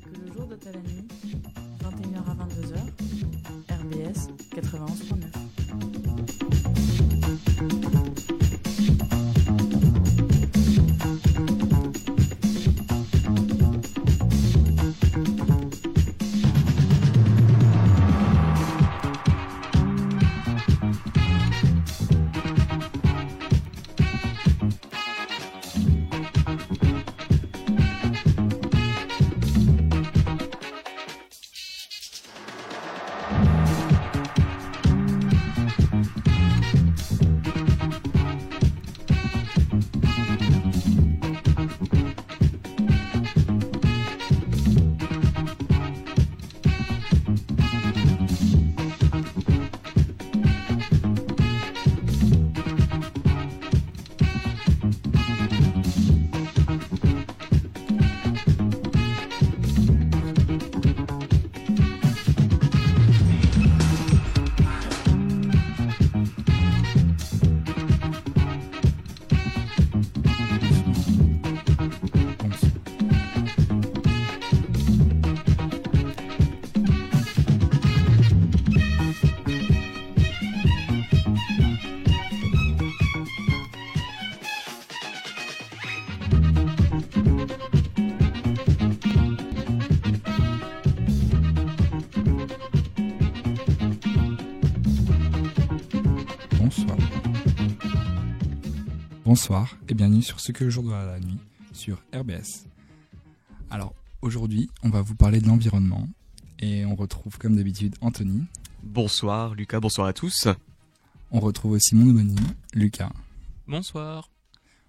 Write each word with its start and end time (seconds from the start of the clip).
Que 0.00 0.20
le 0.20 0.32
jour 0.32 0.46
doit 0.46 0.58
à 0.66 0.72
la 0.72 0.80
nuit, 0.80 1.06
21h 1.82 2.18
à 2.18 2.34
22h, 2.44 2.78
RBS 3.70 4.28
91.9. 4.54 6.17
Bonsoir 99.48 99.78
et 99.88 99.94
bienvenue 99.94 100.20
sur 100.20 100.40
Ce 100.40 100.52
que 100.52 100.64
le 100.64 100.68
jour 100.68 100.82
doit 100.82 101.00
à 101.00 101.06
la 101.06 101.20
nuit 101.20 101.38
sur 101.72 102.02
RBS. 102.14 102.66
Alors 103.70 103.94
aujourd'hui, 104.20 104.68
on 104.82 104.90
va 104.90 105.00
vous 105.00 105.14
parler 105.14 105.40
de 105.40 105.46
l'environnement 105.46 106.06
et 106.58 106.84
on 106.84 106.94
retrouve 106.94 107.38
comme 107.38 107.56
d'habitude 107.56 107.96
Anthony. 108.02 108.44
Bonsoir 108.82 109.54
Lucas, 109.54 109.80
bonsoir 109.80 110.06
à 110.06 110.12
tous. 110.12 110.48
On 111.30 111.40
retrouve 111.40 111.72
aussi 111.72 111.94
mon 111.94 112.10
homonyme, 112.10 112.36
Lucas. 112.74 113.10
Bonsoir. 113.66 114.28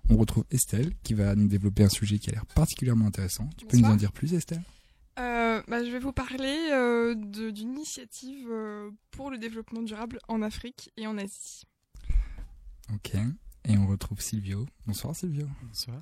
On 0.10 0.18
retrouve 0.18 0.44
Estelle 0.52 0.92
qui 1.04 1.14
va 1.14 1.36
nous 1.36 1.48
développer 1.48 1.86
un 1.86 1.90
sujet 1.90 2.20
qui 2.20 2.30
a 2.30 2.34
l'air 2.34 2.46
particulièrement 2.48 3.06
intéressant. 3.06 3.50
Tu 3.56 3.66
peux 3.66 3.78
nous 3.78 3.88
en 3.88 3.96
dire 3.96 4.12
plus 4.12 4.34
Estelle? 4.34 4.64
Euh, 5.20 5.64
bah, 5.70 5.86
je 5.86 5.90
vais 5.90 6.00
vous 6.00 6.12
parler 6.12 6.68
euh, 6.74 7.16
de- 7.16 7.52
d'une 7.52 7.76
initiative 7.76 8.46
euh, 8.52 8.90
pour 9.12 9.32
le 9.32 9.38
développement 9.38 9.84
durable 9.84 10.20
en 10.28 10.42
Afrique 10.42 10.92
et 10.98 11.08
en 11.08 11.18
Asie. 11.18 11.64
Ok. 12.94 13.14
Et 13.70 13.78
on 13.78 13.86
retrouve 13.88 14.20
Silvio. 14.20 14.66
Bonsoir 14.88 15.16
Silvio. 15.16 15.48
Bonsoir. 15.62 16.02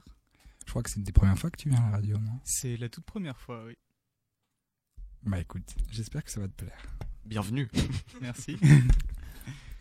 Je 0.65 0.69
crois 0.71 0.83
que 0.83 0.89
c'est 0.89 0.97
une 0.97 1.03
des 1.03 1.11
premières 1.11 1.37
fois 1.37 1.49
que 1.51 1.57
tu 1.57 1.69
viens 1.69 1.79
à 1.81 1.85
la 1.85 1.97
radio, 1.97 2.17
non? 2.17 2.39
C'est 2.43 2.77
la 2.77 2.87
toute 2.89 3.03
première 3.05 3.39
fois, 3.39 3.65
oui. 3.65 3.73
Bah 5.23 5.39
écoute, 5.39 5.75
j'espère 5.91 6.23
que 6.23 6.31
ça 6.31 6.39
va 6.39 6.47
te 6.47 6.53
plaire. 6.53 6.81
Bienvenue. 7.25 7.67
Merci. 8.21 8.57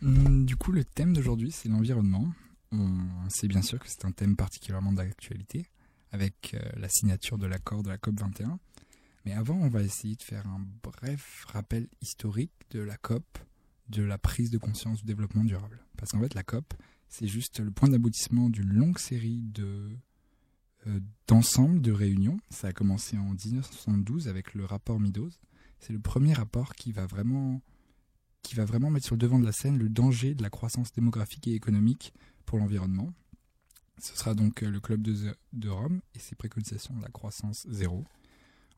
Hum, 0.01 0.45
Du 0.45 0.57
coup, 0.57 0.71
le 0.73 0.83
thème 0.83 1.13
d'aujourd'hui, 1.13 1.51
c'est 1.51 1.69
l'environnement. 1.69 2.29
On 2.71 3.29
sait 3.29 3.47
bien 3.47 3.61
sûr 3.61 3.79
que 3.79 3.87
c'est 3.87 4.03
un 4.03 4.11
thème 4.11 4.35
particulièrement 4.35 4.91
d'actualité, 4.91 5.65
avec 6.11 6.53
euh, 6.53 6.59
la 6.75 6.89
signature 6.89 7.37
de 7.37 7.45
l'accord 7.47 7.83
de 7.83 7.89
la 7.89 7.97
COP 7.97 8.19
21. 8.19 8.59
Mais 9.23 9.31
avant, 9.33 9.55
on 9.55 9.69
va 9.69 9.81
essayer 9.81 10.15
de 10.17 10.23
faire 10.23 10.45
un 10.47 10.65
bref 10.83 11.45
rappel 11.47 11.87
historique 12.01 12.51
de 12.71 12.81
la 12.81 12.97
COP, 12.97 13.25
de 13.87 14.03
la 14.03 14.17
prise 14.17 14.51
de 14.51 14.57
conscience 14.57 14.99
du 14.99 15.05
développement 15.05 15.45
durable. 15.45 15.79
Parce 15.97 16.11
qu'en 16.11 16.19
fait, 16.19 16.33
la 16.33 16.43
COP, 16.43 16.73
c'est 17.09 17.27
juste 17.27 17.59
le 17.59 17.71
point 17.71 17.89
d'aboutissement 17.89 18.49
d'une 18.49 18.71
longue 18.71 18.99
série 18.99 19.41
de 19.41 19.89
euh, 20.87 20.99
de 21.29 21.91
réunions. 21.91 22.39
Ça 22.49 22.67
a 22.67 22.73
commencé 22.73 23.17
en 23.17 23.33
1972 23.33 24.27
avec 24.27 24.53
le 24.53 24.65
rapport 24.65 24.99
Meadows. 24.99 25.31
C'est 25.79 25.93
le 25.93 25.99
premier 25.99 26.33
rapport 26.33 26.75
qui 26.75 26.91
va 26.91 27.05
vraiment 27.05 27.61
qui 28.41 28.55
va 28.55 28.65
vraiment 28.65 28.89
mettre 28.89 29.05
sur 29.05 29.15
le 29.15 29.19
devant 29.19 29.39
de 29.39 29.45
la 29.45 29.51
scène 29.51 29.77
le 29.77 29.89
danger 29.89 30.33
de 30.33 30.41
la 30.41 30.49
croissance 30.49 30.93
démographique 30.93 31.47
et 31.47 31.53
économique 31.53 32.13
pour 32.45 32.59
l'environnement. 32.59 33.13
Ce 33.99 34.15
sera 34.15 34.33
donc 34.35 34.63
euh, 34.63 34.69
le 34.69 34.79
Club 34.79 35.01
de, 35.01 35.35
de 35.53 35.69
Rome 35.69 36.01
et 36.15 36.19
ses 36.19 36.35
préconisations 36.35 36.95
de 36.95 37.01
la 37.01 37.09
croissance 37.09 37.65
zéro. 37.69 38.05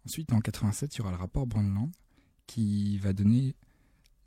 Ensuite, 0.06 0.32
en 0.34 0.40
87, 0.40 0.96
il 0.96 0.98
y 1.00 1.02
aura 1.02 1.12
le 1.12 1.18
rapport 1.18 1.46
Brundtland 1.46 1.92
qui 2.48 2.98
va 2.98 3.14
donner 3.14 3.56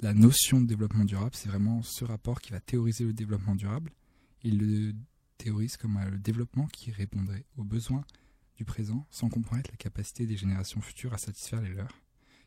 la 0.03 0.15
notion 0.15 0.61
de 0.61 0.67
développement 0.67 1.05
durable. 1.05 1.35
C'est 1.35 1.49
vraiment 1.49 1.83
ce 1.83 2.05
rapport 2.05 2.41
qui 2.41 2.51
va 2.51 2.61
théoriser 2.61 3.05
le 3.05 3.13
développement 3.13 3.55
durable. 3.55 3.93
Il 4.43 4.59
le 4.59 4.93
théorise 5.39 5.77
comme 5.77 5.97
euh, 5.97 6.11
le 6.11 6.19
développement 6.19 6.67
qui 6.67 6.91
répondrait 6.91 7.45
aux 7.57 7.65
besoins 7.65 8.05
du 8.57 8.65
présent 8.65 9.07
sans 9.11 9.29
compromettre 9.29 9.71
la 9.71 9.77
capacité 9.77 10.27
des 10.27 10.37
générations 10.37 10.81
futures 10.81 11.15
à 11.15 11.19
satisfaire 11.19 11.63
les 11.63 11.71
leurs. 11.73 12.01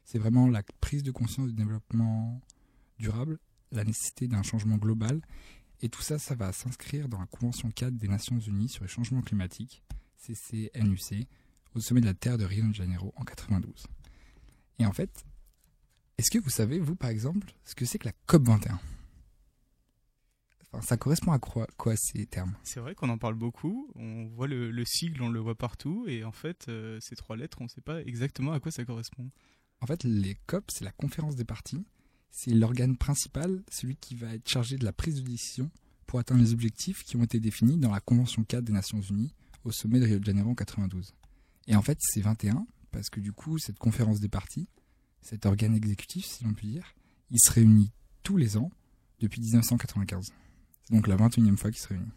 C'est 0.03 0.19
vraiment 0.19 0.47
la 0.47 0.63
prise 0.81 1.01
de 1.01 1.11
conscience 1.11 1.47
du 1.47 1.53
développement 1.53 2.41
durable, 2.99 3.39
la 3.71 3.83
nécessité 3.83 4.27
d'un 4.27 4.43
changement 4.43 4.77
global. 4.77 5.21
Et 5.81 5.89
tout 5.89 6.01
ça, 6.01 6.19
ça 6.19 6.35
va 6.35 6.51
s'inscrire 6.53 7.09
dans 7.09 7.19
la 7.19 7.25
Convention 7.25 7.71
4 7.71 7.95
des 7.95 8.07
Nations 8.07 8.39
Unies 8.39 8.69
sur 8.69 8.83
les 8.83 8.89
changements 8.89 9.21
climatiques, 9.21 9.81
CCNUC, 10.17 11.27
au 11.73 11.79
sommet 11.79 12.01
de 12.01 12.05
la 12.05 12.13
Terre 12.13 12.37
de 12.37 12.45
Rio 12.45 12.67
de 12.67 12.73
Janeiro 12.73 13.13
en 13.15 13.23
92. 13.23 13.87
Et 14.79 14.85
en 14.85 14.93
fait, 14.93 15.25
est-ce 16.17 16.31
que 16.31 16.39
vous 16.39 16.49
savez, 16.49 16.79
vous 16.79 16.95
par 16.95 17.09
exemple, 17.09 17.53
ce 17.65 17.75
que 17.75 17.85
c'est 17.85 17.99
que 17.99 18.07
la 18.07 18.13
COP 18.25 18.43
21 18.43 18.79
Enfin, 20.71 20.85
ça 20.85 20.97
correspond 20.97 21.31
à 21.31 21.39
quoi, 21.39 21.67
quoi 21.77 21.95
ces 21.95 22.25
termes? 22.25 22.55
C'est 22.63 22.79
vrai 22.79 22.95
qu'on 22.95 23.09
en 23.09 23.17
parle 23.17 23.35
beaucoup. 23.35 23.89
On 23.95 24.25
voit 24.27 24.47
le, 24.47 24.71
le 24.71 24.85
sigle, 24.85 25.21
on 25.21 25.29
le 25.29 25.39
voit 25.39 25.55
partout. 25.55 26.05
Et 26.07 26.23
en 26.25 26.31
fait, 26.31 26.65
euh, 26.67 26.97
ces 27.01 27.15
trois 27.15 27.37
lettres, 27.37 27.59
on 27.61 27.65
ne 27.65 27.69
sait 27.69 27.81
pas 27.81 28.01
exactement 28.01 28.51
à 28.51 28.59
quoi 28.59 28.71
ça 28.71 28.83
correspond. 28.83 29.29
En 29.81 29.85
fait, 29.85 30.03
les 30.03 30.35
COP, 30.47 30.65
c'est 30.69 30.83
la 30.83 30.91
conférence 30.91 31.35
des 31.35 31.45
parties. 31.45 31.85
C'est 32.31 32.51
l'organe 32.51 32.97
principal, 32.97 33.63
celui 33.71 33.95
qui 33.95 34.15
va 34.15 34.33
être 34.35 34.49
chargé 34.49 34.77
de 34.77 34.83
la 34.83 34.91
prise 34.91 35.15
de 35.15 35.29
décision 35.29 35.71
pour 36.05 36.19
atteindre 36.19 36.41
les 36.41 36.53
objectifs 36.53 37.03
qui 37.03 37.15
ont 37.15 37.23
été 37.23 37.39
définis 37.39 37.77
dans 37.77 37.91
la 37.91 38.01
Convention 38.01 38.43
4 38.43 38.63
des 38.63 38.73
Nations 38.73 38.99
Unies 38.99 39.33
au 39.63 39.71
sommet 39.71 39.99
de 39.99 40.05
Rio 40.05 40.19
de 40.19 40.25
Janeiro 40.25 40.49
en 40.49 40.55
92. 40.55 41.13
Et 41.67 41.75
en 41.75 41.81
fait, 41.81 41.97
c'est 42.01 42.21
21 42.21 42.67
parce 42.91 43.09
que 43.09 43.19
du 43.19 43.31
coup, 43.31 43.57
cette 43.57 43.79
conférence 43.79 44.19
des 44.19 44.27
parties, 44.27 44.67
cet 45.25 45.47
organe 45.47 45.75
exécutif, 45.75 46.25
si 46.25 46.43
l'on 46.43 46.53
peut 46.53 46.67
dire, 46.67 46.93
il 47.31 47.39
se 47.39 47.51
réunit 47.51 47.91
tous 48.21 48.37
les 48.37 48.57
ans 48.57 48.71
depuis 49.19 49.41
1995. 49.41 50.31
C'est 50.83 50.93
donc 50.93 51.07
la 51.07 51.15
21e 51.15 51.57
fois 51.57 51.71
qu'il 51.71 51.81
se 51.81 51.87
réunit. 51.87 52.11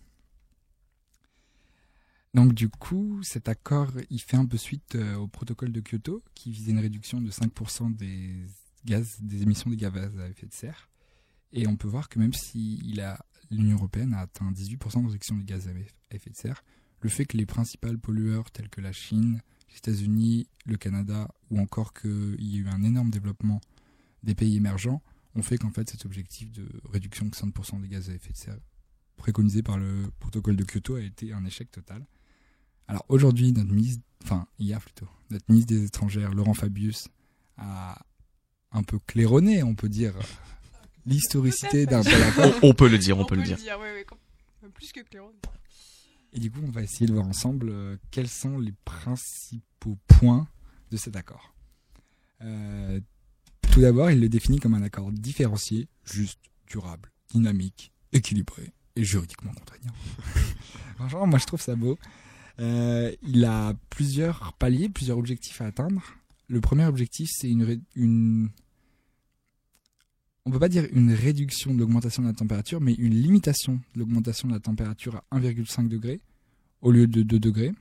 Donc 2.35 2.53
du 2.53 2.69
coup, 2.69 3.23
cet 3.23 3.49
accord, 3.49 3.93
il 4.11 4.21
fait 4.21 4.37
un 4.37 4.45
peu 4.45 4.59
suite 4.59 4.95
euh, 4.95 5.17
au 5.17 5.27
protocole 5.27 5.73
de 5.73 5.81
Kyoto, 5.81 6.23
qui 6.35 6.51
visait 6.51 6.73
une 6.73 6.81
réduction 6.81 7.23
de 7.23 7.31
5% 7.31 7.97
des 7.97 8.35
gaz, 8.85 9.17
des 9.23 9.43
émissions 9.43 9.71
des 9.71 9.77
gaz 9.79 9.97
à 9.97 10.29
effet 10.29 10.47
de 10.47 10.53
serre. 10.53 10.91
Et 11.53 11.67
on 11.67 11.77
peut 11.77 11.89
voir 11.89 12.11
que 12.11 12.19
même 12.19 12.35
si 12.35 12.77
l'Union 13.51 13.77
européenne 13.77 14.13
a 14.13 14.21
atteint 14.21 14.53
18% 14.53 15.01
de 15.01 15.07
réduction 15.07 15.37
des 15.37 15.45
gaz 15.45 15.67
à 15.67 16.15
effet 16.15 16.29
de 16.29 16.37
serre, 16.37 16.63
le 17.01 17.09
fait 17.09 17.25
que 17.25 17.39
les 17.39 17.47
principaux 17.47 17.97
pollueurs 17.97 18.51
tels 18.51 18.69
que 18.69 18.83
la 18.83 18.93
Chine, 18.93 19.41
les 19.71 19.77
États-Unis, 19.77 20.49
le 20.67 20.77
Canada, 20.77 21.29
ou 21.51 21.61
encore 21.61 21.93
qu'il 21.93 22.37
y 22.41 22.57
ait 22.57 22.61
eu 22.61 22.69
un 22.69 22.83
énorme 22.83 23.11
développement 23.11 23.61
des 24.23 24.35
pays 24.35 24.57
émergents, 24.57 25.03
ont 25.35 25.43
fait 25.43 25.59
qu'en 25.59 25.71
fait 25.71 25.89
cet 25.89 26.05
objectif 26.05 26.51
de 26.53 26.67
réduction 26.91 27.27
de 27.27 27.35
5% 27.35 27.81
des 27.81 27.89
gaz 27.89 28.11
à 28.11 28.15
effet 28.15 28.33
de 28.33 28.37
serre 28.37 28.59
préconisé 29.17 29.63
par 29.63 29.77
le 29.77 30.11
protocole 30.21 30.57
de 30.57 30.65
Kyoto 30.65 30.95
a 30.95 31.03
été 31.03 31.33
un 31.33 31.45
échec 31.45 31.71
total. 31.71 32.07
Alors 32.87 33.05
aujourd'hui, 33.09 33.53
notre 33.53 33.73
ministre, 33.73 34.03
enfin 34.25 34.47
hier 34.59 34.81
plutôt, 34.81 35.09
notre 35.31 35.45
ministre 35.49 35.75
des 35.75 35.85
étrangères, 35.85 36.33
Laurent 36.33 36.55
Fabius, 36.55 37.09
a 37.59 38.01
un 38.73 38.83
peu 38.83 38.99
claironné, 38.99 39.63
on 39.63 39.75
peut 39.75 39.89
dire, 39.89 40.15
l'historicité 41.07 41.85
d'un 41.85 42.03
tel 42.03 42.23
accord. 42.23 42.55
On, 42.63 42.71
on 42.71 42.75
peut 42.75 42.89
le 42.89 42.99
dire, 42.99 43.19
on, 43.19 43.27
peut, 43.27 43.35
le 43.35 43.43
dire. 43.43 43.59
plus 44.73 44.93
que 44.93 45.01
clairon. 45.01 45.33
Et 46.33 46.41
du 46.41 46.51
coup, 46.51 46.61
on 46.63 46.71
va 46.71 46.83
essayer 46.83 47.07
de 47.07 47.13
voir 47.13 47.27
ensemble 47.27 47.69
euh, 47.71 47.97
quels 48.11 48.29
sont 48.29 48.59
les 48.59 48.75
principaux 48.85 49.97
points 50.07 50.47
de 50.91 50.97
cet 50.97 51.17
accord. 51.17 51.55
Euh, 52.43 53.01
tout 53.63 53.81
d'abord, 53.81 54.11
il 54.11 54.21
le 54.21 54.29
définit 54.29 54.59
comme 54.59 54.75
un 54.75 54.83
accord 54.83 55.11
différencié, 55.13 55.89
juste, 56.05 56.41
durable, 56.67 57.11
dynamique, 57.31 57.93
équilibré 58.13 58.73
et 58.97 59.05
juridiquement 59.05 59.53
contraignant. 59.53 59.93
Franchement, 60.97 61.27
moi 61.27 61.39
je 61.39 61.47
trouve 61.47 61.61
ça 61.61 61.77
beau. 61.77 61.99
Euh, 62.61 63.15
il 63.23 63.45
a 63.45 63.75
plusieurs 63.91 64.53
paliers, 64.55 64.89
plusieurs 64.89 65.19
objectifs 65.19 65.61
à 65.61 65.67
atteindre. 65.67 66.03
Le 66.49 66.61
premier 66.61 66.87
objectif, 66.87 67.31
c'est 67.33 67.49
une, 67.49 67.83
une... 67.95 68.51
On 70.49 70.51
peut 70.51 70.59
pas 70.59 70.71
dire 70.71 70.87
une 70.93 71.13
réduction 71.13 71.75
de 71.75 71.79
l'augmentation 71.79 72.23
de 72.23 72.29
la 72.29 72.33
température, 72.33 72.81
mais 72.81 72.95
une 72.95 73.13
limitation 73.13 73.75
de 73.93 73.99
l'augmentation 73.99 74.49
de 74.49 74.55
la 74.55 74.61
température 74.61 75.17
à 75.31 75.39
1,5 75.39 75.89
degré 75.89 76.23
au 76.81 76.91
lieu 76.91 77.07
de 77.07 77.23
2 77.23 77.39
degrés. 77.39 77.75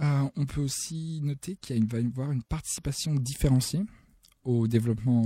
Euh, 0.00 0.28
on 0.34 0.44
peut 0.44 0.60
aussi 0.60 1.20
noter 1.22 1.54
qu'il 1.54 1.86
va 1.86 2.00
y 2.00 2.04
avoir 2.04 2.32
une 2.32 2.42
participation 2.42 3.14
différenciée 3.14 3.84
au 4.42 4.66
développement 4.66 5.22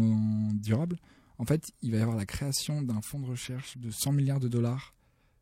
durable. 0.52 0.98
En 1.38 1.46
fait, 1.46 1.72
il 1.80 1.90
va 1.90 1.96
y 1.96 2.02
avoir 2.02 2.18
la 2.18 2.26
création 2.26 2.82
d'un 2.82 3.00
fonds 3.00 3.20
de 3.20 3.26
recherche 3.26 3.78
de 3.78 3.90
100 3.90 4.12
milliards 4.12 4.40
de 4.40 4.48
dollars, 4.48 4.92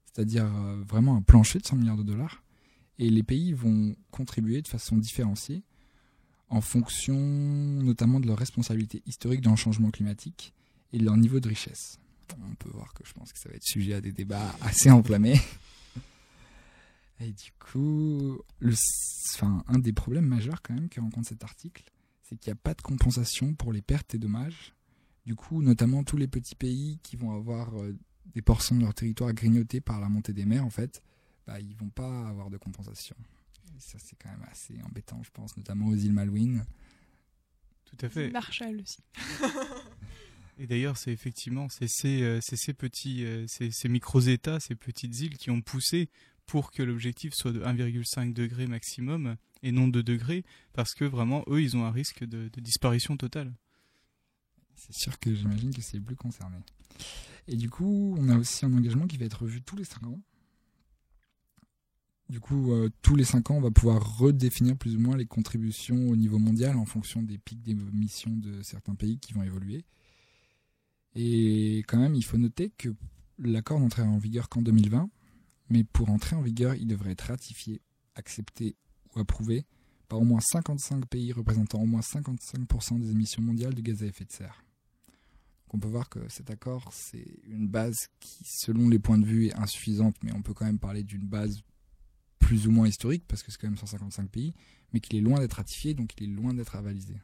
c'est-à-dire 0.04 0.44
euh, 0.44 0.80
vraiment 0.86 1.16
un 1.16 1.22
plancher 1.22 1.58
de 1.58 1.66
100 1.66 1.74
milliards 1.74 1.98
de 1.98 2.04
dollars. 2.04 2.44
Et 3.00 3.10
les 3.10 3.24
pays 3.24 3.52
vont 3.52 3.96
contribuer 4.12 4.62
de 4.62 4.68
façon 4.68 4.96
différenciée 4.96 5.64
en 6.54 6.60
fonction 6.60 7.16
notamment 7.16 8.20
de 8.20 8.28
leur 8.28 8.38
responsabilité 8.38 9.02
historique 9.06 9.40
dans 9.40 9.50
le 9.50 9.56
changement 9.56 9.90
climatique 9.90 10.54
et 10.92 10.98
de 10.98 11.04
leur 11.04 11.16
niveau 11.16 11.40
de 11.40 11.48
richesse. 11.48 11.98
On 12.48 12.54
peut 12.54 12.70
voir 12.70 12.94
que 12.94 13.04
je 13.04 13.12
pense 13.12 13.32
que 13.32 13.38
ça 13.38 13.48
va 13.48 13.56
être 13.56 13.64
sujet 13.64 13.94
à 13.94 14.00
des 14.00 14.12
débats 14.12 14.54
assez 14.62 14.90
enflammés. 14.90 15.40
Et 17.20 17.32
du 17.32 17.52
coup, 17.58 18.38
enfin, 19.34 19.64
un 19.68 19.78
des 19.78 19.92
problèmes 19.92 20.26
majeurs 20.26 20.62
quand 20.62 20.74
même 20.74 20.88
que 20.88 21.00
rencontre 21.00 21.28
cet 21.28 21.44
article, 21.44 21.84
c'est 22.22 22.36
qu'il 22.36 22.50
n'y 22.50 22.58
a 22.58 22.60
pas 22.62 22.74
de 22.74 22.82
compensation 22.82 23.54
pour 23.54 23.72
les 23.72 23.82
pertes 23.82 24.14
et 24.14 24.18
dommages. 24.18 24.74
Du 25.24 25.36
coup, 25.36 25.62
notamment 25.62 26.02
tous 26.02 26.16
les 26.16 26.26
petits 26.26 26.56
pays 26.56 26.98
qui 27.02 27.16
vont 27.16 27.32
avoir 27.32 27.80
euh, 27.80 27.96
des 28.34 28.42
portions 28.42 28.76
de 28.76 28.82
leur 28.82 28.94
territoire 28.94 29.32
grignotés 29.32 29.80
par 29.80 30.00
la 30.00 30.08
montée 30.08 30.32
des 30.32 30.44
mers, 30.44 30.64
en 30.64 30.70
fait, 30.70 31.02
bah, 31.46 31.60
ils 31.60 31.76
vont 31.76 31.88
pas 31.88 32.28
avoir 32.28 32.50
de 32.50 32.56
compensation. 32.56 33.16
Et 33.76 33.80
ça, 33.80 33.98
c'est 33.98 34.16
quand 34.16 34.30
même 34.30 34.46
assez 34.50 34.80
embêtant, 34.82 35.22
je 35.22 35.30
pense, 35.30 35.56
notamment 35.56 35.86
aux 35.86 35.96
îles 35.96 36.12
Malouines. 36.12 36.64
Tout 37.84 37.96
à 38.00 38.08
fait. 38.08 38.30
Marshall 38.30 38.80
aussi. 38.80 38.98
Et 40.58 40.68
d'ailleurs, 40.68 40.96
c'est 40.96 41.12
effectivement 41.12 41.68
c'est 41.68 41.88
ces, 41.88 42.22
euh, 42.22 42.38
ces, 42.40 42.74
petits, 42.74 43.24
euh, 43.24 43.44
ces, 43.48 43.72
ces 43.72 43.88
micro-États, 43.88 44.60
ces 44.60 44.76
petites 44.76 45.18
îles 45.20 45.36
qui 45.36 45.50
ont 45.50 45.60
poussé 45.60 46.10
pour 46.46 46.70
que 46.70 46.82
l'objectif 46.82 47.34
soit 47.34 47.52
de 47.52 47.60
1,5 47.60 48.32
degré 48.32 48.66
maximum 48.66 49.36
et 49.62 49.72
non 49.72 49.88
de 49.88 50.02
degrés, 50.02 50.44
parce 50.72 50.94
que 50.94 51.04
vraiment, 51.04 51.44
eux, 51.48 51.62
ils 51.62 51.76
ont 51.76 51.84
un 51.84 51.90
risque 51.90 52.24
de, 52.24 52.48
disparition 52.60 53.16
totale. 53.16 53.52
C'est 54.76 54.94
sûr 54.94 55.18
que 55.18 55.34
j'imagine 55.34 55.74
que 55.74 55.80
c'est 55.80 56.00
plus 56.00 56.16
concerné. 56.16 56.58
Et 57.48 57.56
du 57.56 57.70
coup, 57.70 58.14
on 58.18 58.28
a 58.28 58.36
aussi 58.36 58.64
un 58.66 58.72
engagement 58.74 59.06
qui 59.06 59.16
va 59.16 59.24
être 59.24 59.42
revu 59.42 59.62
tous 59.62 59.76
les 59.76 59.84
5 59.84 60.04
ans. 60.06 60.20
Du 62.30 62.40
coup, 62.40 62.72
euh, 62.72 62.88
tous 63.02 63.16
les 63.16 63.24
5 63.24 63.50
ans, 63.50 63.56
on 63.56 63.60
va 63.60 63.70
pouvoir 63.70 64.18
redéfinir 64.18 64.76
plus 64.76 64.96
ou 64.96 65.00
moins 65.00 65.16
les 65.16 65.26
contributions 65.26 66.08
au 66.08 66.16
niveau 66.16 66.38
mondial 66.38 66.76
en 66.76 66.86
fonction 66.86 67.22
des 67.22 67.38
pics 67.38 67.62
d'émissions 67.62 68.34
de 68.34 68.62
certains 68.62 68.94
pays 68.94 69.18
qui 69.18 69.34
vont 69.34 69.42
évoluer. 69.42 69.84
Et 71.14 71.78
quand 71.86 71.98
même, 71.98 72.14
il 72.14 72.24
faut 72.24 72.38
noter 72.38 72.70
que 72.70 72.88
l'accord 73.38 73.78
n'entrera 73.78 74.08
en 74.08 74.18
vigueur 74.18 74.48
qu'en 74.48 74.62
2020, 74.62 75.10
mais 75.68 75.84
pour 75.84 76.10
entrer 76.10 76.34
en 76.34 76.42
vigueur, 76.42 76.74
il 76.74 76.86
devrait 76.86 77.12
être 77.12 77.28
ratifié, 77.28 77.82
accepté 78.14 78.76
ou 79.14 79.20
approuvé 79.20 79.66
par 80.08 80.20
au 80.20 80.24
moins 80.24 80.40
55 80.40 81.06
pays 81.06 81.32
représentant 81.32 81.80
au 81.80 81.86
moins 81.86 82.00
55% 82.00 83.00
des 83.00 83.10
émissions 83.10 83.42
mondiales 83.42 83.74
de 83.74 83.80
gaz 83.80 84.02
à 84.02 84.06
effet 84.06 84.24
de 84.24 84.32
serre. 84.32 84.64
On 85.72 85.78
peut 85.78 85.88
voir 85.88 86.08
que 86.08 86.20
cet 86.28 86.50
accord, 86.50 86.92
c'est 86.92 87.26
une 87.44 87.66
base 87.66 88.06
qui, 88.20 88.44
selon 88.44 88.88
les 88.88 89.00
points 89.00 89.18
de 89.18 89.26
vue, 89.26 89.46
est 89.46 89.56
insuffisante, 89.56 90.14
mais 90.22 90.32
on 90.32 90.40
peut 90.40 90.54
quand 90.54 90.66
même 90.66 90.78
parler 90.78 91.02
d'une 91.02 91.26
base 91.26 91.62
plus 92.44 92.66
ou 92.66 92.70
moins 92.70 92.86
historique, 92.86 93.24
parce 93.26 93.42
que 93.42 93.50
c'est 93.50 93.58
quand 93.58 93.68
même 93.68 93.78
155 93.78 94.28
pays, 94.28 94.54
mais 94.92 95.00
qu'il 95.00 95.18
est 95.18 95.22
loin 95.22 95.40
d'être 95.40 95.54
ratifié, 95.54 95.94
donc 95.94 96.10
il 96.18 96.24
est 96.24 96.34
loin 96.34 96.52
d'être 96.52 96.76
avalisé. 96.76 97.14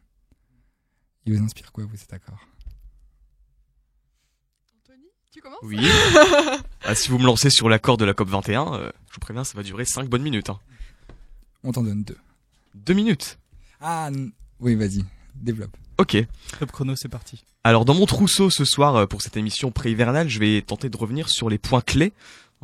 Il 1.26 1.36
vous 1.36 1.44
inspire 1.44 1.72
quoi, 1.72 1.84
vous, 1.84 1.96
cet 1.96 2.12
accord? 2.12 2.38
Tu 5.32 5.40
commences? 5.40 5.60
Oui. 5.62 5.78
ah, 6.84 6.94
si 6.96 7.08
vous 7.08 7.18
me 7.18 7.24
lancez 7.24 7.50
sur 7.50 7.68
l'accord 7.68 7.96
de 7.96 8.04
la 8.04 8.14
COP 8.14 8.28
21, 8.28 8.74
euh, 8.74 8.90
je 9.08 9.14
vous 9.14 9.20
préviens, 9.20 9.44
ça 9.44 9.56
va 9.56 9.62
durer 9.62 9.84
5 9.84 10.08
bonnes 10.08 10.22
minutes. 10.22 10.50
Hein. 10.50 10.58
On 11.62 11.70
t'en 11.70 11.84
donne 11.84 12.02
deux. 12.02 12.16
Deux 12.74 12.94
minutes? 12.94 13.38
Ah, 13.80 14.10
oui, 14.58 14.74
vas-y, 14.74 15.04
développe. 15.36 15.76
Ok. 15.98 16.16
Top 16.58 16.72
chrono, 16.72 16.96
c'est 16.96 17.08
parti. 17.08 17.44
Alors, 17.62 17.84
dans 17.84 17.94
mon 17.94 18.06
trousseau 18.06 18.50
ce 18.50 18.64
soir, 18.64 18.96
euh, 18.96 19.06
pour 19.06 19.22
cette 19.22 19.36
émission 19.36 19.70
pré-hivernale, 19.70 20.28
je 20.28 20.40
vais 20.40 20.62
tenter 20.62 20.88
de 20.88 20.96
revenir 20.96 21.28
sur 21.28 21.48
les 21.48 21.58
points 21.58 21.82
clés 21.82 22.12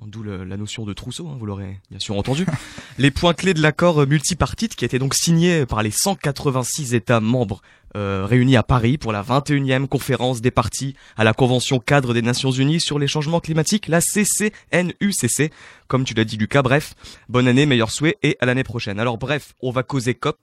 d'où 0.04 0.22
la 0.22 0.56
notion 0.56 0.84
de 0.84 0.92
trousseau, 0.92 1.28
hein, 1.28 1.36
vous 1.38 1.46
l'aurez 1.46 1.80
bien 1.90 1.98
sûr 1.98 2.16
entendu, 2.16 2.46
les 2.98 3.10
points 3.10 3.34
clés 3.34 3.54
de 3.54 3.62
l'accord 3.62 4.06
multipartite 4.06 4.76
qui 4.76 4.84
a 4.84 4.86
été 4.86 4.98
donc 4.98 5.14
signé 5.14 5.64
par 5.66 5.82
les 5.82 5.90
186 5.90 6.94
États 6.94 7.20
membres 7.20 7.62
euh, 7.96 8.26
réunis 8.26 8.56
à 8.56 8.62
Paris 8.62 8.98
pour 8.98 9.10
la 9.10 9.22
21e 9.22 9.86
conférence 9.86 10.42
des 10.42 10.50
partis 10.50 10.94
à 11.16 11.24
la 11.24 11.32
Convention 11.32 11.78
cadre 11.78 12.12
des 12.12 12.20
Nations 12.20 12.50
Unies 12.50 12.80
sur 12.80 12.98
les 12.98 13.06
changements 13.06 13.40
climatiques, 13.40 13.88
la 13.88 14.00
CCNUCC, 14.00 15.50
comme 15.88 16.04
tu 16.04 16.12
l'as 16.12 16.24
dit 16.24 16.36
Lucas, 16.36 16.60
bref, 16.60 16.94
bonne 17.30 17.48
année, 17.48 17.64
meilleurs 17.64 17.90
souhaits 17.90 18.18
et 18.22 18.36
à 18.40 18.44
l'année 18.44 18.64
prochaine. 18.64 19.00
Alors 19.00 19.16
bref, 19.16 19.54
on 19.62 19.70
va 19.70 19.82
causer 19.82 20.14
COP 20.14 20.38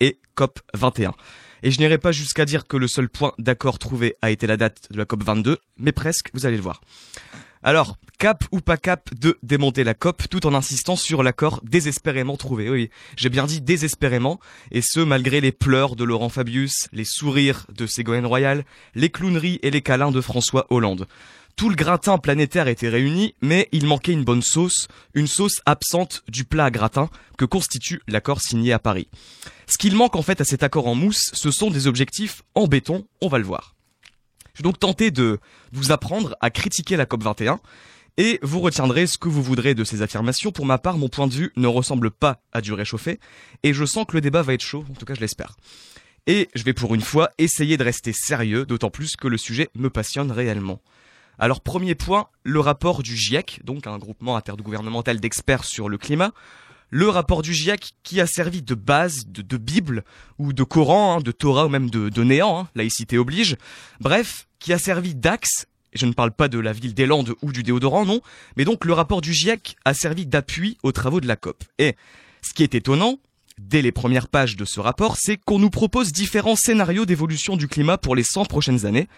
et 0.00 0.18
COP 0.34 0.60
21. 0.72 1.12
Et 1.66 1.72
je 1.72 1.80
n'irai 1.80 1.98
pas 1.98 2.12
jusqu'à 2.12 2.44
dire 2.44 2.68
que 2.68 2.76
le 2.76 2.86
seul 2.86 3.08
point 3.08 3.32
d'accord 3.38 3.80
trouvé 3.80 4.14
a 4.22 4.30
été 4.30 4.46
la 4.46 4.56
date 4.56 4.86
de 4.92 4.98
la 4.98 5.04
COP 5.04 5.24
22, 5.24 5.58
mais 5.78 5.90
presque, 5.90 6.30
vous 6.32 6.46
allez 6.46 6.54
le 6.54 6.62
voir. 6.62 6.80
Alors, 7.64 7.96
cap 8.20 8.44
ou 8.52 8.60
pas 8.60 8.76
cap 8.76 9.12
de 9.12 9.36
démonter 9.42 9.82
la 9.82 9.94
COP 9.94 10.28
tout 10.30 10.46
en 10.46 10.54
insistant 10.54 10.94
sur 10.94 11.24
l'accord 11.24 11.60
désespérément 11.64 12.36
trouvé. 12.36 12.70
Oui, 12.70 12.88
j'ai 13.16 13.30
bien 13.30 13.46
dit 13.46 13.60
désespérément, 13.60 14.38
et 14.70 14.80
ce 14.80 15.00
malgré 15.00 15.40
les 15.40 15.50
pleurs 15.50 15.96
de 15.96 16.04
Laurent 16.04 16.28
Fabius, 16.28 16.86
les 16.92 17.04
sourires 17.04 17.66
de 17.74 17.88
Ségolène 17.88 18.26
Royal, 18.26 18.64
les 18.94 19.10
clowneries 19.10 19.58
et 19.64 19.72
les 19.72 19.82
câlins 19.82 20.12
de 20.12 20.20
François 20.20 20.68
Hollande. 20.70 21.08
Tout 21.56 21.70
le 21.70 21.74
gratin 21.74 22.18
planétaire 22.18 22.68
était 22.68 22.90
réuni, 22.90 23.34
mais 23.40 23.70
il 23.72 23.86
manquait 23.86 24.12
une 24.12 24.24
bonne 24.24 24.42
sauce, 24.42 24.88
une 25.14 25.26
sauce 25.26 25.62
absente 25.64 26.22
du 26.28 26.44
plat 26.44 26.70
gratin 26.70 27.08
que 27.38 27.46
constitue 27.46 28.02
l'accord 28.08 28.42
signé 28.42 28.74
à 28.74 28.78
Paris. 28.78 29.08
Ce 29.66 29.78
qu'il 29.78 29.96
manque 29.96 30.16
en 30.16 30.22
fait 30.22 30.42
à 30.42 30.44
cet 30.44 30.62
accord 30.62 30.86
en 30.86 30.94
mousse, 30.94 31.30
ce 31.32 31.50
sont 31.50 31.70
des 31.70 31.86
objectifs 31.86 32.42
en 32.54 32.66
béton, 32.66 33.06
on 33.22 33.28
va 33.28 33.38
le 33.38 33.46
voir. 33.46 33.74
Je 34.52 34.58
vais 34.58 34.64
donc 34.64 34.78
tenter 34.78 35.10
de 35.10 35.40
vous 35.72 35.92
apprendre 35.92 36.36
à 36.42 36.50
critiquer 36.50 36.98
la 36.98 37.06
COP21 37.06 37.58
et 38.18 38.38
vous 38.42 38.60
retiendrez 38.60 39.06
ce 39.06 39.16
que 39.16 39.30
vous 39.30 39.42
voudrez 39.42 39.74
de 39.74 39.84
ces 39.84 40.02
affirmations. 40.02 40.52
Pour 40.52 40.66
ma 40.66 40.76
part, 40.76 40.98
mon 40.98 41.08
point 41.08 41.26
de 41.26 41.32
vue 41.32 41.52
ne 41.56 41.68
ressemble 41.68 42.10
pas 42.10 42.42
à 42.52 42.60
du 42.60 42.74
réchauffé 42.74 43.18
et 43.62 43.72
je 43.72 43.86
sens 43.86 44.04
que 44.06 44.12
le 44.14 44.20
débat 44.20 44.42
va 44.42 44.52
être 44.52 44.62
chaud, 44.62 44.84
en 44.90 44.94
tout 44.94 45.06
cas 45.06 45.14
je 45.14 45.20
l'espère. 45.20 45.56
Et 46.26 46.50
je 46.54 46.64
vais 46.64 46.74
pour 46.74 46.94
une 46.94 47.00
fois 47.00 47.30
essayer 47.38 47.78
de 47.78 47.84
rester 47.84 48.12
sérieux, 48.12 48.66
d'autant 48.66 48.90
plus 48.90 49.16
que 49.16 49.26
le 49.26 49.38
sujet 49.38 49.70
me 49.74 49.88
passionne 49.88 50.32
réellement. 50.32 50.82
Alors 51.38 51.60
premier 51.60 51.94
point, 51.94 52.28
le 52.44 52.60
rapport 52.60 53.02
du 53.02 53.16
GIEC, 53.16 53.60
donc 53.64 53.86
un 53.86 53.98
groupement 53.98 54.36
intergouvernemental 54.36 55.20
d'experts 55.20 55.64
sur 55.64 55.88
le 55.88 55.98
climat, 55.98 56.32
le 56.88 57.08
rapport 57.08 57.42
du 57.42 57.52
GIEC 57.52 57.92
qui 58.02 58.20
a 58.20 58.26
servi 58.26 58.62
de 58.62 58.74
base, 58.74 59.26
de, 59.26 59.56
Bible, 59.56 60.04
ou 60.38 60.52
de 60.52 60.62
Coran, 60.62 61.16
hein, 61.16 61.20
de 61.20 61.32
Torah, 61.32 61.66
ou 61.66 61.68
même 61.68 61.90
de, 61.90 62.22
néant, 62.22 62.60
hein, 62.60 62.68
laïcité 62.74 63.18
oblige, 63.18 63.56
bref, 64.00 64.46
qui 64.60 64.72
a 64.72 64.78
servi 64.78 65.14
d'axe, 65.14 65.66
et 65.92 65.98
je 65.98 66.06
ne 66.06 66.12
parle 66.12 66.32
pas 66.32 66.48
de 66.48 66.58
la 66.58 66.72
ville 66.72 66.94
des 66.94 67.06
Landes 67.06 67.34
ou 67.42 67.52
du 67.52 67.62
déodorant, 67.62 68.06
non, 68.06 68.20
mais 68.56 68.64
donc 68.64 68.84
le 68.84 68.92
rapport 68.92 69.20
du 69.20 69.34
GIEC 69.34 69.76
a 69.84 69.94
servi 69.94 70.26
d'appui 70.26 70.78
aux 70.82 70.92
travaux 70.92 71.20
de 71.20 71.26
la 71.26 71.36
COP. 71.36 71.64
Et 71.78 71.96
ce 72.40 72.54
qui 72.54 72.62
est 72.62 72.74
étonnant, 72.74 73.18
dès 73.58 73.82
les 73.82 73.92
premières 73.92 74.28
pages 74.28 74.56
de 74.56 74.64
ce 74.64 74.80
rapport, 74.80 75.16
c'est 75.18 75.36
qu'on 75.36 75.58
nous 75.58 75.70
propose 75.70 76.12
différents 76.12 76.56
scénarios 76.56 77.04
d'évolution 77.04 77.56
du 77.56 77.68
climat 77.68 77.98
pour 77.98 78.14
les 78.16 78.22
100 78.22 78.44
prochaines 78.46 78.86
années, 78.86 79.08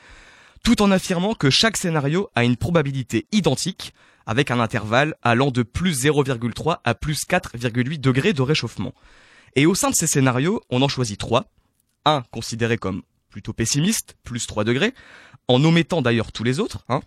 tout 0.63 0.83
en 0.83 0.91
affirmant 0.91 1.35
que 1.35 1.51
chaque 1.51 1.77
scénario 1.77 2.31
a 2.35 2.45
une 2.45 2.57
probabilité 2.57 3.27
identique, 3.33 3.93
avec 4.27 4.51
un 4.51 4.61
intervalle 4.61 5.15
allant 5.23 5.51
de 5.51 5.63
plus 5.63 6.05
0,3 6.05 6.79
à 6.85 6.95
plus 6.95 7.27
4,8 7.27 7.99
degrés 7.99 8.33
de 8.33 8.43
réchauffement. 8.43 8.93
Et 9.57 9.65
au 9.65 9.75
sein 9.75 9.91
de 9.91 9.95
ces 9.95 10.07
scénarios, 10.07 10.63
on 10.71 10.83
en 10.83 10.89
choisit 10.89 11.19
trois. 11.19 11.47
Un 12.05 12.23
considéré 12.31 12.77
comme 12.77 13.03
plutôt 13.31 13.53
pessimiste, 13.53 14.17
plus 14.25 14.47
3 14.47 14.65
degrés, 14.65 14.95
en 15.49 15.65
omettant 15.65 16.03
d'ailleurs 16.03 16.33
tous 16.33 16.45
les 16.45 16.61
autres, 16.61 16.85
hein. 16.89 17.01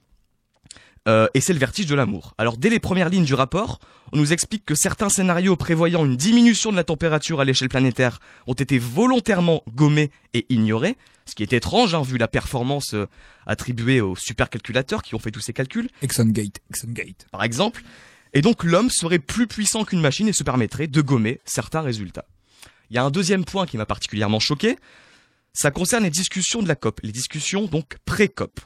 Euh, 1.07 1.27
et 1.33 1.41
c'est 1.41 1.53
le 1.53 1.59
vertige 1.59 1.87
de 1.87 1.95
l'amour. 1.95 2.35
Alors 2.37 2.57
dès 2.57 2.69
les 2.69 2.79
premières 2.79 3.09
lignes 3.09 3.25
du 3.25 3.33
rapport, 3.33 3.79
on 4.11 4.17
nous 4.17 4.33
explique 4.33 4.65
que 4.65 4.75
certains 4.75 5.09
scénarios 5.09 5.55
prévoyant 5.55 6.05
une 6.05 6.15
diminution 6.15 6.71
de 6.71 6.75
la 6.75 6.83
température 6.83 7.39
à 7.39 7.45
l'échelle 7.45 7.69
planétaire 7.69 8.19
ont 8.45 8.53
été 8.53 8.77
volontairement 8.77 9.63
gommés 9.73 10.11
et 10.35 10.45
ignorés, 10.49 10.97
ce 11.25 11.33
qui 11.33 11.41
est 11.41 11.53
étrange 11.53 11.95
hein, 11.95 12.03
vu 12.03 12.17
la 12.17 12.27
performance 12.27 12.93
euh, 12.93 13.07
attribuée 13.47 13.99
aux 13.99 14.15
supercalculateurs 14.15 15.01
qui 15.01 15.15
ont 15.15 15.19
fait 15.19 15.31
tous 15.31 15.39
ces 15.39 15.53
calculs. 15.53 15.89
Exxon-Gate, 16.03 16.59
Exxon-Gate. 16.71 17.25
Par 17.31 17.43
exemple. 17.43 17.81
Et 18.33 18.41
donc 18.41 18.63
l'homme 18.63 18.89
serait 18.89 19.19
plus 19.19 19.47
puissant 19.47 19.83
qu'une 19.83 20.01
machine 20.01 20.27
et 20.27 20.33
se 20.33 20.43
permettrait 20.43 20.87
de 20.87 21.01
gommer 21.01 21.41
certains 21.45 21.81
résultats. 21.81 22.25
Il 22.89 22.95
y 22.95 22.97
a 22.99 23.03
un 23.03 23.11
deuxième 23.11 23.43
point 23.43 23.65
qui 23.65 23.77
m'a 23.77 23.85
particulièrement 23.85 24.39
choqué. 24.39 24.77
Ça 25.53 25.71
concerne 25.71 26.03
les 26.03 26.09
discussions 26.09 26.61
de 26.61 26.67
la 26.67 26.75
COP, 26.75 27.01
les 27.03 27.11
discussions 27.11 27.65
donc 27.65 27.97
pré-COP. 28.05 28.59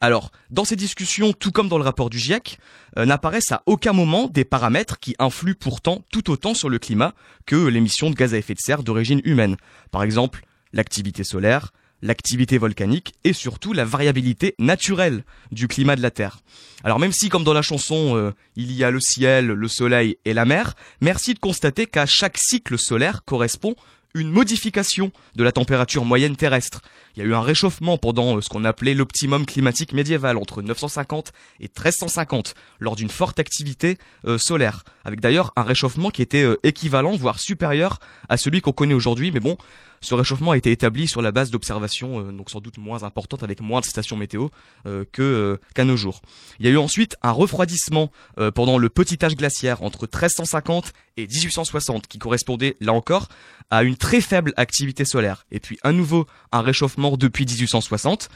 Alors, 0.00 0.32
dans 0.50 0.64
ces 0.64 0.76
discussions, 0.76 1.32
tout 1.32 1.50
comme 1.50 1.68
dans 1.68 1.78
le 1.78 1.84
rapport 1.84 2.10
du 2.10 2.18
GIEC, 2.18 2.58
euh, 2.98 3.06
n'apparaissent 3.06 3.52
à 3.52 3.62
aucun 3.66 3.92
moment 3.92 4.28
des 4.28 4.44
paramètres 4.44 4.98
qui 4.98 5.14
influent 5.18 5.56
pourtant 5.58 6.04
tout 6.10 6.30
autant 6.30 6.54
sur 6.54 6.68
le 6.68 6.78
climat 6.78 7.14
que 7.46 7.56
l'émission 7.56 8.10
de 8.10 8.14
gaz 8.14 8.34
à 8.34 8.38
effet 8.38 8.54
de 8.54 8.60
serre 8.60 8.82
d'origine 8.82 9.20
humaine. 9.24 9.56
Par 9.90 10.02
exemple, 10.02 10.44
l'activité 10.72 11.24
solaire, 11.24 11.70
l'activité 12.02 12.58
volcanique 12.58 13.14
et 13.24 13.32
surtout 13.32 13.72
la 13.72 13.84
variabilité 13.84 14.54
naturelle 14.58 15.24
du 15.52 15.68
climat 15.68 15.96
de 15.96 16.02
la 16.02 16.10
Terre. 16.10 16.40
Alors 16.84 16.98
même 16.98 17.12
si, 17.12 17.30
comme 17.30 17.44
dans 17.44 17.54
la 17.54 17.62
chanson, 17.62 18.16
euh, 18.16 18.32
il 18.56 18.72
y 18.72 18.84
a 18.84 18.90
le 18.90 19.00
ciel, 19.00 19.46
le 19.46 19.68
soleil 19.68 20.18
et 20.24 20.34
la 20.34 20.44
mer, 20.44 20.74
merci 21.00 21.34
de 21.34 21.38
constater 21.38 21.86
qu'à 21.86 22.04
chaque 22.04 22.36
cycle 22.38 22.78
solaire 22.78 23.24
correspond 23.24 23.74
une 24.14 24.30
modification 24.30 25.10
de 25.34 25.42
la 25.42 25.50
température 25.50 26.04
moyenne 26.04 26.36
terrestre. 26.36 26.82
Il 27.16 27.22
y 27.22 27.26
a 27.26 27.28
eu 27.28 27.34
un 27.34 27.40
réchauffement 27.40 27.98
pendant 27.98 28.36
euh, 28.36 28.40
ce 28.40 28.48
qu'on 28.48 28.64
appelait 28.64 28.94
l'optimum 28.94 29.46
climatique 29.46 29.92
médiéval 29.92 30.36
entre 30.36 30.62
950 30.62 31.32
et 31.60 31.64
1350 31.64 32.54
lors 32.80 32.96
d'une 32.96 33.08
forte 33.08 33.38
activité 33.38 33.98
euh, 34.26 34.38
solaire, 34.38 34.84
avec 35.04 35.20
d'ailleurs 35.20 35.52
un 35.56 35.62
réchauffement 35.62 36.10
qui 36.10 36.22
était 36.22 36.44
équivalent 36.62 37.16
voire 37.16 37.38
supérieur 37.38 37.98
à 38.28 38.36
celui 38.36 38.60
qu'on 38.60 38.72
connaît 38.72 38.94
aujourd'hui, 38.94 39.30
mais 39.30 39.40
bon, 39.40 39.56
ce 40.04 40.14
réchauffement 40.14 40.50
a 40.50 40.56
été 40.58 40.70
établi 40.70 41.08
sur 41.08 41.22
la 41.22 41.32
base 41.32 41.50
d'observations 41.50 42.20
euh, 42.20 42.30
donc 42.30 42.50
sans 42.50 42.60
doute 42.60 42.76
moins 42.76 43.04
importantes 43.04 43.42
avec 43.42 43.60
moins 43.60 43.80
de 43.80 43.86
stations 43.86 44.18
météo 44.18 44.48
euh, 44.86 45.04
que 45.10 45.22
euh, 45.22 45.56
qu'à 45.74 45.84
nos 45.84 45.96
jours. 45.96 46.20
Il 46.58 46.66
y 46.66 46.68
a 46.68 46.72
eu 46.72 46.76
ensuite 46.76 47.16
un 47.22 47.30
refroidissement 47.30 48.10
pendant 48.54 48.78
le 48.78 48.88
petit 48.88 49.24
âge 49.24 49.36
glaciaire 49.36 49.82
entre 49.82 50.02
1350 50.02 50.92
et 51.16 51.26
1860 51.26 52.06
qui 52.06 52.18
correspondait 52.18 52.76
là 52.80 52.92
encore 52.92 53.28
à 53.70 53.82
une 53.82 53.96
très 53.96 54.20
faible 54.20 54.52
activité 54.56 55.04
solaire. 55.04 55.46
Et 55.50 55.60
puis 55.60 55.78
à 55.82 55.92
nouveau 55.92 56.26
un 56.52 56.60
réchauffement 56.60 57.03
depuis 57.12 57.46
1860 57.46 58.28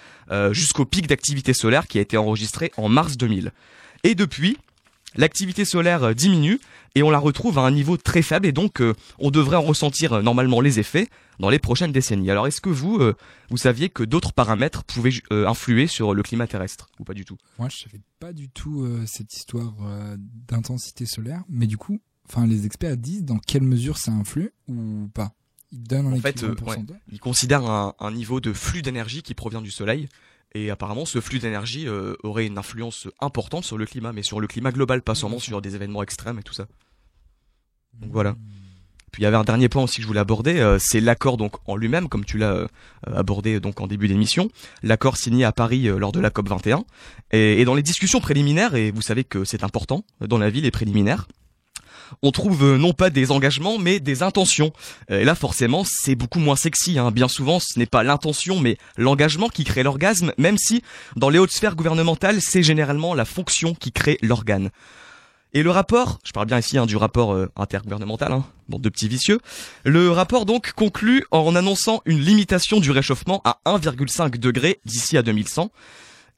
jusqu'au 0.52 0.84
pic 0.84 1.06
d'activité 1.06 1.52
solaire 1.52 1.86
qui 1.86 1.98
a 1.98 2.00
été 2.00 2.16
enregistré 2.16 2.72
en 2.76 2.88
mars 2.88 3.16
2000. 3.16 3.52
Et 4.04 4.14
depuis, 4.14 4.56
l'activité 5.16 5.64
solaire 5.64 6.14
diminue 6.14 6.60
et 6.94 7.02
on 7.02 7.10
la 7.10 7.18
retrouve 7.18 7.58
à 7.58 7.62
un 7.62 7.70
niveau 7.70 7.96
très 7.96 8.22
faible 8.22 8.46
et 8.46 8.52
donc 8.52 8.82
on 9.18 9.30
devrait 9.30 9.56
en 9.56 9.62
ressentir 9.62 10.22
normalement 10.22 10.60
les 10.60 10.78
effets 10.78 11.08
dans 11.38 11.50
les 11.50 11.58
prochaines 11.58 11.92
décennies. 11.92 12.30
Alors 12.30 12.46
est-ce 12.46 12.60
que 12.60 12.70
vous, 12.70 12.98
euh, 12.98 13.14
vous 13.50 13.56
saviez 13.56 13.88
que 13.88 14.02
d'autres 14.02 14.32
paramètres 14.32 14.84
pouvaient 14.84 15.12
euh, 15.32 15.46
influer 15.46 15.86
sur 15.86 16.14
le 16.14 16.22
climat 16.22 16.46
terrestre 16.46 16.88
ou 16.98 17.04
pas 17.04 17.14
du 17.14 17.24
tout? 17.24 17.36
Moi, 17.58 17.68
je 17.68 17.78
savais 17.78 18.00
pas 18.18 18.32
du 18.32 18.48
tout 18.48 18.82
euh, 18.82 19.04
cette 19.06 19.34
histoire 19.34 19.74
d'intensité 20.48 21.06
solaire, 21.06 21.44
mais 21.48 21.66
du 21.66 21.76
coup, 21.76 22.00
les 22.46 22.66
experts 22.66 22.96
disent 22.96 23.24
dans 23.24 23.38
quelle 23.38 23.62
mesure 23.62 23.98
ça 23.98 24.12
influe 24.12 24.52
ou 24.68 25.08
pas. 25.14 25.32
Un 25.90 26.12
en 26.12 26.20
fait, 26.20 26.44
ils 27.12 27.20
considèrent 27.20 27.64
un, 27.64 27.94
un, 27.98 28.10
niveau 28.10 28.40
de 28.40 28.52
flux 28.52 28.82
d'énergie 28.82 29.22
qui 29.22 29.34
provient 29.34 29.60
du 29.60 29.70
soleil. 29.70 30.08
Et 30.54 30.70
apparemment, 30.70 31.04
ce 31.04 31.20
flux 31.20 31.38
d'énergie 31.38 31.86
aurait 32.22 32.46
une 32.46 32.56
influence 32.56 33.06
importante 33.20 33.64
sur 33.64 33.76
le 33.76 33.84
climat, 33.84 34.12
mais 34.12 34.22
sur 34.22 34.40
le 34.40 34.46
climat 34.46 34.72
global, 34.72 35.02
pas 35.02 35.14
seulement 35.14 35.38
sur 35.38 35.60
des 35.60 35.74
événements 35.74 36.02
extrêmes 36.02 36.38
et 36.38 36.42
tout 36.42 36.54
ça. 36.54 36.66
Donc 38.00 38.12
voilà. 38.12 38.32
Hmm. 38.32 38.38
Puis 39.10 39.22
il 39.22 39.24
y 39.24 39.26
avait 39.26 39.36
un 39.36 39.44
dernier 39.44 39.68
point 39.68 39.82
aussi 39.82 39.96
que 39.96 40.02
je 40.02 40.06
voulais 40.06 40.20
aborder, 40.20 40.58
euh, 40.58 40.78
c'est 40.78 41.00
l'accord 41.00 41.36
donc 41.36 41.56
en 41.66 41.76
lui-même, 41.76 42.08
comme 42.08 42.24
tu 42.24 42.38
l'as 42.38 42.52
euh, 42.52 42.66
abordé 43.06 43.60
donc 43.60 43.80
en 43.80 43.86
début 43.86 44.08
d'émission, 44.08 44.50
l'accord 44.82 45.16
signé 45.16 45.44
à 45.44 45.52
Paris 45.52 45.88
euh, 45.88 45.98
lors 45.98 46.12
de 46.12 46.20
la 46.20 46.30
COP 46.30 46.48
21. 46.48 46.84
Et, 47.30 47.60
et, 47.60 47.64
dans 47.64 47.74
les 47.74 47.82
discussions 47.82 48.20
préliminaires, 48.20 48.74
et 48.74 48.90
vous 48.90 49.02
savez 49.02 49.24
que 49.24 49.44
c'est 49.44 49.64
important 49.64 50.04
dans 50.20 50.38
la 50.38 50.50
vie 50.50 50.60
les 50.60 50.70
préliminaires, 50.70 51.26
on 52.22 52.30
trouve 52.30 52.76
non 52.76 52.92
pas 52.92 53.10
des 53.10 53.30
engagements 53.30 53.78
mais 53.78 54.00
des 54.00 54.22
intentions. 54.22 54.72
Et 55.08 55.24
là 55.24 55.34
forcément 55.34 55.84
c'est 55.84 56.14
beaucoup 56.14 56.40
moins 56.40 56.56
sexy. 56.56 56.98
Hein. 56.98 57.10
Bien 57.10 57.28
souvent 57.28 57.60
ce 57.60 57.78
n'est 57.78 57.86
pas 57.86 58.02
l'intention 58.02 58.60
mais 58.60 58.78
l'engagement 58.96 59.48
qui 59.48 59.64
crée 59.64 59.82
l'orgasme, 59.82 60.32
même 60.38 60.58
si 60.58 60.82
dans 61.16 61.30
les 61.30 61.38
hautes 61.38 61.52
sphères 61.52 61.76
gouvernementales 61.76 62.40
c'est 62.40 62.62
généralement 62.62 63.14
la 63.14 63.24
fonction 63.24 63.74
qui 63.74 63.92
crée 63.92 64.18
l'organe. 64.22 64.70
Et 65.54 65.62
le 65.62 65.70
rapport, 65.70 66.18
je 66.24 66.32
parle 66.32 66.46
bien 66.46 66.58
ici 66.58 66.76
hein, 66.76 66.84
du 66.84 66.96
rapport 66.96 67.32
euh, 67.32 67.50
intergouvernemental, 67.56 68.32
hein, 68.32 68.44
bon, 68.68 68.78
de 68.78 68.88
petits 68.90 69.08
vicieux, 69.08 69.38
le 69.84 70.10
rapport 70.10 70.44
donc 70.44 70.72
conclut 70.72 71.24
en 71.30 71.56
annonçant 71.56 72.02
une 72.04 72.20
limitation 72.20 72.80
du 72.80 72.90
réchauffement 72.90 73.40
à 73.44 73.58
1,5 73.64 74.36
degré 74.38 74.80
d'ici 74.84 75.16
à 75.16 75.22
2100. 75.22 75.70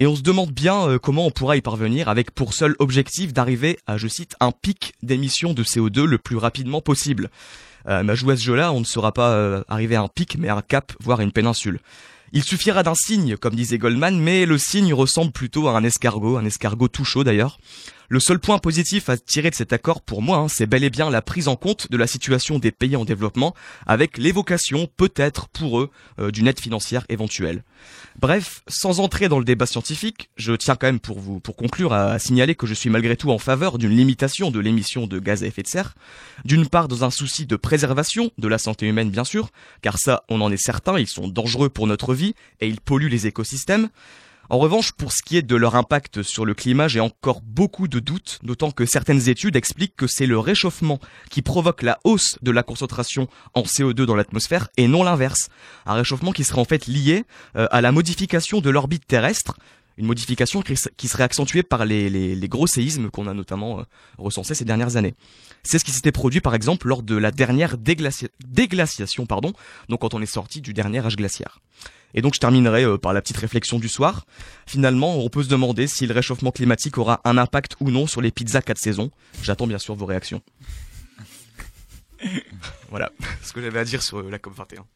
Et 0.02 0.06
on 0.06 0.16
se 0.16 0.22
demande 0.22 0.50
bien 0.50 0.88
euh, 0.88 0.98
comment 0.98 1.26
on 1.26 1.30
pourra 1.30 1.58
y 1.58 1.60
parvenir 1.60 2.08
avec 2.08 2.30
pour 2.30 2.54
seul 2.54 2.74
objectif 2.78 3.34
d'arriver 3.34 3.78
à, 3.86 3.98
je 3.98 4.08
cite, 4.08 4.34
un 4.40 4.50
pic 4.50 4.94
d'émissions 5.02 5.52
de 5.52 5.62
CO2 5.62 6.04
le 6.04 6.16
plus 6.16 6.38
rapidement 6.38 6.80
possible. 6.80 7.28
Euh, 7.86 8.02
mais 8.02 8.14
à 8.14 8.16
ce 8.16 8.42
jeu-là, 8.42 8.72
on 8.72 8.80
ne 8.80 8.84
sera 8.84 9.12
pas 9.12 9.32
euh, 9.32 9.62
arrivé 9.68 9.96
à 9.96 10.00
un 10.00 10.08
pic, 10.08 10.38
mais 10.38 10.48
à 10.48 10.56
un 10.56 10.62
cap, 10.62 10.94
voire 11.00 11.20
une 11.20 11.32
péninsule. 11.32 11.80
Il 12.32 12.42
suffira 12.42 12.82
d'un 12.82 12.94
signe, 12.94 13.36
comme 13.36 13.54
disait 13.54 13.76
Goldman, 13.76 14.18
mais 14.18 14.46
le 14.46 14.56
signe 14.56 14.94
ressemble 14.94 15.32
plutôt 15.32 15.68
à 15.68 15.76
un 15.76 15.84
escargot, 15.84 16.38
un 16.38 16.46
escargot 16.46 16.88
tout 16.88 17.04
chaud 17.04 17.22
d'ailleurs. 17.22 17.58
Le 18.12 18.18
seul 18.18 18.40
point 18.40 18.58
positif 18.58 19.08
à 19.08 19.16
tirer 19.16 19.50
de 19.50 19.54
cet 19.54 19.72
accord 19.72 20.02
pour 20.02 20.20
moi, 20.20 20.38
hein, 20.38 20.48
c'est 20.48 20.66
bel 20.66 20.82
et 20.82 20.90
bien 20.90 21.10
la 21.10 21.22
prise 21.22 21.46
en 21.46 21.54
compte 21.54 21.88
de 21.92 21.96
la 21.96 22.08
situation 22.08 22.58
des 22.58 22.72
pays 22.72 22.96
en 22.96 23.04
développement, 23.04 23.54
avec 23.86 24.18
l'évocation 24.18 24.88
peut-être 24.96 25.46
pour 25.46 25.78
eux 25.78 25.90
euh, 26.18 26.32
d'une 26.32 26.48
aide 26.48 26.58
financière 26.58 27.04
éventuelle. 27.08 27.62
Bref, 28.18 28.62
sans 28.66 28.98
entrer 28.98 29.28
dans 29.28 29.38
le 29.38 29.44
débat 29.44 29.66
scientifique, 29.66 30.28
je 30.34 30.52
tiens 30.54 30.74
quand 30.74 30.88
même 30.88 30.98
pour 30.98 31.20
vous, 31.20 31.38
pour 31.38 31.54
conclure, 31.54 31.92
à, 31.92 32.18
signaler 32.18 32.56
que 32.56 32.66
je 32.66 32.74
suis 32.74 32.90
malgré 32.90 33.16
tout 33.16 33.30
en 33.30 33.38
faveur 33.38 33.78
d'une 33.78 33.96
limitation 33.96 34.50
de 34.50 34.58
l'émission 34.58 35.06
de 35.06 35.20
gaz 35.20 35.44
à 35.44 35.46
effet 35.46 35.62
de 35.62 35.68
serre. 35.68 35.94
D'une 36.44 36.68
part, 36.68 36.88
dans 36.88 37.04
un 37.04 37.10
souci 37.10 37.46
de 37.46 37.54
préservation 37.54 38.32
de 38.38 38.48
la 38.48 38.58
santé 38.58 38.88
humaine, 38.88 39.10
bien 39.10 39.22
sûr, 39.22 39.50
car 39.82 39.98
ça, 39.98 40.24
on 40.28 40.40
en 40.40 40.50
est 40.50 40.56
certain, 40.56 40.98
ils 40.98 41.06
sont 41.06 41.28
dangereux 41.28 41.68
pour 41.68 41.86
notre 41.86 42.12
vie 42.12 42.34
et 42.60 42.66
ils 42.66 42.80
polluent 42.80 43.08
les 43.08 43.28
écosystèmes. 43.28 43.88
En 44.52 44.58
revanche, 44.58 44.90
pour 44.90 45.12
ce 45.12 45.22
qui 45.22 45.36
est 45.36 45.42
de 45.42 45.54
leur 45.54 45.76
impact 45.76 46.24
sur 46.24 46.44
le 46.44 46.54
climat, 46.54 46.88
j'ai 46.88 46.98
encore 46.98 47.40
beaucoup 47.40 47.86
de 47.86 48.00
doutes, 48.00 48.40
d'autant 48.42 48.72
que 48.72 48.84
certaines 48.84 49.28
études 49.28 49.54
expliquent 49.54 49.94
que 49.94 50.08
c'est 50.08 50.26
le 50.26 50.40
réchauffement 50.40 50.98
qui 51.30 51.40
provoque 51.40 51.82
la 51.82 52.00
hausse 52.02 52.36
de 52.42 52.50
la 52.50 52.64
concentration 52.64 53.28
en 53.54 53.62
CO2 53.62 54.02
dans 54.06 54.16
l'atmosphère 54.16 54.68
et 54.76 54.88
non 54.88 55.04
l'inverse. 55.04 55.50
Un 55.86 55.94
réchauffement 55.94 56.32
qui 56.32 56.42
serait 56.42 56.60
en 56.60 56.64
fait 56.64 56.88
lié 56.88 57.22
euh, 57.54 57.68
à 57.70 57.80
la 57.80 57.92
modification 57.92 58.60
de 58.60 58.70
l'orbite 58.70 59.06
terrestre, 59.06 59.54
une 59.96 60.06
modification 60.06 60.62
qui 60.62 61.08
serait 61.08 61.22
accentuée 61.22 61.62
par 61.62 61.84
les, 61.84 62.48
gros 62.48 62.66
séismes 62.66 63.08
qu'on 63.08 63.28
a 63.28 63.34
notamment 63.34 63.78
euh, 63.78 63.82
recensés 64.18 64.56
ces 64.56 64.64
dernières 64.64 64.96
années. 64.96 65.14
C'est 65.62 65.78
ce 65.78 65.84
qui 65.84 65.92
s'était 65.92 66.10
produit 66.10 66.40
par 66.40 66.56
exemple 66.56 66.88
lors 66.88 67.04
de 67.04 67.14
la 67.14 67.30
dernière 67.30 67.76
déglaciation, 67.78 69.26
pardon, 69.26 69.52
donc 69.88 70.00
quand 70.00 70.14
on 70.14 70.20
est 70.20 70.26
sorti 70.26 70.60
du 70.60 70.74
dernier 70.74 71.06
âge 71.06 71.14
glaciaire. 71.14 71.60
Et 72.14 72.22
donc 72.22 72.34
je 72.34 72.40
terminerai 72.40 72.84
euh, 72.84 72.98
par 72.98 73.12
la 73.12 73.22
petite 73.22 73.36
réflexion 73.36 73.78
du 73.78 73.88
soir. 73.88 74.26
Finalement, 74.66 75.18
on 75.18 75.28
peut 75.28 75.42
se 75.42 75.48
demander 75.48 75.86
si 75.86 76.06
le 76.06 76.14
réchauffement 76.14 76.50
climatique 76.50 76.98
aura 76.98 77.20
un 77.24 77.38
impact 77.38 77.76
ou 77.80 77.90
non 77.90 78.06
sur 78.06 78.20
les 78.20 78.30
pizzas 78.30 78.62
4 78.62 78.78
saisons. 78.78 79.10
J'attends 79.42 79.66
bien 79.66 79.78
sûr 79.78 79.94
vos 79.94 80.06
réactions. 80.06 80.42
voilà 82.90 83.10
ce 83.42 83.52
que 83.52 83.62
j'avais 83.62 83.78
à 83.78 83.84
dire 83.84 84.02
sur 84.02 84.18
euh, 84.18 84.30
la 84.30 84.38
COP 84.38 84.54
21. 84.54 84.86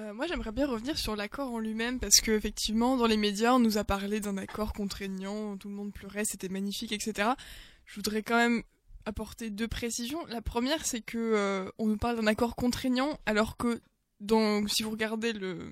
Euh, 0.00 0.14
moi, 0.14 0.26
j'aimerais 0.28 0.52
bien 0.52 0.66
revenir 0.66 0.96
sur 0.96 1.16
l'accord 1.16 1.52
en 1.52 1.58
lui-même 1.58 1.98
parce 1.98 2.20
que 2.20 2.30
effectivement, 2.30 2.96
dans 2.96 3.06
les 3.06 3.16
médias, 3.16 3.54
on 3.54 3.58
nous 3.58 3.78
a 3.78 3.84
parlé 3.84 4.20
d'un 4.20 4.36
accord 4.36 4.72
contraignant, 4.72 5.56
tout 5.56 5.68
le 5.68 5.74
monde 5.74 5.92
pleurait, 5.92 6.24
c'était 6.24 6.48
magnifique, 6.48 6.92
etc. 6.92 7.30
Je 7.84 7.96
voudrais 7.96 8.22
quand 8.22 8.36
même 8.36 8.62
apporter 9.06 9.50
deux 9.50 9.66
précisions. 9.66 10.24
La 10.26 10.40
première, 10.40 10.84
c'est 10.84 11.00
que 11.00 11.72
on 11.78 11.86
nous 11.86 11.96
parle 11.96 12.16
d'un 12.16 12.26
accord 12.28 12.54
contraignant 12.54 13.18
alors 13.26 13.56
que 13.56 13.80
donc, 14.20 14.70
si 14.70 14.82
vous 14.82 14.90
regardez 14.90 15.32
le 15.32 15.70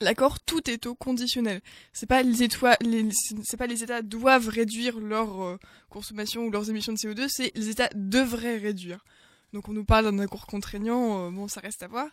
l'accord, 0.00 0.40
tout 0.40 0.68
est 0.70 0.86
au 0.86 0.94
conditionnel. 0.94 1.60
C'est 1.92 2.06
pas 2.06 2.22
les 2.22 2.42
étoiles, 2.42 2.76
c'est 3.44 3.56
pas 3.56 3.66
les 3.66 3.82
États 3.82 4.02
doivent 4.02 4.48
réduire 4.48 4.98
leur 4.98 5.42
euh, 5.42 5.58
consommation 5.88 6.44
ou 6.44 6.50
leurs 6.50 6.70
émissions 6.70 6.92
de 6.92 6.98
CO2, 6.98 7.28
c'est 7.28 7.52
les 7.54 7.68
États 7.68 7.90
devraient 7.94 8.56
réduire. 8.56 9.04
Donc 9.52 9.68
on 9.68 9.72
nous 9.72 9.84
parle 9.84 10.04
d'un 10.04 10.18
accord 10.20 10.46
contraignant, 10.46 11.26
euh, 11.26 11.30
bon 11.30 11.48
ça 11.48 11.60
reste 11.60 11.82
à 11.82 11.88
voir. 11.88 12.08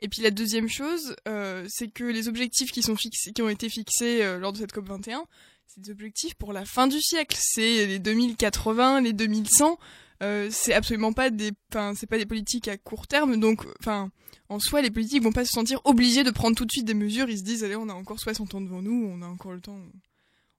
Et 0.00 0.08
puis 0.08 0.22
la 0.22 0.30
deuxième 0.30 0.68
chose, 0.68 1.16
euh, 1.28 1.64
c'est 1.68 1.88
que 1.88 2.04
les 2.04 2.28
objectifs 2.28 2.72
qui 2.72 2.82
sont 2.82 2.96
fixés, 2.96 3.32
qui 3.32 3.42
ont 3.42 3.48
été 3.48 3.68
fixés 3.68 4.38
lors 4.38 4.52
de 4.52 4.58
cette 4.58 4.72
COP 4.72 4.88
21, 4.88 5.24
c'est 5.66 5.80
des 5.80 5.90
objectifs 5.90 6.34
pour 6.34 6.52
la 6.52 6.64
fin 6.64 6.88
du 6.88 7.00
siècle. 7.00 7.36
C'est 7.40 7.86
les 7.86 7.98
2080, 7.98 9.02
les 9.02 9.12
2100. 9.12 9.78
C'est 10.20 10.74
absolument 10.74 11.12
pas 11.12 11.30
des, 11.30 11.52
enfin 11.72 11.94
c'est 11.94 12.06
pas 12.06 12.18
des 12.18 12.26
politiques 12.26 12.68
à 12.68 12.76
court 12.76 13.06
terme. 13.06 13.38
Donc, 13.40 13.66
enfin 13.80 14.10
en 14.50 14.58
soi, 14.58 14.82
les 14.82 14.90
politiques 14.90 15.22
vont 15.22 15.32
pas 15.32 15.44
se 15.44 15.52
sentir 15.52 15.80
obligés 15.84 16.24
de 16.24 16.30
prendre 16.32 16.56
tout 16.56 16.64
de 16.64 16.72
suite 16.72 16.84
des 16.84 16.94
mesures. 16.94 17.30
Ils 17.30 17.38
se 17.38 17.44
disent, 17.44 17.62
allez, 17.62 17.76
on 17.76 17.88
a 17.88 17.94
encore 17.94 18.18
60 18.18 18.52
ans 18.56 18.60
devant 18.60 18.82
nous, 18.82 19.08
on 19.08 19.22
a 19.22 19.26
encore 19.26 19.52
le 19.52 19.60
temps, 19.60 19.78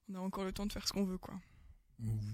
on 0.08 0.14
a 0.14 0.18
encore 0.18 0.44
le 0.44 0.52
temps 0.52 0.64
de 0.64 0.72
faire 0.72 0.88
ce 0.88 0.94
qu'on 0.94 1.04
veut, 1.04 1.18
quoi. 1.18 1.34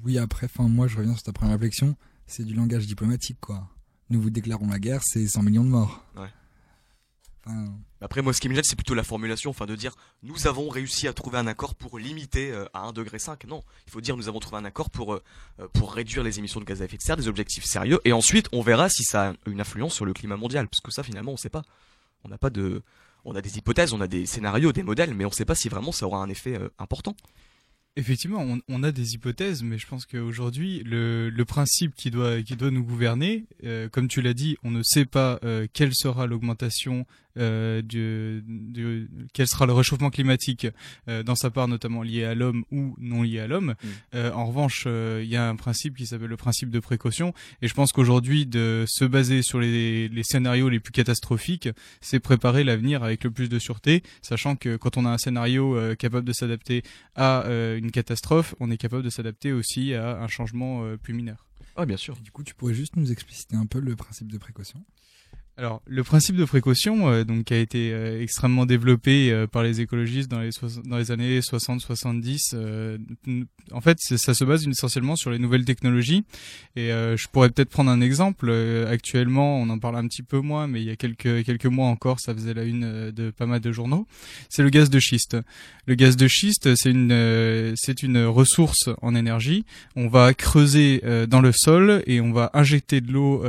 Oui, 0.04 0.18
après, 0.18 0.46
enfin, 0.46 0.68
moi, 0.68 0.86
je 0.86 0.96
reviens 0.96 1.14
sur 1.14 1.24
ta 1.24 1.32
première 1.32 1.54
réflexion. 1.54 1.96
C'est 2.26 2.44
du 2.44 2.54
langage 2.54 2.86
diplomatique, 2.86 3.38
quoi. 3.40 3.68
Nous 4.08 4.22
vous 4.22 4.30
déclarons 4.30 4.68
la 4.68 4.78
guerre, 4.78 5.02
c'est 5.02 5.26
100 5.26 5.42
millions 5.42 5.64
de 5.64 5.70
morts. 5.70 6.06
Ouais. 6.16 6.28
Enfin, 7.44 7.76
Après, 8.00 8.22
moi, 8.22 8.32
ce 8.32 8.40
qui 8.40 8.48
me 8.48 8.54
gêne, 8.54 8.64
c'est 8.64 8.76
plutôt 8.76 8.94
la 8.94 9.02
formulation, 9.02 9.50
enfin, 9.50 9.66
de 9.66 9.74
dire 9.74 9.94
nous 10.22 10.46
avons 10.46 10.68
réussi 10.68 11.08
à 11.08 11.12
trouver 11.12 11.38
un 11.38 11.46
accord 11.46 11.74
pour 11.74 11.98
limiter 11.98 12.52
euh, 12.52 12.64
à 12.72 12.90
1,5 12.90 12.92
degré. 12.92 13.18
Non, 13.48 13.64
il 13.86 13.90
faut 13.92 14.00
dire 14.00 14.16
nous 14.16 14.28
avons 14.28 14.40
trouvé 14.40 14.56
un 14.56 14.64
accord 14.64 14.90
pour 14.90 15.14
euh, 15.14 15.22
euh, 15.60 15.68
pour 15.72 15.92
réduire 15.92 16.22
les 16.22 16.38
émissions 16.38 16.60
de 16.60 16.64
gaz 16.64 16.80
à 16.82 16.84
effet 16.84 16.96
de 16.96 17.02
serre, 17.02 17.16
des 17.16 17.28
objectifs 17.28 17.64
sérieux, 17.64 18.00
et 18.04 18.12
ensuite 18.12 18.48
on 18.52 18.62
verra 18.62 18.88
si 18.88 19.02
ça 19.02 19.30
a 19.30 19.34
une 19.46 19.60
influence 19.60 19.94
sur 19.94 20.04
le 20.04 20.12
climat 20.12 20.36
mondial, 20.36 20.68
parce 20.68 20.80
que 20.80 20.90
ça, 20.90 21.02
finalement, 21.02 21.32
on 21.32 21.36
sait 21.36 21.50
pas. 21.50 21.62
On 22.24 22.28
n'a 22.28 22.38
pas 22.38 22.50
de, 22.50 22.82
on 23.24 23.34
a 23.34 23.42
des 23.42 23.58
hypothèses, 23.58 23.92
on 23.92 24.00
a 24.00 24.06
des 24.06 24.26
scénarios, 24.26 24.72
des 24.72 24.82
modèles, 24.82 25.14
mais 25.14 25.24
on 25.24 25.30
sait 25.30 25.44
pas 25.44 25.54
si 25.54 25.68
vraiment 25.68 25.92
ça 25.92 26.06
aura 26.06 26.18
un 26.18 26.28
effet 26.28 26.58
euh, 26.58 26.68
important. 26.78 27.14
Effectivement, 27.96 28.40
on, 28.40 28.60
on 28.68 28.82
a 28.84 28.92
des 28.92 29.14
hypothèses, 29.14 29.62
mais 29.62 29.76
je 29.76 29.86
pense 29.86 30.06
qu'aujourd'hui, 30.06 30.82
le, 30.84 31.30
le 31.30 31.44
principe 31.44 31.94
qui 31.96 32.10
doit, 32.10 32.42
qui 32.42 32.54
doit 32.54 32.70
nous 32.70 32.84
gouverner, 32.84 33.44
euh, 33.64 33.88
comme 33.88 34.06
tu 34.06 34.22
l'as 34.22 34.34
dit, 34.34 34.56
on 34.62 34.70
ne 34.70 34.82
sait 34.82 35.04
pas 35.04 35.40
euh, 35.42 35.66
quelle 35.72 35.94
sera 35.94 36.26
l'augmentation 36.26 37.06
euh, 37.38 37.82
du, 37.82 38.42
du- 38.46 39.08
quel 39.32 39.46
sera 39.46 39.66
le 39.66 39.72
réchauffement 39.72 40.10
climatique 40.10 40.66
euh, 41.08 41.22
dans 41.22 41.34
sa 41.34 41.50
part 41.50 41.68
notamment 41.68 42.02
lié 42.02 42.24
à 42.24 42.34
l'homme 42.34 42.64
ou 42.70 42.94
non 42.98 43.22
lié 43.22 43.40
à 43.40 43.46
l'homme. 43.46 43.74
Mm. 43.82 43.86
Euh, 44.14 44.32
en 44.32 44.46
revanche, 44.46 44.84
euh, 44.86 45.20
il 45.22 45.28
y 45.28 45.36
a 45.36 45.48
un 45.48 45.56
principe 45.56 45.96
qui 45.96 46.06
s'appelle 46.06 46.28
le 46.28 46.36
principe 46.36 46.70
de 46.70 46.80
précaution, 46.80 47.32
et 47.62 47.68
je 47.68 47.74
pense 47.74 47.92
qu'aujourd'hui, 47.92 48.46
de 48.46 48.84
se 48.86 49.04
baser 49.04 49.42
sur 49.42 49.60
les, 49.60 50.08
les 50.08 50.22
scénarios 50.24 50.68
les 50.68 50.80
plus 50.80 50.92
catastrophiques, 50.92 51.68
c'est 52.00 52.20
préparer 52.20 52.64
l'avenir 52.64 53.02
avec 53.02 53.24
le 53.24 53.30
plus 53.30 53.48
de 53.48 53.58
sûreté, 53.58 54.02
sachant 54.22 54.56
que 54.56 54.76
quand 54.76 54.96
on 54.96 55.04
a 55.06 55.10
un 55.10 55.18
scénario 55.18 55.76
euh, 55.76 55.94
capable 55.94 56.26
de 56.26 56.32
s'adapter 56.32 56.82
à 57.14 57.44
euh, 57.46 57.78
une 57.78 57.90
catastrophe, 57.90 58.54
on 58.60 58.70
est 58.70 58.76
capable 58.76 59.02
de 59.02 59.10
s'adapter 59.10 59.52
aussi 59.52 59.94
à 59.94 60.20
un 60.20 60.28
changement 60.28 60.84
euh, 60.84 60.96
plus 60.96 61.14
mineur. 61.14 61.46
Ah, 61.76 61.86
bien 61.86 61.96
sûr. 61.96 62.16
et 62.18 62.22
du 62.22 62.32
coup, 62.32 62.42
tu 62.42 62.54
pourrais 62.54 62.74
juste 62.74 62.96
nous 62.96 63.12
expliciter 63.12 63.54
un 63.54 63.66
peu 63.66 63.78
le 63.78 63.94
principe 63.94 64.32
de 64.32 64.38
précaution? 64.38 64.84
Alors, 65.60 65.82
le 65.86 66.04
principe 66.04 66.36
de 66.36 66.44
précaution, 66.44 67.08
euh, 67.10 67.24
donc, 67.24 67.46
qui 67.46 67.54
a 67.54 67.58
été 67.58 67.90
euh, 67.92 68.22
extrêmement 68.22 68.64
développé 68.64 69.32
euh, 69.32 69.48
par 69.48 69.64
les 69.64 69.80
écologistes 69.80 70.30
dans 70.30 70.38
les, 70.38 70.52
soix- 70.52 70.68
dans 70.84 70.98
les 70.98 71.10
années 71.10 71.40
60-70, 71.40 72.52
euh, 72.54 72.96
en 73.72 73.80
fait, 73.80 73.98
ça 73.98 74.34
se 74.34 74.44
base 74.44 74.68
essentiellement 74.68 75.16
sur 75.16 75.30
les 75.32 75.40
nouvelles 75.40 75.64
technologies. 75.64 76.22
Et 76.76 76.92
euh, 76.92 77.16
je 77.16 77.26
pourrais 77.26 77.50
peut-être 77.50 77.70
prendre 77.70 77.90
un 77.90 78.00
exemple. 78.00 78.46
Euh, 78.48 78.88
actuellement, 78.88 79.60
on 79.60 79.68
en 79.68 79.80
parle 79.80 79.96
un 79.96 80.06
petit 80.06 80.22
peu 80.22 80.38
moins, 80.38 80.68
mais 80.68 80.80
il 80.80 80.86
y 80.86 80.90
a 80.90 80.96
quelques, 80.96 81.44
quelques 81.44 81.66
mois 81.66 81.88
encore, 81.88 82.20
ça 82.20 82.32
faisait 82.34 82.54
la 82.54 82.62
une 82.62 83.10
de 83.10 83.30
pas 83.32 83.46
mal 83.46 83.58
de 83.58 83.72
journaux. 83.72 84.06
C'est 84.48 84.62
le 84.62 84.70
gaz 84.70 84.90
de 84.90 85.00
schiste. 85.00 85.36
Le 85.86 85.96
gaz 85.96 86.16
de 86.16 86.28
schiste, 86.28 86.76
c'est 86.76 86.90
une, 86.90 87.72
c'est 87.74 88.04
une 88.04 88.24
ressource 88.26 88.90
en 89.02 89.16
énergie. 89.16 89.64
On 89.96 90.06
va 90.06 90.34
creuser 90.34 91.02
dans 91.28 91.40
le 91.40 91.50
sol 91.50 92.04
et 92.06 92.20
on 92.20 92.30
va 92.32 92.50
injecter 92.54 93.00
de 93.00 93.10
l'eau 93.10 93.42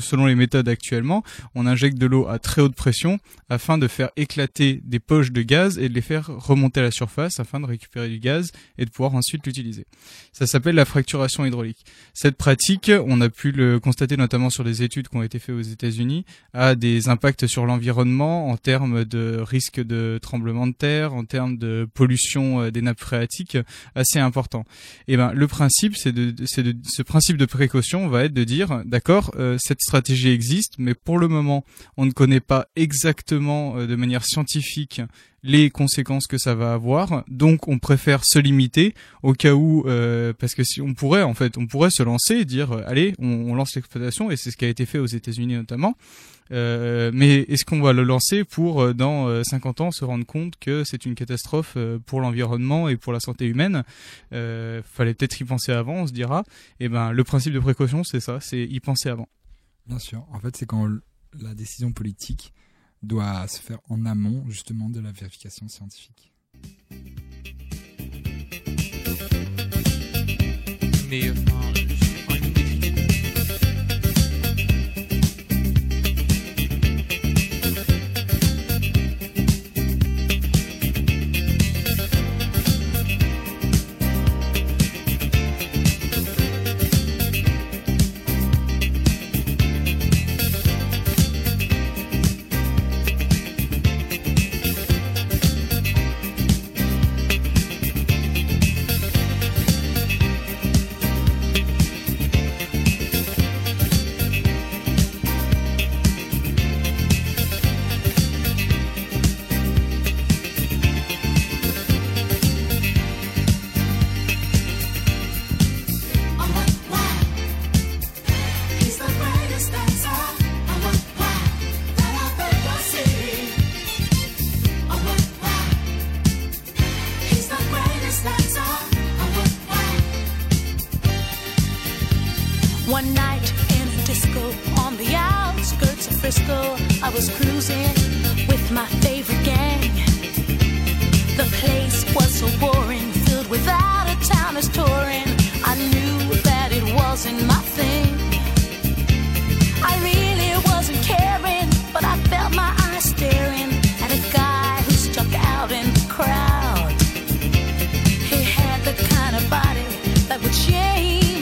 selon 0.00 0.24
les 0.24 0.34
méthodes 0.36 0.68
actuellement. 0.68 1.09
On 1.54 1.66
injecte 1.66 1.98
de 1.98 2.06
l'eau 2.06 2.26
à 2.28 2.38
très 2.38 2.62
haute 2.62 2.74
pression 2.74 3.18
afin 3.48 3.78
de 3.78 3.88
faire 3.88 4.10
éclater 4.16 4.80
des 4.84 5.00
poches 5.00 5.32
de 5.32 5.42
gaz 5.42 5.78
et 5.78 5.88
de 5.88 5.94
les 5.94 6.00
faire 6.00 6.26
remonter 6.26 6.80
à 6.80 6.84
la 6.84 6.90
surface 6.90 7.40
afin 7.40 7.60
de 7.60 7.66
récupérer 7.66 8.08
du 8.08 8.18
gaz 8.18 8.52
et 8.78 8.84
de 8.84 8.90
pouvoir 8.90 9.14
ensuite 9.14 9.46
l'utiliser. 9.46 9.86
Ça 10.32 10.46
s'appelle 10.46 10.74
la 10.74 10.84
fracturation 10.84 11.44
hydraulique. 11.44 11.84
Cette 12.14 12.36
pratique, 12.36 12.90
on 13.06 13.20
a 13.20 13.28
pu 13.28 13.52
le 13.52 13.80
constater 13.80 14.16
notamment 14.16 14.50
sur 14.50 14.64
des 14.64 14.82
études 14.82 15.08
qui 15.08 15.16
ont 15.16 15.22
été 15.22 15.38
faites 15.38 15.54
aux 15.54 15.60
États-Unis, 15.60 16.24
a 16.54 16.74
des 16.74 17.08
impacts 17.08 17.46
sur 17.46 17.66
l'environnement 17.66 18.48
en 18.48 18.56
termes 18.56 19.04
de 19.04 19.38
risque 19.40 19.80
de 19.80 20.18
tremblement 20.22 20.66
de 20.66 20.72
terre, 20.72 21.14
en 21.14 21.24
termes 21.24 21.58
de 21.58 21.88
pollution 21.94 22.62
euh, 22.62 22.70
des 22.70 22.82
nappes 22.82 23.00
phréatiques 23.00 23.58
assez 23.94 24.18
important. 24.18 24.64
Et 25.08 25.16
ben 25.16 25.32
le 25.32 25.46
principe, 25.46 25.96
c'est 25.96 26.12
de, 26.12 26.34
c'est 26.46 26.62
de, 26.62 26.74
ce 26.84 27.02
principe 27.02 27.36
de 27.36 27.46
précaution 27.46 28.08
va 28.08 28.24
être 28.24 28.34
de 28.34 28.44
dire, 28.44 28.82
d'accord, 28.84 29.32
euh, 29.36 29.56
cette 29.58 29.80
stratégie 29.80 30.30
existe, 30.30 30.74
mais 30.78 30.94
pour 31.04 31.18
le 31.18 31.28
moment, 31.28 31.64
on 31.96 32.06
ne 32.06 32.10
connaît 32.10 32.40
pas 32.40 32.66
exactement 32.76 33.76
euh, 33.76 33.86
de 33.86 33.96
manière 33.96 34.24
scientifique 34.24 35.00
les 35.42 35.70
conséquences 35.70 36.26
que 36.26 36.38
ça 36.38 36.54
va 36.54 36.72
avoir. 36.72 37.24
Donc, 37.28 37.68
on 37.68 37.78
préfère 37.78 38.24
se 38.24 38.38
limiter 38.38 38.94
au 39.22 39.32
cas 39.32 39.54
où, 39.54 39.84
euh, 39.86 40.32
parce 40.38 40.54
que 40.54 40.64
si 40.64 40.80
on 40.80 40.94
pourrait, 40.94 41.22
en 41.22 41.34
fait, 41.34 41.56
on 41.56 41.66
pourrait 41.66 41.90
se 41.90 42.02
lancer 42.02 42.36
et 42.36 42.44
dire, 42.44 42.72
euh, 42.72 42.82
allez, 42.86 43.14
on, 43.18 43.54
lance 43.54 43.74
l'exploitation, 43.74 44.30
et 44.30 44.36
c'est 44.36 44.50
ce 44.50 44.56
qui 44.56 44.64
a 44.64 44.68
été 44.68 44.86
fait 44.86 44.98
aux 44.98 45.06
États-Unis 45.06 45.54
notamment. 45.54 45.96
Mais 46.52 47.44
est-ce 47.48 47.64
qu'on 47.64 47.80
va 47.80 47.92
le 47.92 48.02
lancer 48.02 48.42
pour 48.42 48.92
dans 48.92 49.28
euh, 49.28 49.44
50 49.44 49.82
ans 49.82 49.90
se 49.92 50.04
rendre 50.04 50.26
compte 50.26 50.54
que 50.58 50.82
c'est 50.84 51.06
une 51.06 51.14
catastrophe 51.14 51.76
pour 52.06 52.20
l'environnement 52.20 52.88
et 52.88 52.96
pour 52.96 53.12
la 53.12 53.20
santé 53.20 53.46
humaine? 53.46 53.84
Fallait 54.32 55.14
peut-être 55.14 55.40
y 55.40 55.44
penser 55.44 55.70
avant, 55.70 55.94
on 55.94 56.06
se 56.08 56.12
dira. 56.12 56.42
Et 56.80 56.88
ben 56.88 57.12
le 57.12 57.22
principe 57.22 57.52
de 57.52 57.60
précaution, 57.60 58.02
c'est 58.02 58.20
ça, 58.20 58.38
c'est 58.40 58.64
y 58.64 58.80
penser 58.80 59.08
avant. 59.08 59.28
Bien 59.90 59.98
sûr. 59.98 60.24
En 60.30 60.38
fait, 60.38 60.56
c'est 60.56 60.66
quand 60.66 60.88
la 61.32 61.52
décision 61.52 61.92
politique 61.92 62.54
doit 63.02 63.48
se 63.48 63.60
faire 63.60 63.80
en 63.88 64.06
amont, 64.06 64.48
justement, 64.48 64.88
de 64.88 65.00
la 65.00 65.10
vérification 65.10 65.66
scientifique. 65.66 66.32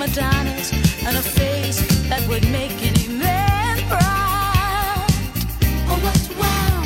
Adonis 0.03 0.73
and 1.05 1.17
a 1.17 1.23
face 1.23 1.81
that 2.09 2.23
would 2.29 2.45
make 2.51 2.71
any 2.83 3.09
man 3.09 3.79
proud. 3.89 5.11
Oh, 5.91 5.99
what, 6.05 6.21
wow. 6.39 6.83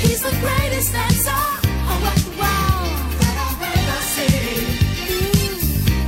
He's 0.00 0.22
the 0.22 0.34
greatest 0.40 0.92
dancer. 0.92 1.42
Oh, 1.90 1.98
what, 2.04 2.20
wow, 2.40 2.78
that 3.20 3.36
I've 3.46 3.62
ever 3.76 4.00
seen. 4.14 4.66
Mm. 5.12 5.56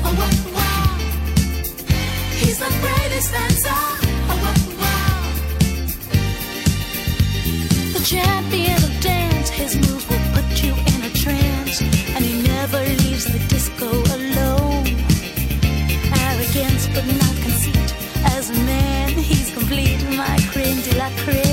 Oh, 0.07 0.15
what, 0.21 0.35
wow. 0.57 0.89
He's 2.41 2.59
the 2.59 2.73
greatest 2.85 3.29
dancer. 3.33 3.83
Oh, 4.31 4.39
what, 4.45 4.59
wow. 4.81 5.21
The 7.93 8.03
champion 8.05 8.79
of 8.83 8.93
dance, 9.03 9.49
his 9.51 9.77
moves 9.77 10.07
will 10.09 10.25
put 10.33 10.49
you 10.63 10.73
in 10.73 11.01
a 11.03 11.11
trance, 11.11 11.83
and 11.83 12.25
he 12.25 12.35
never 12.43 12.81
leaves 13.03 13.27
the 13.27 13.39
disco 13.49 13.91
alone. 14.15 14.48
But 16.99 17.07
not 17.15 17.37
conceit. 17.45 17.95
As 18.25 18.51
a 18.51 18.55
man, 18.65 19.11
he's 19.11 19.55
complete. 19.55 20.03
My 20.17 20.37
creme 20.51 20.83
de 20.83 20.99
la 20.99 21.09
creme. 21.23 21.48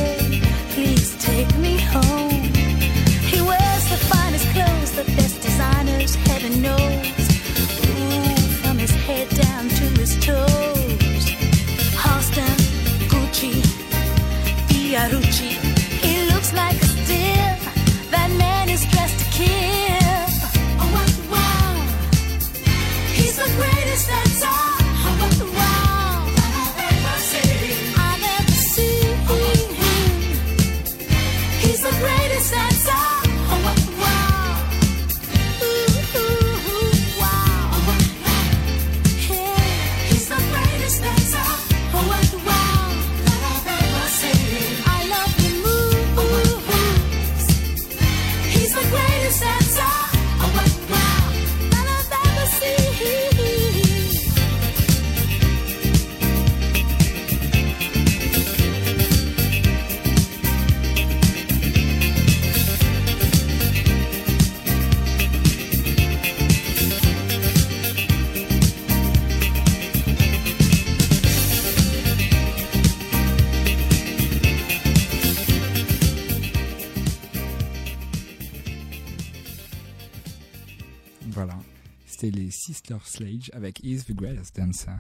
C'était 82.26 82.38
les 82.38 82.52
Sister 82.52 82.98
Sledge 83.04 83.50
avec 83.54 83.80
Is 83.84 84.04
the 84.06 84.14
Greatest 84.14 84.56
Dancer. 84.56 84.98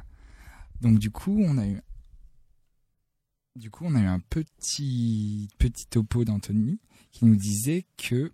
Donc 0.81 0.99
du 0.99 1.11
coup, 1.11 1.37
on 1.39 1.57
a 1.57 1.67
eu 1.67 1.81
du 3.55 3.69
coup, 3.69 3.85
on 3.85 3.95
a 3.95 4.01
eu 4.01 4.05
un 4.05 4.19
petit 4.19 5.47
petit 5.57 5.87
topo 5.87 6.25
d'Anthony 6.25 6.79
qui 7.11 7.25
nous 7.25 7.35
disait 7.35 7.85
que 7.97 8.31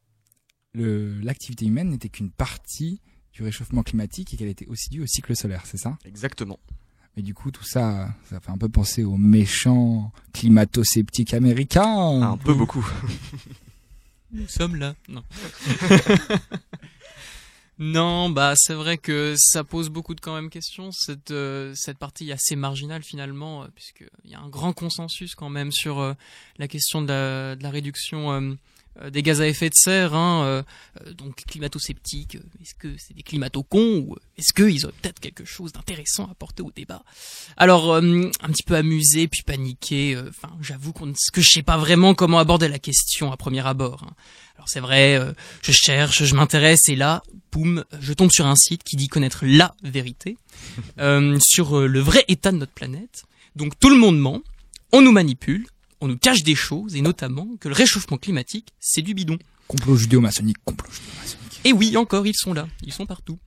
l'activité 0.74 1.66
humaine 1.66 1.90
n'était 1.90 2.10
qu'une 2.10 2.32
partie 2.32 3.02
du 3.34 3.44
réchauffement 3.44 3.84
climatique 3.84 4.34
et 4.34 4.38
qu'elle 4.38 4.48
était 4.48 4.68
aussi 4.68 4.90
due 4.90 5.02
au 5.02 5.06
cycle 5.06 5.36
solaire, 5.36 5.64
c'est 5.66 5.78
ça? 5.78 5.98
Exactement. 6.06 6.60
Mais 7.16 7.24
du 7.24 7.34
coup, 7.34 7.52
tout 7.52 7.64
ça, 7.64 8.16
ça 8.30 8.40
fait 8.40 8.52
un 8.52 8.58
peu 8.58 8.70
penser 8.70 9.04
aux 9.04 9.18
méchants 9.18 10.12
climato-sceptiques 10.34 11.34
américains. 11.34 12.22
Un 12.22 12.38
peu 12.38 12.54
beaucoup. 12.54 12.86
Nous 14.32 14.48
sommes 14.48 14.78
là. 14.78 14.96
Non. 15.10 15.24
non, 17.84 18.30
bah 18.30 18.54
c'est 18.56 18.76
vrai 18.76 19.00
que 19.00 19.34
ça 19.36 19.64
pose 19.64 19.90
beaucoup 19.90 20.14
de 20.14 20.22
quand 20.22 20.36
même 20.36 20.52
questions 20.52 20.92
cette 20.92 21.32
euh, 21.32 21.74
cette 21.76 21.98
partie 21.98 22.32
assez 22.32 22.56
marginale 22.56 23.02
finalement 23.02 23.64
euh, 23.64 23.68
puisque 23.74 24.04
il 24.24 24.30
y 24.30 24.36
a 24.36 24.40
un 24.40 24.50
grand 24.50 24.72
consensus 24.72 25.34
quand 25.34 25.50
même 25.50 25.72
sur 25.72 26.00
euh, 26.00 26.14
la 26.60 26.68
question 26.68 27.02
de 27.02 27.58
la, 27.60 27.70
réduction 27.72 28.56
des 29.10 29.24
gaz 29.24 29.42
à 29.42 29.48
effet 29.48 29.70
de 29.70 29.74
serre 29.74 30.14
hein, 30.14 30.64
donc 31.18 31.38
climato-sceptiques 31.48 32.36
est-ce 32.62 32.76
que 32.76 32.96
c'est 33.00 33.16
des 33.16 33.24
climato-cons 33.24 34.06
ou 34.08 34.16
est-ce 34.38 34.54
qu'ils 34.54 34.86
ont 34.86 34.92
peut-être 35.02 35.20
quelque 35.20 35.46
chose 35.46 35.72
d'intéressant 35.72 36.28
à 36.28 36.32
apporter 36.32 36.62
au 36.62 36.72
débat? 36.72 37.04
Alors 37.58 37.96
un 37.96 38.02
petit 38.02 38.64
peu 38.64 38.76
amusé 38.76 39.28
puis 39.28 39.42
paniqué 39.42 40.22
enfin 40.30 40.56
j'avoue 40.62 40.94
qu'on 40.94 41.14
que 41.34 41.42
je 41.42 41.50
sais 41.50 41.64
pas 41.64 41.78
vraiment 41.78 42.14
comment 42.14 42.38
aborder 42.38 42.68
la 42.68 42.80
question 42.80 43.32
à 43.32 43.38
premier 43.38 43.66
abord 43.66 44.04
hein. 44.04 44.14
Alors 44.62 44.70
c'est 44.70 44.80
vrai 44.80 45.16
euh, 45.16 45.34
je 45.64 45.72
cherche, 45.72 46.24
je 46.24 46.36
m'intéresse 46.36 46.88
et 46.88 46.96
là, 46.96 47.24
boum, 47.52 47.84
je 48.00 48.14
tombe 48.14 48.30
sur 48.30 48.46
un 48.46 48.56
site 48.56 48.84
qui 48.84 48.96
dit 48.96 49.08
connaître 49.08 49.40
la 49.44 49.74
vérité 49.82 50.38
euh, 51.00 51.40
sur 51.40 51.80
euh, 51.80 51.88
le 51.88 52.00
vrai 52.00 52.24
état 52.28 52.52
de 52.52 52.58
notre 52.58 52.72
planète. 52.72 53.24
Donc 53.56 53.80
tout 53.80 53.90
le 53.90 53.98
monde 53.98 54.20
ment, 54.20 54.40
on 54.92 55.02
nous 55.02 55.12
manipule, 55.12 55.66
on 56.00 56.08
nous 56.08 56.18
cache 56.18 56.44
des 56.44 56.54
choses 56.54 56.96
et 56.96 57.02
notamment 57.02 57.48
que 57.60 57.70
le 57.70 57.74
réchauffement 57.74 58.18
climatique, 58.18 58.72
c'est 58.80 59.02
du 59.02 59.16
bidon. 59.16 59.40
Complot 59.68 59.96
judéo-maçonnique, 59.96 60.58
complot 60.64 60.92
judéo-maçonnique. 60.92 61.41
Et 61.64 61.74
oui, 61.74 61.96
encore, 61.96 62.26
ils 62.26 62.36
sont 62.36 62.54
là, 62.54 62.68
ils 62.84 62.94
sont 62.94 63.06
partout. 63.06 63.38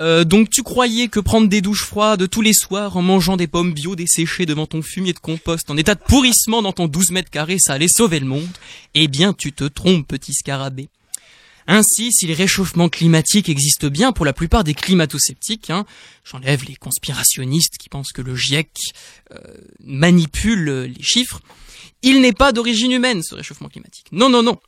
Euh, 0.00 0.24
donc 0.24 0.48
tu 0.48 0.62
croyais 0.62 1.08
que 1.08 1.20
prendre 1.20 1.48
des 1.48 1.60
douches 1.60 1.84
froides 1.84 2.28
tous 2.30 2.40
les 2.40 2.54
soirs 2.54 2.96
en 2.96 3.02
mangeant 3.02 3.36
des 3.36 3.46
pommes 3.46 3.74
bio 3.74 3.96
desséchées 3.96 4.46
devant 4.46 4.66
ton 4.66 4.80
fumier 4.80 5.12
de 5.12 5.18
compost 5.18 5.70
en 5.70 5.76
état 5.76 5.94
de 5.94 6.00
pourrissement 6.00 6.62
dans 6.62 6.72
ton 6.72 6.86
12 6.86 7.10
mètres 7.10 7.30
carrés, 7.30 7.58
ça 7.58 7.74
allait 7.74 7.88
sauver 7.88 8.18
le 8.18 8.26
monde 8.26 8.48
Eh 8.94 9.08
bien, 9.08 9.34
tu 9.34 9.52
te 9.52 9.64
trompes, 9.64 10.08
petit 10.08 10.32
scarabée. 10.32 10.88
Ainsi, 11.66 12.12
si 12.12 12.26
les 12.26 12.34
réchauffements 12.34 12.88
climatiques 12.88 13.50
existent 13.50 13.88
bien 13.88 14.12
pour 14.12 14.24
la 14.24 14.32
plupart 14.32 14.64
des 14.64 14.74
climato-sceptiques, 14.74 15.68
hein, 15.68 15.84
j'enlève 16.24 16.64
les 16.64 16.76
conspirationnistes 16.76 17.76
qui 17.76 17.90
pensent 17.90 18.12
que 18.12 18.22
le 18.22 18.34
GIEC 18.34 18.70
euh, 19.32 19.38
manipule 19.84 20.92
les 20.96 21.02
chiffres, 21.02 21.40
il 22.02 22.22
n'est 22.22 22.32
pas 22.32 22.52
d'origine 22.52 22.90
humaine 22.90 23.22
ce 23.22 23.34
réchauffement 23.34 23.68
climatique. 23.68 24.06
Non, 24.12 24.30
non, 24.30 24.42
non. 24.42 24.58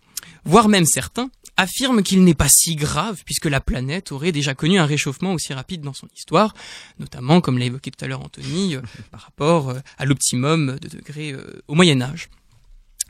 Voire 0.44 0.68
même 0.68 0.84
certains 0.84 1.30
affirment 1.62 2.02
qu'il 2.02 2.24
n'est 2.24 2.34
pas 2.34 2.48
si 2.48 2.76
grave 2.76 3.22
puisque 3.24 3.46
la 3.46 3.60
planète 3.60 4.12
aurait 4.12 4.32
déjà 4.32 4.54
connu 4.54 4.78
un 4.78 4.86
réchauffement 4.86 5.32
aussi 5.32 5.54
rapide 5.54 5.80
dans 5.82 5.92
son 5.92 6.08
histoire, 6.14 6.54
notamment 6.98 7.40
comme 7.40 7.58
l'a 7.58 7.66
évoqué 7.66 7.90
tout 7.90 8.04
à 8.04 8.08
l'heure 8.08 8.22
Anthony, 8.22 8.76
euh, 8.76 8.82
par 9.10 9.20
rapport 9.20 9.70
euh, 9.70 9.78
à 9.98 10.04
l'optimum 10.04 10.78
de 10.80 10.88
degrés 10.88 11.32
euh, 11.32 11.62
au 11.68 11.74
Moyen 11.74 12.02
Âge. 12.02 12.28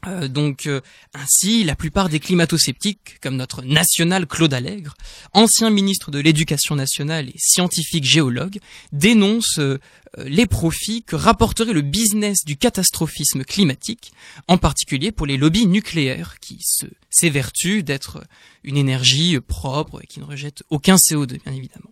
Euh, 0.08 0.26
donc 0.26 0.66
euh, 0.66 0.80
ainsi, 1.14 1.62
la 1.62 1.76
plupart 1.76 2.08
des 2.08 2.18
climato-sceptiques, 2.18 3.20
comme 3.20 3.36
notre 3.36 3.62
national 3.62 4.26
Claude 4.26 4.52
Allègre, 4.52 4.94
ancien 5.32 5.70
ministre 5.70 6.10
de 6.10 6.18
l'Éducation 6.18 6.74
nationale 6.74 7.28
et 7.28 7.38
scientifique 7.38 8.04
géologue, 8.04 8.58
dénoncent 8.90 9.60
euh, 9.60 9.78
les 10.24 10.46
profits 10.46 11.04
que 11.04 11.14
rapporterait 11.14 11.72
le 11.72 11.82
business 11.82 12.44
du 12.44 12.56
catastrophisme 12.56 13.44
climatique, 13.44 14.12
en 14.48 14.58
particulier 14.58 15.12
pour 15.12 15.26
les 15.26 15.36
lobbies 15.36 15.66
nucléaires, 15.66 16.40
qui 16.40 16.58
se 16.62 16.86
s'évertuent 17.08 17.84
d'être 17.84 18.24
une 18.64 18.76
énergie 18.76 19.38
propre 19.40 20.02
et 20.02 20.06
qui 20.06 20.18
ne 20.18 20.24
rejette 20.24 20.64
aucun 20.70 20.96
CO2, 20.96 21.42
bien 21.44 21.52
évidemment. 21.52 21.90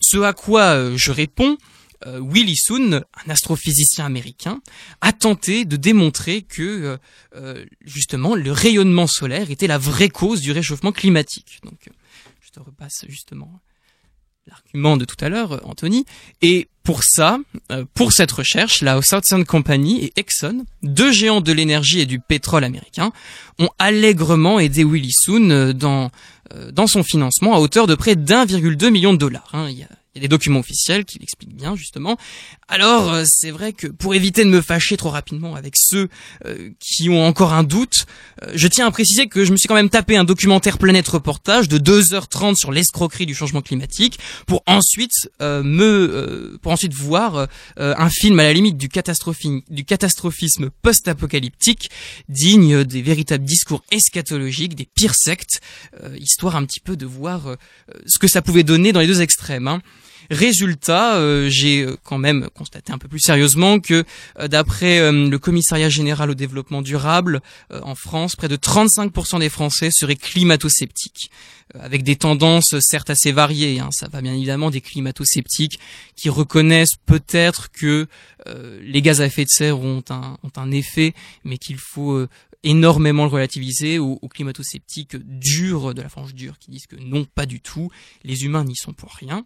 Ce 0.00 0.18
à 0.18 0.32
quoi 0.32 0.96
je 0.96 1.10
réponds, 1.10 1.56
euh, 2.06 2.20
Willy 2.22 2.56
Soon, 2.56 2.94
un 2.94 3.30
astrophysicien 3.30 4.06
américain, 4.06 4.60
a 5.00 5.12
tenté 5.12 5.64
de 5.64 5.76
démontrer 5.76 6.42
que 6.42 6.62
euh, 6.62 6.96
euh, 7.36 7.64
justement 7.84 8.34
le 8.34 8.52
rayonnement 8.52 9.06
solaire 9.06 9.50
était 9.50 9.66
la 9.66 9.78
vraie 9.78 10.08
cause 10.08 10.40
du 10.40 10.52
réchauffement 10.52 10.92
climatique. 10.92 11.60
Donc 11.64 11.90
je 12.40 12.50
te 12.50 12.60
repasse 12.60 13.04
justement 13.08 13.60
l'argument 14.46 14.96
de 14.96 15.04
tout 15.04 15.22
à 15.22 15.28
l'heure, 15.28 15.60
Anthony. 15.68 16.06
Et 16.40 16.68
pour 16.82 17.04
ça, 17.04 17.38
pour 17.94 18.12
cette 18.12 18.32
recherche, 18.32 18.80
la 18.80 19.00
Southern 19.02 19.44
Company 19.44 20.02
et 20.02 20.12
Exxon, 20.16 20.64
deux 20.82 21.12
géants 21.12 21.42
de 21.42 21.52
l'énergie 21.52 22.00
et 22.00 22.06
du 22.06 22.18
pétrole 22.18 22.64
américain, 22.64 23.12
ont 23.58 23.68
allègrement 23.78 24.58
aidé 24.58 24.82
Willy 24.82 25.12
Soon 25.12 25.72
dans 25.72 26.10
dans 26.72 26.88
son 26.88 27.04
financement 27.04 27.54
à 27.54 27.60
hauteur 27.60 27.86
de 27.86 27.94
près 27.94 28.16
d'1,2 28.16 28.90
million 28.90 29.12
de 29.12 29.18
dollars. 29.18 29.50
hein. 29.52 29.68
Il 30.14 30.18
y 30.18 30.20
a 30.20 30.22
des 30.22 30.28
documents 30.28 30.60
officiels 30.60 31.04
qui 31.04 31.18
l'expliquent 31.18 31.54
bien 31.54 31.76
justement. 31.76 32.16
Alors 32.72 33.12
euh, 33.12 33.24
c'est 33.26 33.50
vrai 33.50 33.72
que 33.72 33.88
pour 33.88 34.14
éviter 34.14 34.44
de 34.44 34.48
me 34.48 34.60
fâcher 34.60 34.96
trop 34.96 35.10
rapidement 35.10 35.56
avec 35.56 35.74
ceux 35.76 36.08
euh, 36.46 36.70
qui 36.78 37.10
ont 37.10 37.26
encore 37.26 37.52
un 37.52 37.64
doute, 37.64 38.06
euh, 38.44 38.52
je 38.54 38.68
tiens 38.68 38.86
à 38.86 38.90
préciser 38.92 39.26
que 39.26 39.44
je 39.44 39.50
me 39.50 39.56
suis 39.56 39.66
quand 39.66 39.74
même 39.74 39.90
tapé 39.90 40.16
un 40.16 40.22
documentaire 40.22 40.78
Planète 40.78 41.08
Reportage 41.08 41.66
de 41.66 41.78
2h30 41.78 42.54
sur 42.54 42.70
l'escroquerie 42.70 43.26
du 43.26 43.34
changement 43.34 43.60
climatique 43.60 44.20
pour 44.46 44.62
ensuite 44.66 45.28
me 45.40 46.56
pour 46.62 46.70
ensuite 46.70 46.94
voir 46.94 47.48
un 47.76 48.10
film 48.10 48.38
à 48.38 48.44
la 48.44 48.52
limite 48.52 48.76
du 48.76 48.88
catastrophi- 48.88 49.64
du 49.68 49.84
catastrophisme 49.84 50.70
post-apocalyptique 50.82 51.90
digne 52.28 52.84
des 52.84 53.02
véritables 53.02 53.44
discours 53.44 53.82
eschatologiques 53.90 54.76
des 54.76 54.86
pires 54.86 55.14
sectes 55.14 55.60
histoire 56.16 56.54
un 56.54 56.64
petit 56.64 56.80
peu 56.80 56.96
de 56.96 57.06
voir 57.06 57.56
ce 58.06 58.18
que 58.18 58.28
ça 58.28 58.42
pouvait 58.42 58.62
donner 58.62 58.92
dans 58.92 59.00
les 59.00 59.08
deux 59.08 59.22
extrêmes 59.22 59.66
hein. 59.66 59.80
Résultat, 60.30 61.16
euh, 61.16 61.48
j'ai 61.50 61.82
euh, 61.82 61.96
quand 62.04 62.18
même 62.18 62.48
constaté 62.54 62.92
un 62.92 62.98
peu 62.98 63.08
plus 63.08 63.18
sérieusement 63.18 63.80
que 63.80 64.04
euh, 64.38 64.48
d'après 64.48 65.00
euh, 65.00 65.28
le 65.28 65.38
commissariat 65.38 65.88
général 65.88 66.30
au 66.30 66.34
développement 66.34 66.82
durable 66.82 67.40
euh, 67.72 67.80
en 67.82 67.94
France, 67.96 68.36
près 68.36 68.48
de 68.48 68.56
35% 68.56 69.40
des 69.40 69.48
Français 69.48 69.90
seraient 69.90 70.16
climato-sceptiques, 70.16 71.30
Euh, 71.76 71.80
avec 71.84 72.02
des 72.02 72.16
tendances 72.16 72.78
certes 72.80 73.10
assez 73.10 73.32
variées. 73.32 73.78
hein. 73.78 73.90
Ça 73.92 74.08
va 74.08 74.20
bien 74.22 74.34
évidemment 74.34 74.70
des 74.70 74.80
climato-sceptiques 74.80 75.78
qui 76.16 76.28
reconnaissent 76.28 76.96
peut-être 77.06 77.70
que 77.70 78.06
euh, 78.48 78.80
les 78.82 79.02
gaz 79.02 79.20
à 79.20 79.26
effet 79.26 79.44
de 79.44 79.50
serre 79.50 79.78
ont 79.80 80.02
un, 80.10 80.36
ont 80.42 80.52
un 80.56 80.70
effet, 80.72 81.14
mais 81.44 81.58
qu'il 81.58 81.78
faut 81.78 82.12
euh, 82.12 82.28
énormément 82.64 83.24
le 83.24 83.30
relativiser 83.30 83.98
aux, 84.00 84.18
aux 84.20 84.28
climato-sceptiques 84.28 85.16
durs 85.16 85.94
de 85.94 86.02
la 86.02 86.08
frange 86.08 86.34
dure 86.34 86.58
qui 86.58 86.70
disent 86.72 86.86
que 86.88 86.96
non, 86.96 87.24
pas 87.24 87.46
du 87.46 87.60
tout, 87.60 87.88
les 88.24 88.44
humains 88.44 88.64
n'y 88.64 88.76
sont 88.76 88.92
pour 88.92 89.12
rien. 89.14 89.44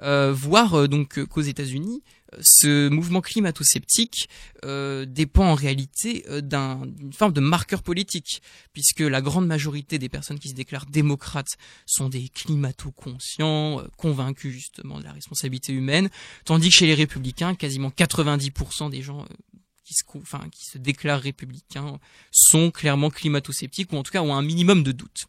Euh, 0.00 0.32
voir 0.32 0.74
euh, 0.74 0.86
donc 0.86 1.18
euh, 1.18 1.26
qu'aux 1.26 1.40
États-Unis, 1.40 2.02
euh, 2.32 2.38
ce 2.40 2.88
mouvement 2.88 3.20
climato-sceptique 3.20 4.28
euh, 4.64 5.04
dépend 5.06 5.46
en 5.46 5.54
réalité 5.54 6.24
d'un- 6.40 6.86
d'une 6.86 7.12
forme 7.12 7.32
de 7.32 7.40
marqueur 7.40 7.82
politique, 7.82 8.40
puisque 8.72 9.00
la 9.00 9.20
grande 9.20 9.46
majorité 9.46 9.98
des 9.98 10.08
personnes 10.08 10.38
qui 10.38 10.50
se 10.50 10.54
déclarent 10.54 10.86
démocrates 10.86 11.56
sont 11.84 12.08
des 12.08 12.28
climato-conscients, 12.28 13.82
convaincus 13.96 14.52
justement 14.52 14.98
de 14.98 15.04
la 15.04 15.12
responsabilité 15.12 15.72
humaine, 15.72 16.10
tandis 16.44 16.68
que 16.68 16.74
chez 16.76 16.86
les 16.86 16.94
républicains, 16.94 17.54
quasiment 17.54 17.90
90% 17.90 18.90
des 18.90 19.02
gens 19.02 19.26
qui 19.84 19.94
se, 19.94 20.02
enfin, 20.16 20.48
qui 20.52 20.64
se 20.66 20.78
déclarent 20.78 21.20
républicains 21.22 21.98
sont 22.30 22.70
clairement 22.70 23.10
climato-sceptiques, 23.10 23.92
ou 23.92 23.96
en 23.96 24.02
tout 24.02 24.12
cas 24.12 24.22
ont 24.22 24.34
un 24.34 24.42
minimum 24.42 24.82
de 24.82 24.92
doute. 24.92 25.24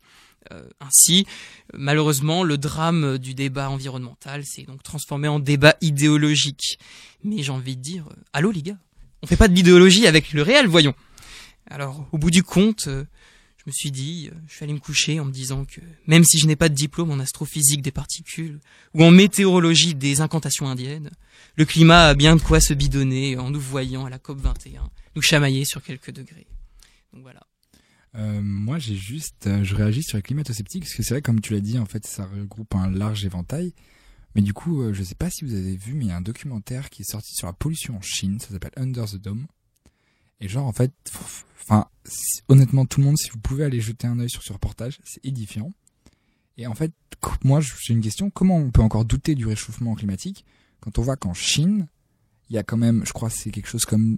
Euh, 0.52 0.68
ainsi, 0.80 1.26
malheureusement, 1.74 2.44
le 2.44 2.58
drame 2.58 3.18
du 3.18 3.34
débat 3.34 3.70
environnemental 3.70 4.46
s'est 4.46 4.64
donc 4.64 4.84
transformé 4.84 5.28
en 5.28 5.40
débat 5.40 5.76
idéologique. 5.82 6.80
Mais 7.24 7.44
j'ai 7.44 7.52
envie 7.52 7.76
de 7.76 7.82
dire, 7.82 8.08
euh, 8.10 8.16
allô 8.34 8.52
les 8.52 8.62
gars, 8.62 8.78
on 9.22 9.28
fait 9.28 9.36
pas 9.36 9.48
de 9.48 9.54
l'idéologie 9.54 10.08
avec 10.08 10.32
le 10.32 10.42
réel, 10.42 10.68
voyons. 10.68 10.96
Alors, 11.70 12.08
au 12.12 12.18
bout 12.18 12.32
du 12.32 12.42
compte, 12.42 12.88
euh, 12.88 13.04
je 13.58 13.64
me 13.68 13.72
suis 13.72 13.92
dit, 13.92 14.32
je 14.48 14.56
suis 14.56 14.64
allé 14.64 14.74
me 14.74 14.80
coucher 14.80 15.20
en 15.20 15.26
me 15.26 15.32
disant 15.32 15.66
que 15.66 15.82
même 16.08 16.24
si 16.24 16.40
je 16.40 16.48
n'ai 16.48 16.56
pas 16.56 16.70
de 16.70 16.74
diplôme 16.74 17.12
en 17.12 17.20
astrophysique 17.20 17.82
des 17.82 17.92
particules 17.92 18.60
ou 18.94 19.04
en 19.04 19.12
météorologie 19.12 19.94
des 19.94 20.22
incantations 20.22 20.68
indiennes, 20.68 21.12
le 21.58 21.66
climat 21.66 22.08
a 22.08 22.14
bien 22.14 22.38
de 22.38 22.42
quoi 22.42 22.62
se 22.62 22.74
bidonner 22.74 23.38
en 23.38 23.52
nous 23.52 23.60
voyant 23.60 24.06
à 24.06 24.10
la 24.10 24.18
COP 24.18 24.40
21, 24.40 24.90
nous 25.16 25.22
chamailler 25.22 25.66
sur 25.66 25.84
quelques 25.84 26.12
degrés. 26.12 26.48
Donc 27.14 27.24
voilà. 27.24 27.42
Euh, 28.16 28.42
moi, 28.42 28.80
j'ai 28.80 28.96
juste, 28.96 29.48
euh, 29.48 29.64
je 29.64 29.76
réagis 29.76 30.04
sur 30.04 30.18
les 30.18 30.24
climato-sceptiques 30.24 30.84
parce 30.84 30.96
que 30.96 31.04
c'est 31.04 31.14
vrai, 31.14 31.22
comme 31.22 31.42
tu 31.42 31.54
l'as 31.54 31.60
dit, 31.60 31.78
en 31.78 31.86
fait, 31.86 32.06
ça 32.06 32.26
regroupe 32.26 32.74
un 32.76 32.90
large 32.90 33.26
éventail. 33.26 33.74
Mais 34.36 34.42
du 34.42 34.54
coup, 34.54 34.82
euh, 34.82 34.94
je 34.94 35.04
sais 35.04 35.16
pas 35.16 35.30
si 35.30 35.46
vous 35.46 35.54
avez 35.54 35.76
vu, 35.76 35.94
mais 35.94 36.06
il 36.06 36.08
y 36.08 36.12
a 36.12 36.18
un 36.18 36.22
documentaire 36.22 36.90
qui 36.90 37.04
est 37.04 37.10
sorti 37.10 37.34
sur 37.34 37.48
la 37.48 37.54
pollution 37.54 37.98
en 37.98 38.02
Chine. 38.02 38.40
Ça 38.40 38.50
s'appelle 38.50 38.72
Under 38.78 39.06
the 39.06 39.18
Dome. 39.18 39.48
Et 40.40 40.48
genre, 40.48 40.66
en 40.66 40.74
fait, 40.74 40.92
enfin, 41.62 41.88
honnêtement, 42.48 42.86
tout 42.86 43.00
le 43.00 43.06
monde, 43.06 43.18
si 43.18 43.30
vous 43.30 43.40
pouvez 43.40 43.64
aller 43.64 43.82
jeter 43.82 44.08
un 44.08 44.20
œil 44.20 44.30
sur 44.30 44.44
ce 44.44 44.54
reportage, 44.54 45.00
c'est 45.04 45.24
édifiant. 45.26 45.74
Et 46.58 46.68
en 46.68 46.76
fait, 46.76 46.94
moi, 47.44 47.60
j'ai 47.62 47.94
une 47.94 48.02
question. 48.02 48.30
Comment 48.30 48.58
on 48.58 48.72
peut 48.72 48.82
encore 48.82 49.06
douter 49.06 49.36
du 49.36 49.46
réchauffement 49.46 49.96
climatique 49.96 50.46
quand 50.80 50.98
on 50.98 51.02
voit 51.02 51.18
qu'en 51.18 51.34
Chine, 51.34 51.88
il 52.50 52.56
y 52.56 52.58
a 52.58 52.64
quand 52.64 52.78
même, 52.78 53.06
je 53.06 53.14
crois, 53.14 53.30
c'est 53.30 53.52
quelque 53.52 53.68
chose 53.68 53.86
comme 53.86 54.18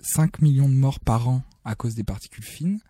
5 0.00 0.40
millions 0.42 0.68
de 0.68 0.74
morts 0.74 1.00
par 1.00 1.28
an 1.28 1.42
à 1.64 1.74
cause 1.74 1.94
des 1.94 2.04
particules 2.04 2.44
fines. 2.44 2.80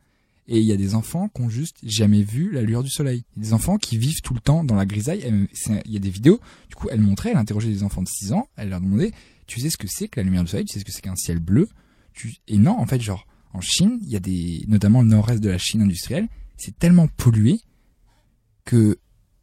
Et 0.51 0.59
il 0.61 0.65
y 0.65 0.73
a 0.73 0.77
des 0.77 0.95
enfants 0.95 1.29
qui 1.29 1.43
ont 1.43 1.51
juste 1.51 1.77
jamais 1.83 2.23
vu 2.23 2.51
la 2.51 2.63
lueur 2.63 2.83
du 2.83 2.89
soleil. 2.89 3.23
Il 3.37 3.43
y 3.43 3.47
a 3.47 3.49
des 3.49 3.53
enfants 3.53 3.77
qui 3.77 3.99
vivent 3.99 4.23
tout 4.23 4.33
le 4.33 4.41
temps 4.41 4.65
dans 4.65 4.77
la 4.77 4.87
grisaille. 4.87 5.23
Il 5.85 5.93
y 5.93 5.97
a 5.97 6.01
des 6.01 6.11
vidéos. 6.11 6.41
Du 6.71 6.75
coup, 6.75 6.89
elle 6.91 7.03
montrait, 7.03 7.31
elle 7.31 7.37
interrogeait 7.37 7.69
des 7.69 7.83
enfants 7.83 8.03
de 8.03 8.09
6 8.09 8.33
ans. 8.33 8.49
Elle 8.57 8.71
leur 8.71 8.81
demandait, 8.81 9.13
tu 9.47 9.61
sais 9.61 9.69
ce 9.69 9.77
que 9.77 9.87
c'est 9.87 10.09
que 10.09 10.19
la 10.19 10.25
lumière 10.25 10.45
du 10.45 10.51
soleil? 10.51 10.65
Tu 10.65 10.73
sais 10.73 10.81
ce 10.81 10.87
que 10.87 10.93
c'est 10.93 11.03
qu'un 11.03 11.17
ciel 11.17 11.39
bleu? 11.39 11.69
Tu... 12.15 12.37
Et 12.49 12.57
non, 12.57 12.79
en 12.79 12.87
fait, 12.87 13.01
genre, 13.01 13.27
en 13.53 13.61
Chine, 13.61 13.99
il 14.03 14.09
y 14.09 14.17
a 14.17 14.21
des, 14.21 14.65
notamment 14.69 15.03
le 15.03 15.09
nord-est 15.09 15.41
de 15.41 15.51
la 15.51 15.59
Chine 15.59 15.83
industrielle, 15.83 16.29
c'est 16.57 16.79
tellement 16.79 17.09
pollué 17.09 17.61
que, 18.65 18.99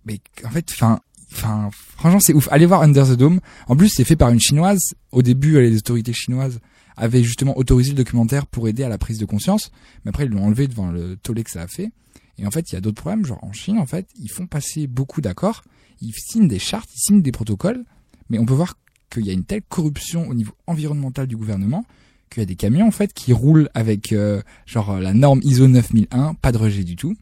mais, 0.06 0.20
en 0.44 0.50
fait, 0.50 0.68
enfin, 0.72 1.02
enfin, 1.32 1.70
franchement, 1.72 2.20
c'est 2.20 2.34
ouf. 2.34 2.48
Allez 2.52 2.66
voir 2.66 2.82
Under 2.82 3.08
the 3.08 3.18
Dome. 3.18 3.42
En 3.68 3.76
plus, 3.76 3.90
c'est 3.90 4.04
fait 4.04 4.16
par 4.16 4.32
une 4.32 4.40
chinoise. 4.40 4.96
Au 5.12 5.22
début, 5.22 5.62
les 5.62 5.78
autorités 5.78 6.14
chinoises 6.14 6.60
avaient 6.98 7.24
justement 7.24 7.58
autorisé 7.58 7.92
le 7.92 7.98
documentaire 7.98 8.46
pour 8.48 8.68
aider 8.68 8.84
à 8.84 8.90
la 8.90 8.98
prise 8.98 9.18
de 9.18 9.26
conscience. 9.26 9.72
Mais 10.04 10.10
après, 10.10 10.26
ils 10.26 10.32
l'ont 10.32 10.46
enlevé 10.46 10.68
devant 10.68 10.92
le 10.92 11.18
tollé 11.18 11.44
que 11.44 11.52
ça 11.52 11.62
a 11.62 11.68
fait. 11.68 11.92
Et 12.38 12.46
en 12.46 12.52
fait, 12.52 12.72
il 12.72 12.76
y 12.76 12.78
a 12.78 12.82
d'autres 12.82 13.02
problèmes. 13.02 13.26
Genre, 13.26 13.44
en 13.44 13.54
Chine, 13.54 13.80
en 13.80 13.86
fait, 13.86 14.08
ils 14.20 14.30
font 14.30 14.48
passer 14.48 14.88
beaucoup 14.88 15.22
d'accords. 15.22 15.64
Ils 16.02 16.14
signent 16.14 16.48
des 16.48 16.60
chartes, 16.60 16.90
ils 16.94 17.00
signent 17.00 17.22
des 17.22 17.32
protocoles. 17.32 17.84
Mais 18.30 18.40
on 18.40 18.46
peut 18.46 18.54
voir 18.54 18.78
qu'il 19.10 19.26
y 19.26 19.30
a 19.30 19.34
une 19.34 19.46
telle 19.46 19.62
corruption 19.62 20.28
au 20.28 20.34
niveau 20.34 20.54
environnemental 20.68 21.28
du 21.28 21.38
gouvernement 21.38 21.86
qu'il 22.30 22.42
y 22.42 22.44
a 22.44 22.48
des 22.48 22.56
camions, 22.56 22.88
en 22.88 22.92
fait, 22.92 23.14
qui 23.14 23.34
roulent 23.34 23.70
avec, 23.74 24.12
euh, 24.12 24.42
genre, 24.66 25.00
la 25.00 25.14
norme 25.14 25.40
ISO 25.44 25.68
9001, 25.68 26.34
pas 26.34 26.52
de 26.52 26.58
rejet 26.58 26.84
du 26.84 26.96
tout. 26.96 27.16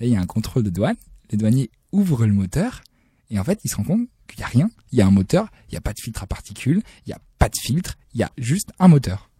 Et 0.00 0.06
il 0.06 0.12
y 0.12 0.16
a 0.16 0.20
un 0.20 0.26
contrôle 0.26 0.62
de 0.62 0.70
douane. 0.70 0.96
Les 1.30 1.38
douaniers 1.38 1.70
ouvrent 1.92 2.26
le 2.26 2.32
moteur. 2.32 2.82
Et 3.30 3.38
en 3.38 3.44
fait, 3.44 3.60
ils 3.64 3.68
se 3.68 3.76
rendent 3.76 3.86
compte 3.86 4.08
qu'il 4.34 4.42
y 4.42 4.44
a 4.44 4.48
rien. 4.48 4.70
Il 4.92 4.98
y 4.98 5.02
a 5.02 5.06
un 5.06 5.10
moteur, 5.10 5.50
il 5.68 5.72
n'y 5.72 5.78
a 5.78 5.80
pas 5.80 5.92
de 5.92 6.00
filtre 6.00 6.22
à 6.22 6.26
particules, 6.26 6.82
il 7.06 7.10
n'y 7.10 7.14
a 7.14 7.20
pas 7.38 7.48
de 7.48 7.56
filtre, 7.60 7.96
il 8.14 8.20
y 8.20 8.22
a 8.22 8.30
juste 8.38 8.70
un 8.78 8.88
moteur. 8.88 9.30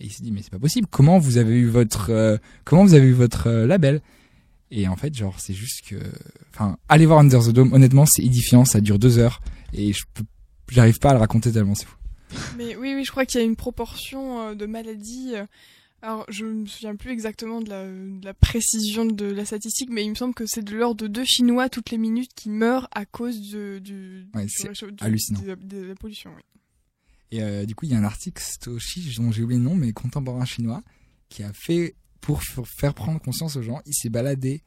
Et 0.00 0.06
il 0.06 0.12
se 0.12 0.22
dit, 0.22 0.30
mais 0.30 0.42
c'est 0.42 0.50
pas 0.50 0.58
possible. 0.58 0.86
Comment 0.90 1.18
vous 1.18 1.38
avez 1.38 1.56
eu 1.56 1.68
votre, 1.68 2.10
euh, 2.10 2.38
comment 2.64 2.84
vous 2.84 2.94
avez 2.94 3.06
eu 3.06 3.12
votre 3.12 3.48
euh, 3.48 3.66
label? 3.66 4.00
Et 4.70 4.86
en 4.86 4.96
fait, 4.96 5.14
genre, 5.14 5.40
c'est 5.40 5.54
juste 5.54 5.82
que, 5.88 5.96
enfin, 6.54 6.76
allez 6.88 7.06
voir 7.06 7.18
Under 7.18 7.42
the 7.42 7.50
Dome. 7.50 7.72
Honnêtement, 7.72 8.06
c'est 8.06 8.22
édifiant. 8.22 8.64
Ça 8.64 8.80
dure 8.80 8.98
deux 8.98 9.18
heures. 9.18 9.40
Et 9.72 9.92
je 9.92 10.04
peux, 10.14 10.24
j'arrive 10.70 10.98
pas 10.98 11.10
à 11.10 11.12
le 11.14 11.18
raconter 11.18 11.50
tellement 11.50 11.74
c'est 11.74 11.86
fou. 11.86 11.96
Mais 12.56 12.76
oui, 12.76 12.94
oui, 12.94 13.04
je 13.04 13.10
crois 13.10 13.24
qu'il 13.24 13.40
y 13.40 13.42
a 13.42 13.46
une 13.46 13.56
proportion 13.56 14.40
euh, 14.40 14.54
de 14.54 14.66
maladies. 14.66 15.34
Alors, 16.00 16.24
je 16.28 16.44
me 16.44 16.66
souviens 16.66 16.94
plus 16.94 17.10
exactement 17.10 17.60
de 17.60 17.68
la, 17.68 17.84
de 17.84 18.24
la 18.24 18.34
précision 18.34 19.04
de 19.04 19.26
la 19.26 19.44
statistique, 19.44 19.90
mais 19.90 20.04
il 20.04 20.10
me 20.10 20.14
semble 20.14 20.34
que 20.34 20.46
c'est 20.46 20.62
de 20.62 20.76
l'ordre 20.76 21.02
de 21.02 21.08
deux 21.08 21.24
Chinois 21.24 21.68
toutes 21.68 21.90
les 21.90 21.98
minutes 21.98 22.30
qui 22.36 22.50
meurent 22.50 22.88
à 22.92 23.04
cause 23.04 23.50
de, 23.50 23.80
Ouais, 24.34 24.46
la 25.86 25.94
pollution. 25.96 26.30
Oui. 26.36 26.42
Et 27.30 27.42
euh, 27.42 27.66
du 27.66 27.74
coup, 27.74 27.84
il 27.84 27.92
y 27.92 27.94
a 27.94 27.98
un 27.98 28.04
article 28.04 28.42
Stoshi, 28.42 29.14
dont 29.16 29.32
j'ai 29.32 29.42
oublié 29.42 29.58
le 29.58 29.64
nom, 29.64 29.74
mais 29.74 29.92
contemporain 29.92 30.44
chinois, 30.44 30.82
qui 31.28 31.42
a 31.42 31.52
fait 31.52 31.94
pour 32.20 32.42
faire 32.42 32.94
prendre 32.94 33.20
conscience 33.20 33.56
aux 33.56 33.62
gens. 33.62 33.80
Il 33.84 33.94
s'est 33.94 34.08
baladé 34.08 34.62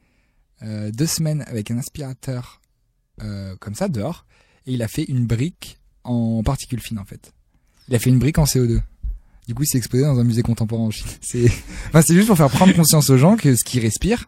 euh, 0.62 0.90
deux 0.90 1.06
semaines 1.06 1.42
avec 1.46 1.70
un 1.70 1.78
aspirateur 1.78 2.60
euh, 3.20 3.56
comme 3.56 3.74
ça 3.74 3.88
dehors, 3.88 4.26
et 4.66 4.74
il 4.74 4.82
a 4.82 4.88
fait 4.88 5.04
une 5.04 5.26
brique 5.26 5.78
en 6.04 6.42
particules 6.42 6.80
fines 6.80 6.98
en 6.98 7.04
fait. 7.04 7.32
Il 7.88 7.94
a 7.94 7.98
fait 7.98 8.10
une 8.10 8.18
brique 8.18 8.38
en 8.38 8.44
CO2. 8.44 8.80
Du 9.48 9.54
coup, 9.54 9.62
il 9.64 9.66
s'est 9.66 9.78
exposé 9.78 10.04
dans 10.04 10.18
un 10.18 10.24
musée 10.24 10.42
contemporain 10.42 10.84
en 10.84 10.90
Chine. 10.90 11.06
C'est, 11.20 11.44
enfin, 11.88 12.02
c'est 12.02 12.14
juste 12.14 12.28
pour 12.28 12.36
faire 12.36 12.50
prendre 12.50 12.72
conscience 12.74 13.10
aux 13.10 13.16
gens 13.16 13.36
que 13.36 13.56
ce 13.56 13.64
qu'ils 13.64 13.80
respirent, 13.80 14.26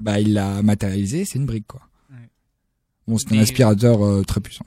bah, 0.00 0.18
il 0.20 0.32
l'a 0.34 0.62
matérialisé, 0.62 1.24
c'est 1.24 1.38
une 1.38 1.46
brique 1.46 1.66
quoi. 1.68 1.82
Ouais. 2.10 2.28
Bon, 3.06 3.16
c'est 3.18 3.30
un 3.32 3.36
Mais- 3.36 3.42
aspirateur 3.42 4.04
euh, 4.04 4.22
très 4.24 4.40
puissant. 4.40 4.66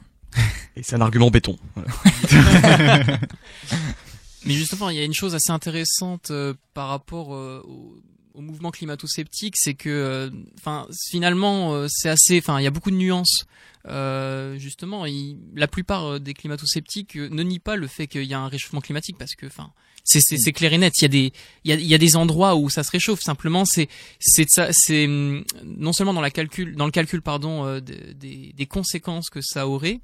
Et 0.76 0.84
c'est 0.84 0.96
un 0.96 1.02
argument 1.02 1.30
béton. 1.32 1.58
Voilà. 1.76 1.90
Mais 4.46 4.54
justement, 4.54 4.90
il 4.90 4.96
y 4.98 5.00
a 5.00 5.04
une 5.04 5.14
chose 5.14 5.36
assez 5.36 5.52
intéressante 5.52 6.32
euh, 6.32 6.54
par 6.74 6.88
rapport 6.90 7.34
euh, 7.36 7.62
au, 7.68 7.96
au 8.38 8.42
mouvement 8.42 8.70
climato-sceptique, 8.70 9.56
c'est 9.58 9.74
que, 9.74 9.90
euh, 9.90 10.30
enfin, 10.60 10.88
finalement, 11.10 11.74
euh, 11.74 11.88
c'est 11.90 12.08
assez, 12.10 12.38
enfin, 12.38 12.60
il 12.60 12.64
y 12.64 12.68
a 12.68 12.72
beaucoup 12.72 12.92
de 12.92 12.96
nuances. 12.96 13.46
Euh, 13.88 14.58
justement, 14.60 15.06
il- 15.08 15.38
la 15.56 15.68
plupart 15.68 16.06
euh, 16.06 16.20
des 16.20 16.36
climato-sceptiques 16.36 17.16
ne 17.16 17.42
nient 17.42 17.60
pas 17.60 17.76
le 17.76 17.88
fait 17.88 18.06
qu'il 18.06 18.26
y 18.26 18.34
a 18.36 18.40
un 18.40 18.48
réchauffement 18.48 18.82
climatique 18.82 19.18
parce 19.18 19.34
que, 19.34 19.48
enfin, 19.48 19.72
c'est 20.04 20.52
clair 20.54 20.72
et 20.72 20.78
net. 20.78 20.94
Il 21.00 21.02
y 21.02 21.06
a 21.06 21.08
des 21.08 21.34
il 21.64 21.86
y 21.86 21.94
a, 21.96 21.98
des 21.98 22.16
endroits 22.16 22.56
où 22.56 22.70
ça 22.70 22.84
se 22.84 22.92
réchauffe. 22.92 23.22
Simplement, 23.22 23.66
c'est 23.66 23.90
c'est 24.20 24.48
ça, 24.50 24.70
c'est 24.72 25.06
hum, 25.06 25.44
non 25.66 25.92
seulement 25.92 26.14
dans 26.14 26.22
la 26.22 26.32
calcul 26.32 26.76
dans 26.76 26.86
le 26.86 26.92
calcul 26.92 27.22
pardon 27.22 27.80
des 27.82 28.54
des 28.54 28.66
conséquences 28.68 29.30
que 29.30 29.42
ça 29.42 29.68
aurait 29.68 30.00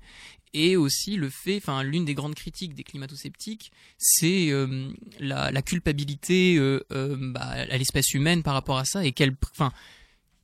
et 0.54 0.78
aussi 0.78 1.16
le 1.16 1.30
fait, 1.30 1.58
enfin 1.58 1.84
l'une 1.84 2.06
des 2.06 2.14
grandes 2.14 2.36
critiques 2.36 2.76
des 2.76 2.84
climato-sceptiques, 2.84 3.72
c'est 3.98 4.50
euh, 4.52 4.92
la, 5.20 5.52
la 5.52 5.62
culpabilité 5.62 6.58
euh, 6.58 6.86
euh, 6.92 7.18
bah, 7.20 7.42
à 7.42 7.78
l'espèce 7.78 8.14
humaine 8.14 8.44
par 8.44 8.54
rapport 8.54 8.78
à 8.78 8.86
ça 8.86 9.06
et 9.06 9.12
quelle, 9.12 9.36
enfin 9.52 9.72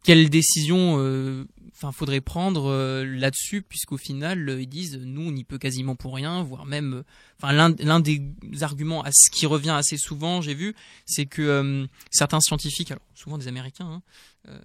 quelle 0.04 0.30
décision, 0.30 0.98
euh, 1.00 1.46
enfin 1.76 1.92
faudrait 1.92 2.22
prendre 2.22 2.70
euh, 2.70 3.04
là-dessus 3.06 3.62
puisqu'au 3.62 3.98
final 3.98 4.48
euh, 4.50 4.62
ils 4.62 4.68
disent 4.68 4.98
nous 4.98 5.22
on 5.22 5.32
n'y 5.32 5.44
peut 5.44 5.58
quasiment 5.58 5.96
pour 5.96 6.16
rien, 6.16 6.44
voire 6.44 6.66
même, 6.66 7.04
enfin 7.42 7.54
l'un 7.54 8.00
des 8.00 8.22
arguments 8.62 9.04
à 9.04 9.12
ce 9.12 9.30
qui 9.32 9.46
revient 9.46 9.72
assez 9.72 9.98
souvent, 9.98 10.42
j'ai 10.42 10.54
vu, 10.54 10.76
c'est 11.06 11.26
que 11.26 11.42
euh, 11.42 11.86
certains 12.12 12.42
scientifiques, 12.42 12.92
alors 12.92 13.04
souvent 13.14 13.38
des 13.38 13.48
Américains, 13.48 14.02
hein, 14.48 14.60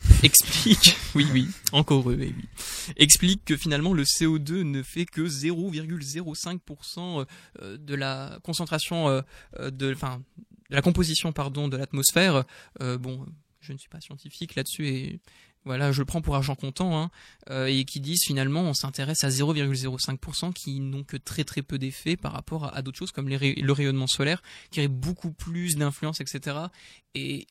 expliquent, 0.22 0.96
oui 1.14 1.26
oui, 1.32 1.48
encore 1.72 2.10
eux, 2.10 2.18
eh 2.20 2.34
oui, 2.36 2.44
explique 2.96 3.44
que 3.44 3.56
finalement 3.56 3.92
le 3.92 4.04
CO2 4.04 4.62
ne 4.62 4.82
fait 4.82 5.06
que 5.06 5.22
0,05% 5.22 7.26
euh, 7.60 7.76
de 7.76 7.94
la 7.94 8.38
concentration 8.42 9.22
de 9.58 9.94
enfin 9.94 10.22
la 10.70 10.82
composition 10.82 11.32
pardon 11.32 11.68
de 11.68 11.76
l'atmosphère 11.76 12.44
bon 12.78 13.26
je 13.60 13.72
ne 13.72 13.78
suis 13.78 13.88
pas 13.88 14.00
scientifique 14.00 14.54
là-dessus 14.54 14.88
et 14.88 15.20
voilà 15.64 15.92
je 15.92 16.00
le 16.00 16.06
prends 16.06 16.22
pour 16.22 16.34
argent 16.34 16.54
comptant 16.54 16.98
hein, 16.98 17.10
euh, 17.50 17.66
et 17.66 17.84
qui 17.84 18.00
disent 18.00 18.22
finalement 18.24 18.62
on 18.62 18.74
s'intéresse 18.74 19.24
à 19.24 19.28
0,05% 19.28 20.52
qui 20.52 20.80
n'ont 20.80 21.04
que 21.04 21.16
très 21.16 21.44
très 21.44 21.62
peu 21.62 21.78
d'effet 21.78 22.16
par 22.16 22.32
rapport 22.32 22.74
à, 22.74 22.82
d'autres 22.82 22.98
choses 22.98 23.12
comme 23.12 23.28
le 23.28 23.72
rayonnement 23.72 24.06
solaire 24.06 24.42
qui 24.70 24.80
aurait 24.80 24.88
beaucoup 24.88 25.32
plus 25.32 25.76
d'influence 25.76 26.20
etc 26.20 26.56
et 27.14 27.46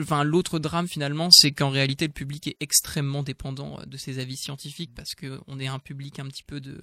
enfin 0.00 0.24
l'autre 0.24 0.58
drame 0.58 0.88
finalement 0.88 1.30
c'est 1.30 1.52
qu'en 1.52 1.70
réalité 1.70 2.06
le 2.06 2.12
public 2.12 2.48
est 2.48 2.56
extrêmement 2.60 3.22
dépendant 3.22 3.78
euh, 3.78 3.84
de 3.84 3.96
ces 3.96 4.18
avis 4.18 4.36
scientifiques 4.36 4.92
parce 4.94 5.14
que 5.14 5.40
on 5.46 5.60
est 5.60 5.68
un 5.68 5.78
public 5.78 6.18
un 6.18 6.26
petit 6.26 6.44
peu 6.44 6.60
de 6.60 6.80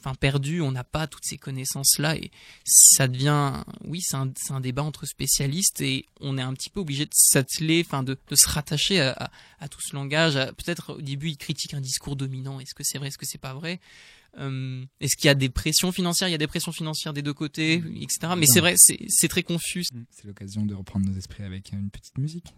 enfin 0.00 0.14
perdu 0.14 0.60
on 0.60 0.72
n'a 0.72 0.84
pas 0.84 1.06
toutes 1.06 1.24
ces 1.24 1.38
connaissances 1.38 1.98
là 1.98 2.16
et 2.16 2.30
ça 2.64 3.08
devient 3.08 3.52
oui 3.84 4.00
c'est 4.02 4.16
un, 4.16 4.30
c'est 4.36 4.52
un 4.52 4.60
débat 4.60 4.82
entre 4.82 5.06
spécialistes 5.06 5.80
et 5.80 6.06
on 6.20 6.36
est 6.38 6.42
un 6.42 6.52
petit 6.54 6.70
peu 6.70 6.80
obligé 6.80 7.06
de 7.06 7.12
s'atteler 7.14 7.82
enfin 7.84 8.02
de, 8.02 8.18
de 8.28 8.36
se 8.36 8.48
rattacher 8.48 9.00
à, 9.00 9.12
à, 9.12 9.30
à 9.60 9.68
tout 9.68 9.80
ce 9.80 9.94
langage 9.94 10.34
peut-être 10.34 10.94
au 10.94 11.00
début 11.00 11.30
ils 11.30 11.36
critiquent 11.36 11.74
un 11.74 11.80
discours 11.80 12.16
dominant. 12.16 12.60
Est-ce 12.60 12.74
que 12.74 12.82
c'est 12.84 12.98
vrai? 12.98 13.08
Est-ce 13.08 13.18
que 13.18 13.26
c'est 13.26 13.38
pas 13.38 13.54
vrai? 13.54 13.80
Euh, 14.38 14.84
est-ce 15.00 15.16
qu'il 15.16 15.26
y 15.26 15.30
a 15.30 15.34
des 15.34 15.48
pressions 15.48 15.92
financières? 15.92 16.28
Il 16.28 16.32
y 16.32 16.34
a 16.34 16.38
des 16.38 16.46
pressions 16.48 16.72
financières 16.72 17.12
des 17.12 17.22
deux 17.22 17.34
côtés 17.34 17.82
etc 18.00 18.34
mais 18.36 18.46
c'est 18.46 18.60
vrai 18.60 18.74
c'est 18.76 18.98
c'est 19.08 19.28
très 19.28 19.42
confus. 19.42 19.84
C'est 20.10 20.26
l'occasion 20.26 20.66
de 20.66 20.74
reprendre 20.74 21.08
nos 21.08 21.16
esprits 21.16 21.44
avec 21.44 21.72
une 21.72 21.90
petite 21.90 22.18
musique. 22.18 22.54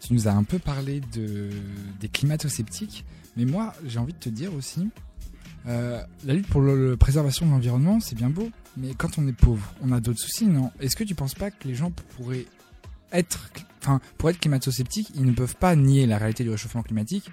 Tu 0.00 0.12
nous 0.12 0.28
as 0.28 0.32
un 0.32 0.44
peu 0.44 0.58
parlé 0.58 1.00
de, 1.12 1.50
des 2.00 2.08
climato-sceptiques, 2.08 3.04
mais 3.36 3.44
moi, 3.44 3.74
j'ai 3.86 3.98
envie 3.98 4.12
de 4.12 4.18
te 4.18 4.28
dire 4.28 4.54
aussi, 4.54 4.88
euh, 5.66 6.00
la 6.24 6.34
lutte 6.34 6.46
pour 6.48 6.62
la 6.62 6.96
préservation 6.96 7.46
de 7.46 7.50
l'environnement, 7.50 8.00
c'est 8.00 8.14
bien 8.14 8.30
beau, 8.30 8.50
mais 8.76 8.94
quand 8.94 9.18
on 9.18 9.26
est 9.26 9.32
pauvre, 9.32 9.74
on 9.82 9.92
a 9.92 10.00
d'autres 10.00 10.20
soucis, 10.20 10.46
non? 10.46 10.70
Est-ce 10.80 10.96
que 10.96 11.04
tu 11.04 11.14
penses 11.14 11.34
pas 11.34 11.50
que 11.50 11.66
les 11.66 11.74
gens 11.74 11.90
pourraient 11.90 12.46
être, 13.12 13.50
enfin, 13.82 14.00
pour 14.16 14.30
être 14.30 14.38
climato-sceptiques, 14.38 15.10
ils 15.14 15.24
ne 15.24 15.32
peuvent 15.32 15.56
pas 15.56 15.74
nier 15.76 16.06
la 16.06 16.18
réalité 16.18 16.44
du 16.44 16.50
réchauffement 16.50 16.82
climatique, 16.82 17.30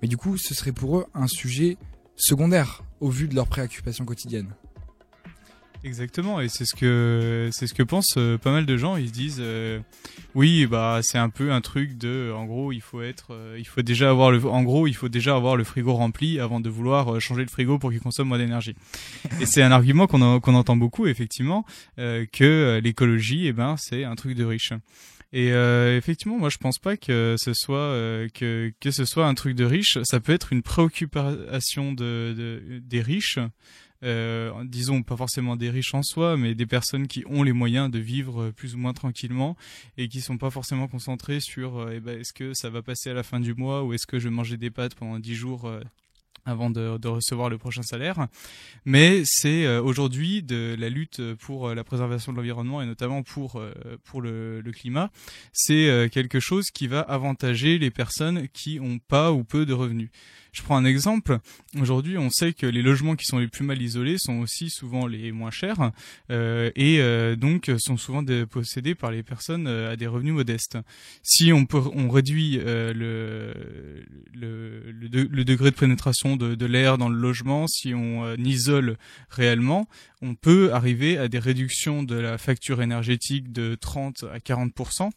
mais 0.00 0.08
du 0.08 0.16
coup, 0.16 0.36
ce 0.36 0.54
serait 0.54 0.72
pour 0.72 0.98
eux 0.98 1.06
un 1.14 1.26
sujet 1.26 1.76
secondaire 2.16 2.82
au 3.00 3.10
vu 3.10 3.28
de 3.28 3.34
leurs 3.34 3.48
préoccupations 3.48 4.04
quotidiennes? 4.04 4.54
Exactement, 5.86 6.40
et 6.40 6.48
c'est 6.48 6.64
ce 6.64 6.74
que 6.74 7.48
c'est 7.52 7.68
ce 7.68 7.74
que 7.74 7.84
pensent 7.84 8.16
euh, 8.16 8.38
pas 8.38 8.50
mal 8.50 8.66
de 8.66 8.76
gens. 8.76 8.96
Ils 8.96 9.06
se 9.06 9.12
disent, 9.12 9.38
euh, 9.38 9.78
oui, 10.34 10.66
bah 10.66 10.98
c'est 11.00 11.16
un 11.16 11.28
peu 11.28 11.52
un 11.52 11.60
truc 11.60 11.96
de, 11.96 12.32
en 12.34 12.44
gros, 12.44 12.72
il 12.72 12.80
faut 12.80 13.02
être, 13.02 13.28
euh, 13.30 13.54
il 13.56 13.66
faut 13.68 13.82
déjà 13.82 14.10
avoir 14.10 14.32
le, 14.32 14.44
en 14.44 14.64
gros, 14.64 14.88
il 14.88 14.94
faut 14.94 15.08
déjà 15.08 15.36
avoir 15.36 15.54
le 15.54 15.62
frigo 15.62 15.94
rempli 15.94 16.40
avant 16.40 16.58
de 16.58 16.68
vouloir 16.68 17.14
euh, 17.14 17.20
changer 17.20 17.42
le 17.42 17.48
frigo 17.48 17.78
pour 17.78 17.92
qu'il 17.92 18.00
consomme 18.00 18.26
moins 18.26 18.38
d'énergie. 18.38 18.74
et 19.40 19.46
c'est 19.46 19.62
un 19.62 19.70
argument 19.70 20.08
qu'on 20.08 20.40
qu'on 20.40 20.54
entend 20.56 20.74
beaucoup, 20.74 21.06
effectivement, 21.06 21.64
euh, 22.00 22.26
que 22.32 22.80
l'écologie, 22.82 23.46
eh 23.46 23.52
ben, 23.52 23.76
c'est 23.78 24.02
un 24.02 24.16
truc 24.16 24.34
de 24.34 24.44
riche. 24.44 24.72
Et 25.32 25.52
euh, 25.52 25.96
effectivement, 25.96 26.38
moi 26.38 26.50
je 26.50 26.58
pense 26.58 26.78
pas 26.78 26.96
que 26.96 27.34
ce 27.38 27.52
soit 27.52 27.76
euh, 27.76 28.28
que 28.32 28.72
que 28.80 28.90
ce 28.90 29.04
soit 29.04 29.26
un 29.26 29.34
truc 29.34 29.54
de 29.54 29.64
riche. 29.64 29.98
Ça 30.04 30.20
peut 30.20 30.32
être 30.32 30.52
une 30.52 30.62
préoccupation 30.62 31.92
de, 31.92 32.34
de 32.36 32.78
des 32.78 33.02
riches 33.02 33.38
euh, 34.02 34.52
disons 34.64 35.02
pas 35.02 35.16
forcément 35.16 35.56
des 35.56 35.70
riches 35.70 35.94
en 35.94 36.02
soi, 36.02 36.36
mais 36.36 36.54
des 36.54 36.66
personnes 36.66 37.06
qui 37.06 37.24
ont 37.26 37.42
les 37.42 37.52
moyens 37.52 37.90
de 37.90 37.98
vivre 37.98 38.42
euh, 38.42 38.52
plus 38.52 38.74
ou 38.74 38.78
moins 38.78 38.92
tranquillement 38.92 39.56
et 39.96 40.08
qui 40.08 40.20
sont 40.20 40.38
pas 40.38 40.50
forcément 40.50 40.88
concentrées 40.88 41.40
sur 41.40 41.78
euh, 41.78 41.92
eh 41.94 42.00
ben, 42.00 42.20
est-ce 42.20 42.32
que 42.32 42.52
ça 42.54 42.70
va 42.70 42.82
passer 42.82 43.10
à 43.10 43.14
la 43.14 43.22
fin 43.22 43.40
du 43.40 43.54
mois 43.54 43.84
ou 43.84 43.92
est-ce 43.94 44.06
que 44.06 44.18
je 44.18 44.28
vais 44.28 44.34
manger 44.34 44.56
des 44.56 44.70
pâtes 44.70 44.94
pendant 44.94 45.18
10 45.18 45.34
jours 45.34 45.64
euh, 45.66 45.80
avant 46.44 46.70
de, 46.70 46.96
de 46.98 47.08
recevoir 47.08 47.50
le 47.50 47.58
prochain 47.58 47.82
salaire. 47.82 48.28
Mais 48.84 49.22
c'est 49.24 49.66
euh, 49.66 49.82
aujourd'hui 49.82 50.44
de 50.44 50.76
la 50.78 50.88
lutte 50.88 51.20
pour 51.40 51.74
la 51.74 51.82
préservation 51.82 52.30
de 52.30 52.36
l'environnement 52.36 52.82
et 52.82 52.86
notamment 52.86 53.24
pour 53.24 53.60
pour 54.04 54.20
le, 54.20 54.60
le 54.60 54.72
climat, 54.72 55.10
c'est 55.52 56.08
quelque 56.12 56.38
chose 56.38 56.70
qui 56.70 56.86
va 56.86 57.00
avantager 57.00 57.78
les 57.78 57.90
personnes 57.90 58.46
qui 58.48 58.78
ont 58.78 58.98
pas 58.98 59.32
ou 59.32 59.42
peu 59.42 59.66
de 59.66 59.72
revenus. 59.72 60.10
Je 60.56 60.62
prends 60.62 60.78
un 60.78 60.86
exemple. 60.86 61.38
Aujourd'hui, 61.78 62.16
on 62.16 62.30
sait 62.30 62.54
que 62.54 62.64
les 62.64 62.80
logements 62.80 63.14
qui 63.14 63.26
sont 63.26 63.38
les 63.38 63.46
plus 63.46 63.62
mal 63.62 63.80
isolés 63.82 64.16
sont 64.16 64.38
aussi 64.38 64.70
souvent 64.70 65.06
les 65.06 65.30
moins 65.30 65.50
chers 65.50 65.92
euh, 66.30 66.70
et 66.74 66.98
euh, 67.00 67.36
donc 67.36 67.70
sont 67.76 67.98
souvent 67.98 68.24
possédés 68.48 68.94
par 68.94 69.10
les 69.10 69.22
personnes 69.22 69.66
euh, 69.66 69.92
à 69.92 69.96
des 69.96 70.06
revenus 70.06 70.32
modestes. 70.32 70.78
Si 71.22 71.52
on 71.52 71.66
réduit 72.08 72.56
le, 72.56 73.52
le, 74.32 74.90
le, 74.90 75.08
de- 75.10 75.28
le 75.30 75.44
degré 75.44 75.70
de 75.70 75.76
pénétration 75.76 76.36
de, 76.36 76.64
l'air 76.66 76.96
dans 76.96 77.10
le 77.10 77.18
logement, 77.18 77.66
si 77.66 77.92
on 77.92 78.34
isole 78.36 78.96
réellement, 79.28 79.86
on 80.22 80.34
peut 80.34 80.72
arriver 80.72 81.18
à 81.18 81.28
des 81.28 81.38
réductions 81.38 82.02
de 82.02 82.14
la 82.16 82.38
facture 82.38 82.80
énergétique 82.80 83.52
de 83.52 83.74
30 83.74 84.24
à 84.32 84.38
40% 84.38 85.10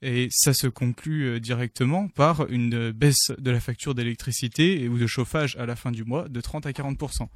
et 0.00 0.28
ça 0.30 0.54
se 0.54 0.66
conclut 0.68 1.38
directement 1.40 2.08
par 2.08 2.48
une 2.50 2.92
baisse 2.92 3.32
de 3.38 3.50
la 3.50 3.60
facture 3.60 3.94
d'électricité 3.94 4.85
et 4.86 4.88
ou 4.88 4.98
de 4.98 5.06
chauffage 5.06 5.56
à 5.56 5.66
la 5.66 5.76
fin 5.76 5.90
du 5.90 6.04
mois 6.04 6.28
de 6.28 6.40
30 6.40 6.66
à 6.66 6.70
40% 6.70 7.28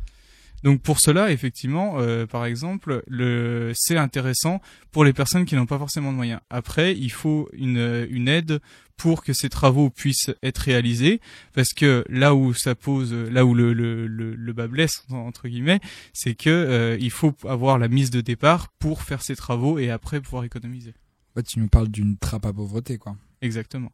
donc 0.62 0.82
pour 0.82 1.00
cela, 1.00 1.32
effectivement, 1.32 1.94
euh, 1.98 2.26
par 2.26 2.44
exemple, 2.44 3.02
le 3.06 3.72
c'est 3.74 3.96
intéressant 3.96 4.60
pour 4.92 5.04
les 5.04 5.12
personnes 5.12 5.46
qui 5.46 5.56
n'ont 5.56 5.66
pas 5.66 5.78
forcément 5.78 6.10
de 6.12 6.16
moyens. 6.16 6.40
Après, 6.50 6.94
il 6.94 7.10
faut 7.10 7.48
une, 7.52 8.06
une 8.10 8.28
aide 8.28 8.60
pour 8.98 9.24
que 9.24 9.32
ces 9.32 9.48
travaux 9.48 9.88
puissent 9.88 10.30
être 10.42 10.58
réalisés, 10.58 11.22
parce 11.54 11.72
que 11.72 12.04
là 12.10 12.34
où 12.34 12.52
ça 12.52 12.74
pose, 12.74 13.14
là 13.14 13.46
où 13.46 13.54
le, 13.54 13.72
le, 13.72 14.06
le, 14.06 14.34
le 14.34 14.52
bas 14.52 14.66
blesse 14.66 15.06
entre 15.08 15.48
guillemets, 15.48 15.80
c'est 16.12 16.34
que 16.34 16.50
euh, 16.50 16.98
il 17.00 17.10
faut 17.10 17.34
avoir 17.48 17.78
la 17.78 17.88
mise 17.88 18.10
de 18.10 18.20
départ 18.20 18.68
pour 18.78 19.02
faire 19.02 19.22
ces 19.22 19.36
travaux 19.36 19.78
et 19.78 19.90
après 19.90 20.20
pouvoir 20.20 20.44
économiser. 20.44 20.92
Ouais, 21.36 21.42
tu 21.42 21.60
nous 21.60 21.68
parles 21.68 21.88
d'une 21.88 22.18
trappe 22.18 22.44
à 22.44 22.52
pauvreté, 22.52 22.98
quoi. 22.98 23.16
Exactement. 23.40 23.90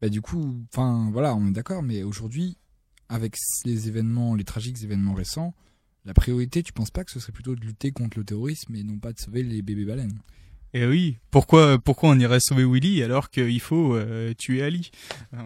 Bah 0.00 0.08
du 0.08 0.20
coup, 0.20 0.64
enfin 0.72 1.10
voilà, 1.12 1.34
on 1.34 1.46
est 1.48 1.52
d'accord, 1.52 1.82
mais 1.82 2.02
aujourd'hui, 2.02 2.56
avec 3.08 3.36
les 3.64 3.88
événements, 3.88 4.34
les 4.34 4.44
tragiques 4.44 4.82
événements 4.82 5.14
récents, 5.14 5.54
la 6.04 6.14
priorité, 6.14 6.62
tu 6.62 6.72
penses 6.72 6.90
pas 6.90 7.04
que 7.04 7.10
ce 7.10 7.20
serait 7.20 7.32
plutôt 7.32 7.54
de 7.54 7.60
lutter 7.60 7.90
contre 7.90 8.18
le 8.18 8.24
terrorisme 8.24 8.74
et 8.74 8.84
non 8.84 8.98
pas 8.98 9.12
de 9.12 9.18
sauver 9.18 9.42
les 9.42 9.60
bébés 9.62 9.84
baleines? 9.84 10.18
Et 10.74 10.84
oui, 10.86 11.16
pourquoi 11.30 11.78
pourquoi 11.78 12.10
on 12.10 12.18
irait 12.18 12.40
sauver 12.40 12.64
Willy 12.64 13.02
alors 13.02 13.30
qu'il 13.30 13.58
faut 13.60 13.94
euh, 13.94 14.34
tuer 14.36 14.62
Ali? 14.62 14.90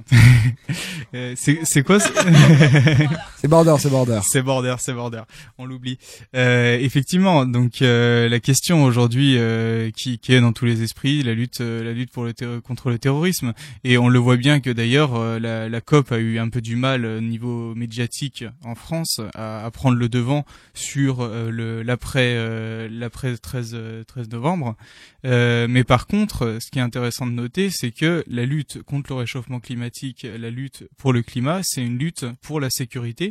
Euh, 1.14 1.35
C'est 1.37 1.59
c'est 1.64 1.83
quoi 1.83 2.01
ce- 2.01 2.09
C'est 3.37 3.49
border, 3.49 3.75
c'est 3.79 3.91
border. 3.91 4.20
C'est 4.25 4.43
border, 4.43 4.77
c'est 4.79 4.95
border. 4.95 5.23
On 5.59 5.66
l'oublie. 5.66 5.99
Euh, 6.35 6.79
effectivement, 6.81 7.45
donc 7.45 7.83
euh, 7.83 8.29
la 8.31 8.41
question 8.41 8.85
aujourd'hui 8.85 9.37
euh, 9.37 9.91
qui, 9.91 10.18
qui 10.18 10.33
est 10.33 10.41
dans 10.41 10.53
tous 10.55 10.64
les 10.64 10.83
esprits, 10.83 11.23
la 11.23 11.35
lutte, 11.35 11.61
euh, 11.61 11.85
la 11.85 11.93
lutte 11.93 12.11
pour 12.12 12.25
le 12.25 12.33
contre 12.61 12.89
le 12.91 12.99
terrorisme, 12.99 13.53
et 13.85 13.99
on 13.99 14.09
le 14.09 14.18
voit 14.18 14.37
bien 14.39 14.61
que 14.61 14.70
d'ailleurs 14.70 15.14
euh, 15.16 15.39
la, 15.39 15.68
la 15.68 15.81
COP 15.83 16.12
a 16.12 16.18
eu 16.18 16.39
un 16.39 16.49
peu 16.49 16.61
du 16.62 16.77
mal 16.77 17.05
au 17.05 17.20
niveau 17.20 17.75
médiatique 17.75 18.45
en 18.64 18.75
France 18.75 19.20
à, 19.35 19.64
à 19.66 19.70
prendre 19.70 19.99
le 19.99 20.09
devant 20.09 20.47
sur 20.73 21.20
euh, 21.20 21.51
le 21.51 21.83
l'après 21.83 22.35
euh, 22.37 22.89
l'après 22.91 23.37
13 23.37 23.73
euh, 23.75 24.05
13 24.05 24.31
novembre. 24.31 24.77
Euh, 25.25 25.66
mais 25.68 25.85
par 25.85 26.07
contre, 26.07 26.43
euh, 26.43 26.59
ce 26.61 26.70
qui 26.70 26.79
est 26.79 26.83
intéressant 26.83 27.27
de 27.27 27.33
noter, 27.33 27.70
c'est 27.70 27.93
que 27.93 28.25
la 28.27 28.45
lutte 28.45 28.83
contre 28.83 29.11
le 29.11 29.16
réchauffement 29.16 29.61
climatique, 29.61 30.27
la 30.39 30.51
lutte 30.51 30.85
pour 30.97 31.12
le 31.12 31.23
climat, 31.23 31.61
c'est 31.62 31.83
une 31.83 31.99
lutte 31.99 32.27
pour 32.41 32.61
la 32.61 32.70
sécurité. 32.70 33.31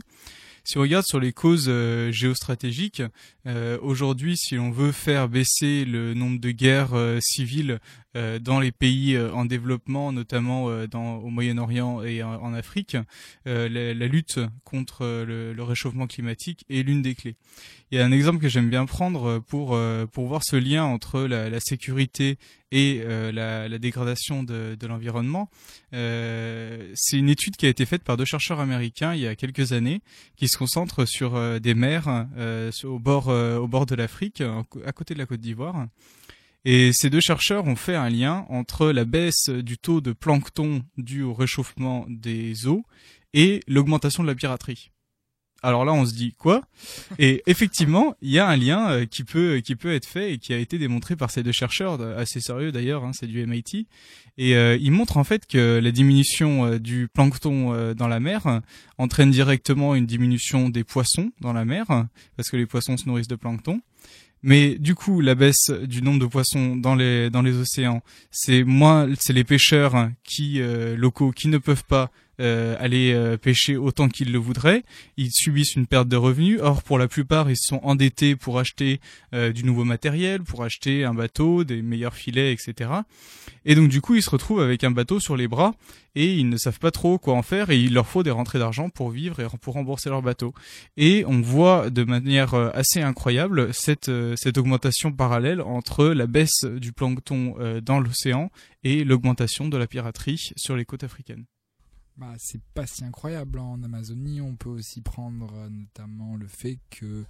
Si 0.64 0.78
on 0.78 0.82
regarde 0.82 1.06
sur 1.06 1.20
les 1.20 1.34
causes 1.34 1.66
euh, 1.68 2.12
géostratégiques, 2.12 3.02
euh, 3.48 3.80
aujourd'hui, 3.82 4.38
si 4.38 4.60
on 4.60 4.70
veut 4.70 4.92
faire 4.92 5.28
baisser 5.28 5.86
le 5.86 6.14
nombre 6.14 6.39
de 6.39 6.52
guerres 6.52 6.96
civiles 7.20 7.80
dans 8.39 8.59
les 8.59 8.72
pays 8.72 9.16
euh, 9.16 9.32
en 9.34 9.45
développement, 9.45 10.12
notamment 10.12 10.70
euh, 10.70 10.88
dans, 10.88 11.16
au 11.18 11.30
Moyen-Orient 11.30 12.03
et 12.03 12.24
en, 12.24 12.53
Afrique, 12.53 12.97
euh, 13.47 13.70
la, 13.70 13.93
la 13.93 14.07
lutte 14.07 14.39
contre 14.66 15.03
euh, 15.03 15.26
le, 15.26 15.53
le 15.53 15.64
réchauffement 15.64 16.07
climatique 16.07 16.66
est 16.70 16.84
l'une 16.84 17.01
des 17.01 17.16
clés. 17.16 17.36
Il 17.91 17.97
y 17.97 18.01
a 18.01 18.05
un 18.05 18.12
exemple 18.12 18.39
que 18.39 18.49
j'aime 18.49 18.70
bien 18.70 18.86
prendre 18.86 19.26
euh, 19.26 19.39
pour 19.39 19.76
euh, 19.76 20.05
pour 20.05 20.28
voir 20.28 20.41
ce 20.43 20.55
lien 20.55 20.84
entre 20.84 21.22
la, 21.22 21.49
la 21.49 21.59
sécurité 21.59 22.38
et 22.72 23.01
euh, 23.03 23.32
la, 23.32 23.68
la 23.68 23.78
dégradation 23.80 24.43
de, 24.43 24.78
de 24.80 24.88
l'environnement. 24.88 25.49
Euh, 25.93 26.91
c'est 26.95 27.18
une 27.18 27.30
étude 27.30 27.55
qui 27.57 27.66
a 27.66 27.70
été 27.70 27.86
faite 27.86 28.03
par 28.03 28.18
deux 28.18 28.26
chercheurs 28.26 28.59
américains 28.59 29.14
il 29.14 29.22
y 29.22 29.28
a 29.28 29.36
quelques 29.36 29.74
années, 29.74 30.01
qui 30.38 30.47
se 30.47 30.57
concentrent 30.57 31.05
sur 31.05 31.36
euh, 31.36 31.59
des 31.59 31.74
mers 31.74 32.28
euh, 32.38 32.72
au 32.84 32.99
bord 32.99 33.30
euh, 33.30 33.57
au 33.57 33.68
bord 33.68 33.86
de 33.86 33.95
l'Afrique, 33.95 34.41
à 34.86 34.91
côté 34.91 35.14
de 35.14 35.20
la 35.20 35.26
Côte 35.26 35.41
d'Ivoire. 35.41 35.88
Et 36.64 36.93
ces 36.93 37.09
deux 37.09 37.22
chercheurs 37.22 37.66
ont 37.66 37.76
fait 37.76 37.95
un 37.95 38.09
lien 38.09 38.45
entre 38.49 38.91
la 38.91 39.05
baisse 39.05 39.49
du 39.49 39.78
taux 39.78 40.01
de 40.01 40.14
plancton 40.14 40.84
dû 40.97 41.24
au 41.24 41.34
réchauffement 41.34 42.05
des 42.07 42.68
eaux 42.68 42.84
et 43.34 43.62
l'augmentation 43.68 44.24
de 44.24 44.28
la 44.28 44.36
piraterie. 44.36 44.91
Alors 45.64 45.86
là, 45.86 45.93
on 45.93 46.05
se 46.05 46.14
dit 46.14 46.34
quoi? 46.34 46.64
Et 47.20 47.43
effectivement, 47.47 48.16
il 48.22 48.32
y 48.32 48.39
a 48.39 48.47
un 48.47 48.57
lien 48.57 48.89
euh, 48.89 49.05
qui 49.05 49.24
peut 49.24 49.62
qui 49.64 49.76
peut 49.76 49.93
être 49.93 50.07
fait 50.07 50.34
et 50.34 50.38
qui 50.39 50.53
a 50.53 50.57
été 50.57 50.80
démontré 50.80 51.16
par 51.16 51.30
ces 51.30 51.43
deux 51.43 51.51
chercheurs, 51.51 52.01
euh, 52.01 52.18
assez 52.18 52.39
sérieux 52.39 52.72
d'ailleurs, 52.72 53.03
hein, 53.03 53.12
c'est 53.14 53.28
du 53.28 53.45
MIT. 53.45 53.88
Et 54.38 54.55
euh, 54.55 54.76
ils 54.82 54.91
montrent 54.91 55.18
en 55.18 55.24
fait 55.24 55.45
que 55.45 55.80
la 55.82 55.91
diminution 55.91 56.66
euh, 56.66 56.80
du 56.80 57.07
plancton 57.07 57.74
euh, 57.74 57.93
dans 57.93 58.07
la 58.07 58.20
mer 58.20 58.47
euh, 58.47 58.59
entraîne 58.97 59.30
directement 59.30 59.93
une 59.93 60.07
diminution 60.07 60.70
des 60.70 60.84
poissons 60.84 61.32
dans 61.41 61.53
la 61.53 61.64
mer, 61.64 61.91
euh, 61.91 62.03
parce 62.38 62.49
que 62.49 62.57
les 62.57 62.66
poissons 62.66 62.97
se 62.97 63.07
nourrissent 63.07 63.28
de 63.28 63.36
plancton. 63.36 63.82
Mais 64.44 64.78
du 64.80 64.96
coup, 64.96 65.22
la 65.22 65.36
baisse 65.36 65.70
du 65.70 66.02
nombre 66.02 66.20
de 66.20 66.26
poissons 66.26 66.76
dans 66.76 66.96
les 66.96 67.30
dans 67.30 67.42
les 67.42 67.58
océans, 67.58 68.02
c'est 68.32 68.64
moins, 68.64 69.08
c'est 69.20 69.34
les 69.34 69.44
pêcheurs 69.44 70.10
qui 70.24 70.62
euh, 70.62 70.96
locaux 70.96 71.32
qui 71.32 71.48
ne 71.48 71.58
peuvent 71.58 71.86
pas 71.86 72.12
euh, 72.42 72.76
aller 72.80 73.14
euh, 73.14 73.38
pêcher 73.38 73.78
autant 73.78 74.10
qu'ils 74.10 74.32
le 74.32 74.39
voudraient. 74.39 74.84
Ils 75.16 75.32
subissent 75.32 75.76
une 75.76 75.86
perte 75.86 76.08
de 76.08 76.16
revenus. 76.16 76.60
Or, 76.62 76.82
pour 76.82 76.98
la 76.98 77.08
plupart, 77.08 77.52
ils 77.52 77.58
sont 77.58 77.80
endettés 77.84 78.36
pour 78.36 78.58
acheter 78.58 79.00
euh, 79.36 79.52
du 79.52 79.64
nouveau 79.64 79.84
matériel, 79.84 80.42
pour 80.42 80.64
acheter 80.64 81.04
un 81.06 81.14
bateau, 81.14 81.64
des 81.64 81.84
meilleurs 81.84 82.16
filets, 82.16 82.52
etc. 82.52 82.89
Et 83.64 83.76
donc, 83.76 83.89
du 83.89 84.02
coup, 84.02 84.16
ils 84.16 84.24
se 84.24 84.30
retrouvent 84.32 84.62
avec 84.62 84.84
un 84.84 84.89
bateau 84.89 85.20
sur 85.20 85.38
les 85.38 85.48
bras 85.48 85.76
et 86.16 86.34
ils 86.34 86.50
ne 86.50 86.58
savent 86.58 86.80
pas 86.80 86.89
trop 86.89 87.20
quoi 87.20 87.36
en 87.36 87.44
faire 87.44 87.70
et 87.70 87.80
il 87.80 87.94
leur 87.94 88.08
faut 88.08 88.24
des 88.24 88.32
rentrées 88.32 88.60
d'argent 88.60 88.89
pour 88.89 89.12
vivre 89.12 89.39
et 89.39 89.46
pour 89.62 89.76
rembourser 89.76 90.10
leur 90.10 90.24
bateau. 90.24 90.54
Et 90.98 91.24
on 91.28 91.42
voit 91.42 91.92
de 91.92 92.04
manière 92.04 92.56
assez 92.56 93.02
incroyable 93.02 93.72
cette, 93.72 94.12
cette 94.36 94.58
augmentation 94.58 95.12
parallèle 95.12 95.62
entre 95.62 96.08
la 96.08 96.26
baisse 96.26 96.66
du 96.66 96.92
plancton 96.92 97.56
dans 97.84 98.00
l'océan 98.00 98.50
et 98.84 99.04
l'augmentation 99.04 99.70
de 99.70 99.78
la 99.78 99.88
piraterie 99.88 100.52
sur 100.58 100.76
les 100.76 100.84
côtes 100.84 101.04
africaines. 101.04 101.46
Bah, 102.18 102.34
c'est 102.38 102.62
pas 102.74 102.86
si 102.88 103.03
incroyable. 103.03 103.59
hein. 103.59 103.64
En 103.64 103.84
Amazonie, 103.84 104.41
on 104.41 104.55
peut 104.55 104.70
aussi 104.70 105.01
prendre 105.01 105.51
euh, 105.53 105.70
notamment 105.70 106.36
le 106.36 106.47
fait 106.47 106.80
que 106.89 107.26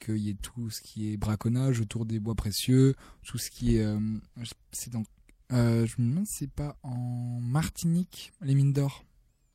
qu'il 0.00 0.18
y 0.18 0.28
ait 0.30 0.34
tout 0.34 0.68
ce 0.68 0.82
qui 0.82 1.10
est 1.12 1.16
braconnage 1.16 1.80
autour 1.80 2.04
des 2.04 2.20
bois 2.20 2.34
précieux, 2.34 2.94
tout 3.22 3.38
ce 3.38 3.50
qui 3.50 3.76
est, 3.76 3.84
euh, 3.84 3.98
je- 4.42 4.52
c'est 4.72 4.92
dans, 4.92 5.02
euh, 5.52 5.86
je 5.86 5.94
me 6.02 6.08
demande 6.10 6.26
si 6.26 6.34
c'est 6.40 6.50
pas 6.50 6.76
en 6.82 7.40
Martinique 7.40 8.32
les 8.42 8.54
mines 8.54 8.72
d'or. 8.74 9.04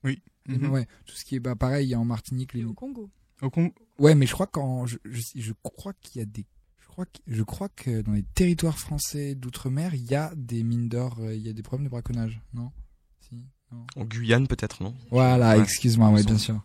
Oui. 0.04 0.22
Mhm. 0.48 0.72
Ouais, 0.72 0.88
tout 1.06 1.16
ce 1.16 1.26
qui 1.26 1.36
est 1.36 1.40
bah 1.40 1.56
pareil 1.56 1.94
en 1.96 2.06
Martinique 2.06 2.54
les 2.54 2.62
Et 2.62 2.66
au 2.66 2.74
Congo. 2.74 3.12
Au 3.42 3.50
con- 3.52 3.74
Ouais, 4.00 4.16
mais 4.16 4.26
je 4.26 4.34
crois 4.34 4.48
qu'en 4.48 4.86
je, 4.88 4.98
je, 5.06 5.22
je 5.36 5.54
crois 5.62 5.94
qu'il 5.94 6.20
y 6.20 6.24
a 6.24 6.26
des 6.26 6.46
je 6.80 6.88
crois 6.88 7.06
que 7.06 7.20
je 7.28 7.44
crois 7.44 7.70
que 7.70 8.02
dans 8.02 8.14
les 8.14 8.24
territoires 8.24 8.80
français 8.80 9.36
d'outre-mer, 9.36 9.94
il 9.94 10.10
y 10.10 10.16
a 10.16 10.34
des 10.36 10.64
mines 10.64 10.90
d'or, 10.90 11.20
il 11.32 11.42
y 11.42 11.50
a 11.50 11.54
des 11.54 11.62
problèmes 11.62 11.86
de 11.86 11.92
braconnage, 11.92 12.42
non? 12.54 12.72
Si, 13.20 13.36
non. 13.72 13.86
En 13.96 14.06
Guyane 14.06 14.48
peut-être, 14.48 14.82
non? 14.84 14.94
Voilà, 15.12 15.56
Ouais. 15.58 15.64
excuse-moi, 15.64 16.10
ouais, 16.10 16.22
Sans- 16.24 16.28
bien 16.30 16.38
sûr. 16.38 16.62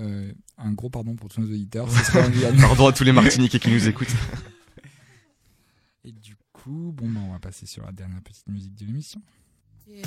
Euh, 0.00 0.32
un 0.58 0.72
gros 0.72 0.90
pardon 0.90 1.14
pour 1.14 1.28
tous 1.28 1.40
nos 1.40 1.46
auditeurs, 1.48 1.88
ce 1.90 2.04
sera 2.04 2.26
en 2.26 2.30
Guyane. 2.30 2.56
Pardon 2.56 2.86
à 2.88 2.92
tous 2.92 3.04
les 3.04 3.12
Martiniquais 3.12 3.58
qui 3.60 3.70
nous 3.70 3.88
écoutent. 3.88 4.14
Et 6.04 6.12
du 6.12 6.36
coup, 6.52 6.92
bon 6.96 7.08
bah 7.08 7.20
on 7.26 7.32
va 7.32 7.38
passer 7.38 7.66
sur 7.66 7.84
la 7.84 7.92
dernière 7.92 8.20
petite 8.22 8.46
musique 8.48 8.74
de 8.74 8.84
l'émission. 8.86 9.20
Yeah. 9.86 10.02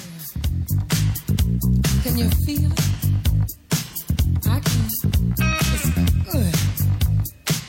Can 2.03 2.17
you 2.17 2.29
feel 2.45 2.65
it? 2.65 2.79
I 4.45 4.59
can. 4.59 4.87
It's 5.73 5.89
good. 6.31 6.55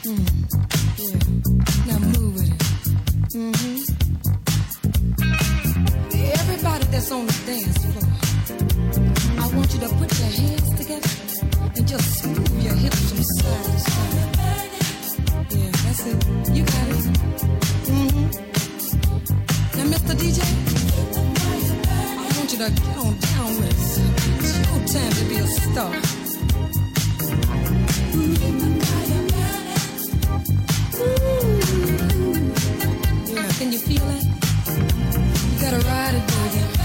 Mm. 0.05 0.27
Yeah. 0.99 1.19
Now 1.87 1.99
move 2.01 2.35
with 2.35 2.49
it. 2.49 2.62
Mm-hmm. 3.35 3.79
Everybody 6.35 6.85
that's 6.91 7.11
on 7.12 7.27
the 7.27 7.33
dance 7.47 7.79
floor, 7.79 8.12
to 9.81 9.89
put 9.95 10.18
your 10.18 10.29
hands 10.29 10.70
together 10.76 11.09
and 11.76 11.87
just 11.87 12.26
move 12.26 12.62
your 12.64 12.74
hips 12.74 13.11
from 13.11 13.22
side 13.22 13.64
to 13.64 13.79
side. 13.79 14.29
Yeah, 15.51 15.70
that's 15.85 16.07
it. 16.07 16.18
You 16.57 16.62
got 16.64 16.89
it. 16.89 17.05
Mm-hmm. 17.87 18.26
Now, 19.76 19.87
Mr. 19.93 20.14
DJ. 20.18 20.41
I 21.79 22.26
want 22.37 22.49
you 22.53 22.59
to 22.59 22.70
get 22.70 22.97
on 22.99 23.14
down 23.18 23.51
with 23.57 23.79
us. 23.79 23.99
It's 24.39 24.53
your 24.59 24.81
time 24.95 25.12
to 25.12 25.24
be 25.31 25.37
a 25.37 25.47
star. 25.47 25.93
Yeah, 33.33 33.49
can 33.59 33.68
you 33.72 33.79
feel 33.79 34.07
it? 34.16 34.24
You 35.53 35.57
gotta 35.61 35.81
ride 35.87 36.14
it, 36.14 36.26
baby. 36.26 36.78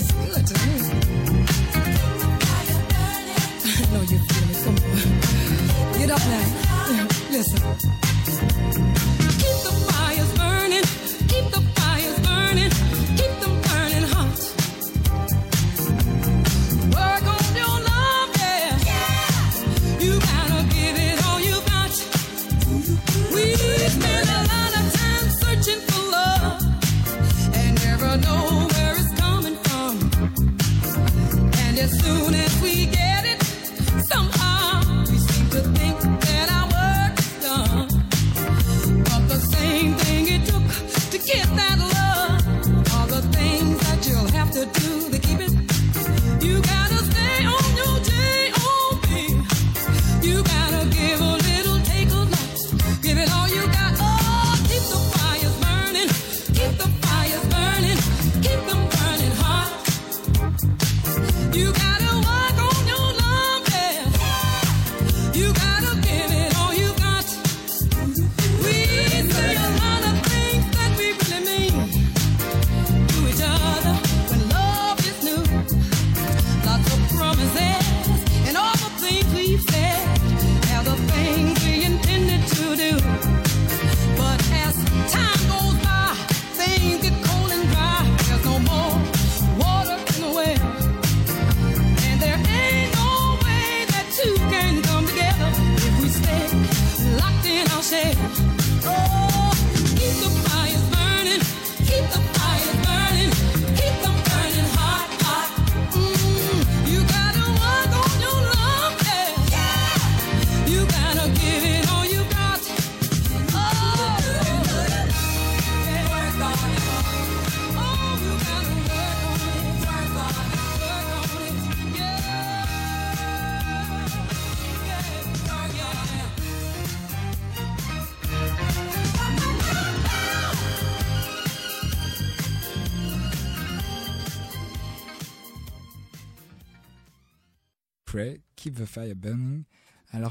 It's 0.00 0.12
good 0.12 0.46
to 0.46 0.54
me. 0.54 0.74
I 3.64 3.90
know 3.92 4.02
you 4.02 4.18
feel 4.18 4.50
it. 4.52 4.58
Come 4.62 4.78
on. 4.78 5.98
Get 5.98 6.10
up 6.12 6.22
now. 6.28 7.08
Listen. 7.32 8.97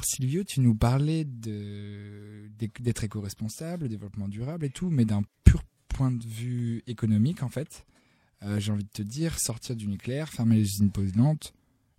Silvio, 0.07 0.45
tu 0.45 0.61
nous 0.61 0.73
parlais 0.73 1.25
de 1.25 2.49
d'être 2.79 3.03
éco-responsable, 3.03 3.89
développement 3.89 4.29
durable 4.29 4.65
et 4.65 4.69
tout, 4.69 4.89
mais 4.89 5.03
d'un 5.03 5.21
pur 5.43 5.63
point 5.89 6.11
de 6.11 6.23
vue 6.25 6.81
économique 6.87 7.43
en 7.43 7.49
fait. 7.49 7.85
Euh, 8.43 8.57
J'ai 8.57 8.71
envie 8.71 8.85
de 8.85 8.89
te 8.89 9.01
dire, 9.01 9.37
sortir 9.37 9.75
du 9.75 9.85
nucléaire, 9.87 10.29
fermer 10.29 10.55
les 10.55 10.61
usines 10.61 10.91
polluantes, 10.91 11.53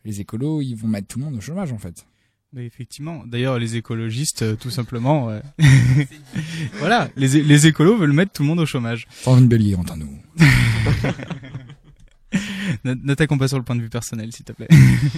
les 0.06 0.22
écolos, 0.22 0.62
ils 0.62 0.74
vont 0.74 0.88
mettre 0.88 1.08
tout 1.08 1.18
le 1.18 1.26
monde 1.26 1.36
au 1.36 1.40
chômage 1.42 1.70
en 1.70 1.78
fait. 1.78 2.06
Mais 2.54 2.64
effectivement, 2.64 3.26
d'ailleurs, 3.26 3.58
les 3.58 3.76
écologistes, 3.76 4.40
euh, 4.40 4.56
tout 4.56 4.70
simplement, 4.70 5.28
euh, 5.28 5.40
voilà, 6.78 7.10
les, 7.14 7.42
les 7.42 7.66
écolos 7.66 7.98
veulent 7.98 8.14
mettre 8.14 8.32
tout 8.32 8.42
le 8.42 8.48
monde 8.48 8.60
au 8.60 8.64
chômage. 8.66 9.06
Sans 9.10 9.36
une 9.38 9.48
bélier, 9.48 9.74
entends-nous. 9.74 10.18
N'attaquons 12.94 13.38
pas 13.38 13.48
sur 13.48 13.58
le 13.58 13.64
point 13.64 13.76
de 13.76 13.80
vue 13.80 13.88
personnel, 13.88 14.32
s'il 14.32 14.44
te 14.44 14.52
plaît. 14.52 14.68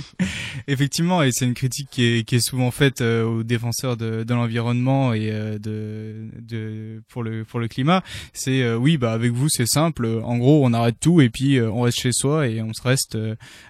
Effectivement, 0.68 1.23
et 1.23 1.31
c'est 1.33 1.45
une 1.45 1.55
critique 1.55 1.89
qui 1.91 2.05
est, 2.05 2.25
qui 2.25 2.37
est 2.37 2.41
souvent 2.41 2.71
faite 2.71 3.01
euh, 3.01 3.25
aux 3.25 3.43
défenseurs 3.43 3.97
de, 3.97 4.25
de 4.25 4.35
l'environnement 4.35 5.12
et 5.12 5.31
euh, 5.31 5.59
de, 5.59 6.29
de 6.41 7.03
pour 7.09 7.23
le 7.23 7.45
pour 7.45 7.61
le 7.61 7.68
climat. 7.68 8.03
C'est 8.33 8.62
euh, 8.62 8.77
oui, 8.77 8.97
bah 8.97 9.12
avec 9.12 9.33
vous 9.33 9.49
c'est 9.49 9.66
simple. 9.66 10.07
En 10.25 10.39
gros, 10.39 10.64
on 10.64 10.73
arrête 10.73 10.97
tout 11.01 11.21
et 11.21 11.31
puis 11.31 11.61
on 11.61 11.83
reste 11.83 12.01
chez 12.01 12.12
soi 12.12 12.49
et 12.49 12.62
on 12.62 12.73
se 12.73 12.83
reste 12.83 13.18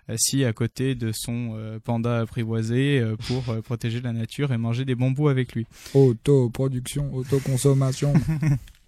assis 0.09 0.45
à 0.45 0.53
côté 0.53 0.95
de 0.95 1.13
son 1.13 1.57
panda 1.85 2.21
apprivoisé 2.21 3.03
pour 3.27 3.43
protéger 3.63 4.01
la 4.01 4.13
nature 4.13 4.53
et 4.53 4.59
manger 4.59 4.85
des 4.85 4.95
bambous 4.95 5.29
avec 5.29 5.55
lui. 5.55 5.67
Autoproduction, 5.95 7.13
autoconsommation. 7.15 8.13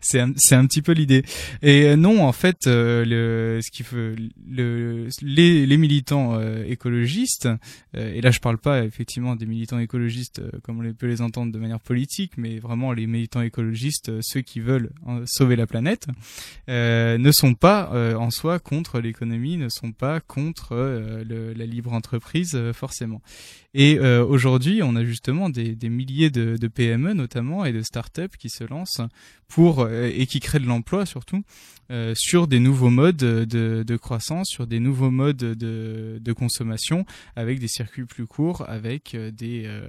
c'est 0.00 0.20
un, 0.20 0.32
c'est 0.36 0.54
un 0.54 0.66
petit 0.66 0.82
peu 0.82 0.92
l'idée. 0.92 1.24
Et 1.62 1.84
euh, 1.84 1.96
non, 1.96 2.24
en 2.24 2.32
fait, 2.32 2.66
euh, 2.66 3.60
ce 3.60 3.70
qui 3.70 3.82
les, 5.22 5.76
militants 5.76 6.34
euh, 6.34 6.64
écologistes, 6.66 7.48
euh, 7.96 8.14
et 8.14 8.20
là 8.20 8.30
je 8.30 8.40
parle 8.40 8.58
pas 8.58 8.84
effectivement 8.84 9.36
des 9.36 9.46
militants 9.46 9.78
écologistes 9.78 10.42
comme 10.62 10.84
on 10.84 10.92
peut 10.92 11.06
les 11.06 11.22
entendre 11.22 11.52
de 11.52 11.58
manière 11.58 11.80
politique, 11.80 12.32
mais 12.36 12.58
vraiment 12.58 12.92
les 12.92 13.06
militants 13.06 13.42
écologistes, 13.42 14.10
ceux 14.20 14.40
qui 14.40 14.60
veulent 14.60 14.90
euh, 15.08 15.22
sauver 15.26 15.56
la 15.56 15.66
planète, 15.66 16.06
ne 16.68 17.32
sont 17.32 17.54
pas 17.54 17.90
en 18.16 18.30
soi 18.30 18.58
contre 18.58 19.00
l'économie, 19.00 19.56
ne 19.56 19.68
sont 19.68 19.92
pas 19.92 20.20
contre 20.20 20.74
la 20.74 21.66
libre 21.66 21.92
entreprise 21.92 22.58
forcément. 22.72 23.20
Et 23.74 23.98
euh, 23.98 24.24
aujourd'hui, 24.24 24.82
on 24.82 24.96
a 24.96 25.04
justement 25.04 25.48
des, 25.48 25.74
des 25.74 25.88
milliers 25.88 26.30
de, 26.30 26.56
de 26.58 26.68
PME 26.68 27.14
notamment 27.14 27.64
et 27.64 27.72
de 27.72 27.82
startups 27.82 28.36
qui 28.38 28.50
se 28.50 28.64
lancent 28.64 29.00
pour 29.48 29.80
euh, 29.80 30.10
et 30.12 30.26
qui 30.26 30.40
créent 30.40 30.60
de 30.60 30.66
l'emploi 30.66 31.06
surtout 31.06 31.42
euh, 31.92 32.14
sur 32.16 32.46
des 32.46 32.58
nouveaux 32.58 32.88
modes 32.88 33.16
de, 33.16 33.82
de 33.82 33.96
croissance, 33.96 34.48
sur 34.48 34.66
des 34.66 34.80
nouveaux 34.80 35.10
modes 35.10 35.36
de, 35.36 36.18
de 36.18 36.32
consommation, 36.32 37.04
avec 37.36 37.58
des 37.58 37.68
circuits 37.68 38.06
plus 38.06 38.26
courts, 38.26 38.64
avec 38.66 39.14
euh, 39.14 39.30
des 39.30 39.64
euh, 39.66 39.82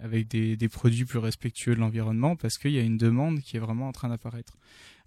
avec 0.00 0.28
des, 0.28 0.56
des 0.56 0.68
produits 0.70 1.04
plus 1.04 1.18
respectueux 1.18 1.74
de 1.74 1.80
l'environnement, 1.80 2.36
parce 2.36 2.56
qu'il 2.56 2.70
y 2.70 2.78
a 2.78 2.82
une 2.82 2.96
demande 2.96 3.40
qui 3.40 3.56
est 3.56 3.60
vraiment 3.60 3.88
en 3.88 3.92
train 3.92 4.08
d'apparaître. 4.08 4.56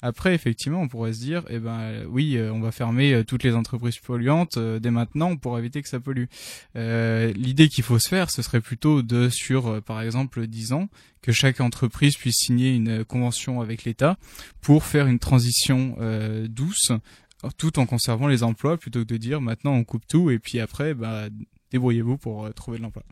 Après, 0.03 0.35
effectivement, 0.35 0.81
on 0.81 0.87
pourrait 0.87 1.13
se 1.13 1.19
dire, 1.19 1.43
eh 1.49 1.57
ben 1.57 1.79
euh, 1.79 2.05
oui, 2.07 2.37
euh, 2.37 2.53
on 2.53 2.59
va 2.59 2.71
fermer 2.71 3.13
euh, 3.13 3.23
toutes 3.23 3.43
les 3.43 3.55
entreprises 3.55 3.97
polluantes 3.97 4.59
dès 4.59 4.91
maintenant 4.91 5.35
pour 5.35 5.57
éviter 5.57 5.81
que 5.81 5.89
ça 5.89 5.99
pollue. 5.99 6.25
Euh, 6.75 7.33
L'idée 7.33 7.67
qu'il 7.67 7.83
faut 7.83 7.97
se 7.97 8.07
faire, 8.07 8.29
ce 8.29 8.43
serait 8.43 8.61
plutôt 8.61 9.01
de, 9.01 9.29
sur 9.29 9.81
par 9.81 10.01
exemple 10.01 10.45
10 10.45 10.73
ans, 10.73 10.87
que 11.23 11.31
chaque 11.31 11.61
entreprise 11.61 12.15
puisse 12.15 12.35
signer 12.37 12.75
une 12.75 13.03
convention 13.05 13.59
avec 13.59 13.85
l'État 13.85 14.17
pour 14.61 14.83
faire 14.83 15.07
une 15.07 15.17
transition 15.17 15.95
euh, 15.99 16.47
douce, 16.47 16.91
tout 17.57 17.79
en 17.79 17.87
conservant 17.87 18.27
les 18.27 18.43
emplois, 18.43 18.77
plutôt 18.77 18.99
que 18.99 19.05
de 19.05 19.17
dire 19.17 19.41
maintenant 19.41 19.73
on 19.73 19.83
coupe 19.83 20.05
tout 20.07 20.29
et 20.29 20.37
puis 20.37 20.59
après, 20.59 20.93
bah, 20.93 21.27
débrouillez-vous 21.71 22.17
pour 22.17 22.53
trouver 22.53 22.77
de 22.77 22.83
l'emploi. 22.83 23.03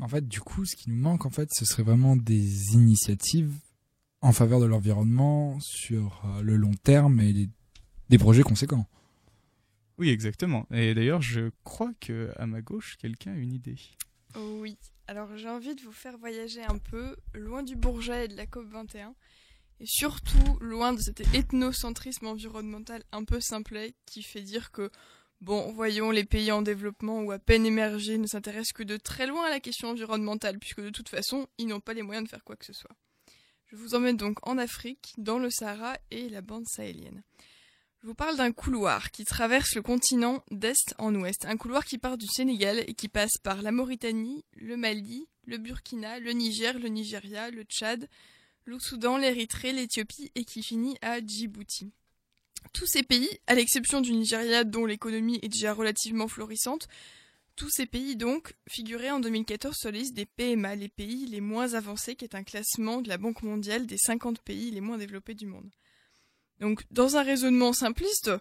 En 0.00 0.08
fait, 0.08 0.26
du 0.26 0.40
coup, 0.40 0.64
ce 0.64 0.74
qui 0.74 0.90
nous 0.90 0.96
manque, 0.96 1.26
en 1.26 1.30
fait, 1.30 1.48
ce 1.52 1.64
serait 1.64 1.84
vraiment 1.84 2.16
des 2.16 2.72
initiatives 2.72 3.52
en 4.22 4.32
faveur 4.32 4.60
de 4.60 4.66
l'environnement 4.66 5.58
sur 5.60 6.22
euh, 6.24 6.42
le 6.42 6.56
long 6.56 6.74
terme 6.82 7.20
et 7.20 7.32
des, 7.32 7.48
des 8.08 8.18
projets 8.18 8.42
conséquents. 8.42 8.86
Oui, 9.98 10.08
exactement. 10.10 10.66
Et 10.70 10.94
d'ailleurs, 10.94 11.22
je 11.22 11.50
crois 11.64 11.92
que 12.00 12.32
à 12.36 12.46
ma 12.46 12.62
gauche, 12.62 12.96
quelqu'un 12.98 13.32
a 13.32 13.36
une 13.36 13.52
idée. 13.52 13.76
Oh 14.36 14.58
oui, 14.60 14.78
alors 15.06 15.36
j'ai 15.36 15.48
envie 15.48 15.74
de 15.74 15.82
vous 15.82 15.92
faire 15.92 16.16
voyager 16.16 16.62
un 16.62 16.78
peu 16.78 17.16
loin 17.34 17.62
du 17.62 17.76
Bourget 17.76 18.24
et 18.24 18.28
de 18.28 18.36
la 18.36 18.46
COP21 18.46 19.12
et 19.80 19.86
surtout 19.86 20.58
loin 20.60 20.92
de 20.92 21.00
cet 21.00 21.20
ethnocentrisme 21.34 22.26
environnemental 22.26 23.02
un 23.12 23.24
peu 23.24 23.40
simplet 23.40 23.94
qui 24.06 24.22
fait 24.22 24.40
dire 24.40 24.70
que 24.70 24.90
bon, 25.40 25.72
voyons, 25.72 26.10
les 26.10 26.24
pays 26.24 26.52
en 26.52 26.62
développement 26.62 27.22
ou 27.22 27.32
à 27.32 27.38
peine 27.38 27.66
émergés 27.66 28.16
ne 28.16 28.26
s'intéressent 28.26 28.72
que 28.72 28.84
de 28.84 28.96
très 28.96 29.26
loin 29.26 29.46
à 29.46 29.50
la 29.50 29.60
question 29.60 29.88
environnementale 29.88 30.58
puisque 30.58 30.80
de 30.80 30.90
toute 30.90 31.08
façon, 31.08 31.46
ils 31.58 31.66
n'ont 31.66 31.80
pas 31.80 31.94
les 31.94 32.02
moyens 32.02 32.24
de 32.24 32.30
faire 32.30 32.44
quoi 32.44 32.56
que 32.56 32.64
ce 32.64 32.72
soit. 32.72 32.96
Je 33.72 33.78
vous 33.78 33.94
emmène 33.94 34.18
donc 34.18 34.46
en 34.46 34.58
Afrique, 34.58 35.14
dans 35.16 35.38
le 35.38 35.48
Sahara 35.48 35.96
et 36.10 36.28
la 36.28 36.42
bande 36.42 36.66
sahélienne. 36.66 37.22
Je 38.02 38.06
vous 38.06 38.14
parle 38.14 38.36
d'un 38.36 38.52
couloir 38.52 39.10
qui 39.10 39.24
traverse 39.24 39.74
le 39.74 39.80
continent 39.80 40.44
d'est 40.50 40.94
en 40.98 41.14
ouest, 41.14 41.46
un 41.46 41.56
couloir 41.56 41.86
qui 41.86 41.96
part 41.96 42.18
du 42.18 42.26
Sénégal 42.26 42.84
et 42.86 42.92
qui 42.92 43.08
passe 43.08 43.38
par 43.42 43.62
la 43.62 43.72
Mauritanie, 43.72 44.44
le 44.56 44.76
Mali, 44.76 45.26
le 45.46 45.56
Burkina, 45.56 46.18
le 46.18 46.32
Niger, 46.32 46.78
le 46.78 46.88
Nigeria, 46.88 47.50
le 47.50 47.62
Tchad, 47.62 48.10
le 48.66 48.78
Soudan, 48.78 49.16
l'Érythrée, 49.16 49.72
l'Éthiopie 49.72 50.30
et 50.34 50.44
qui 50.44 50.62
finit 50.62 50.98
à 51.00 51.24
Djibouti. 51.24 51.92
Tous 52.74 52.86
ces 52.86 53.02
pays, 53.02 53.30
à 53.46 53.54
l'exception 53.54 54.02
du 54.02 54.12
Nigeria 54.12 54.64
dont 54.64 54.84
l'économie 54.84 55.38
est 55.40 55.48
déjà 55.48 55.72
relativement 55.72 56.28
florissante, 56.28 56.88
tous 57.62 57.70
ces 57.70 57.86
pays 57.86 58.16
donc 58.16 58.54
figuraient 58.68 59.12
en 59.12 59.20
2014 59.20 59.76
sur 59.76 59.92
la 59.92 59.98
liste 59.98 60.14
des 60.14 60.26
PMA, 60.26 60.74
les 60.74 60.88
pays 60.88 61.26
les 61.26 61.40
moins 61.40 61.74
avancés, 61.74 62.16
qui 62.16 62.24
est 62.24 62.34
un 62.34 62.42
classement 62.42 63.00
de 63.00 63.08
la 63.08 63.18
Banque 63.18 63.44
mondiale 63.44 63.86
des 63.86 63.98
50 63.98 64.40
pays 64.40 64.72
les 64.72 64.80
moins 64.80 64.98
développés 64.98 65.34
du 65.34 65.46
monde. 65.46 65.70
Donc, 66.58 66.82
dans 66.90 67.16
un 67.16 67.22
raisonnement 67.22 67.72
simpliste, 67.72 68.32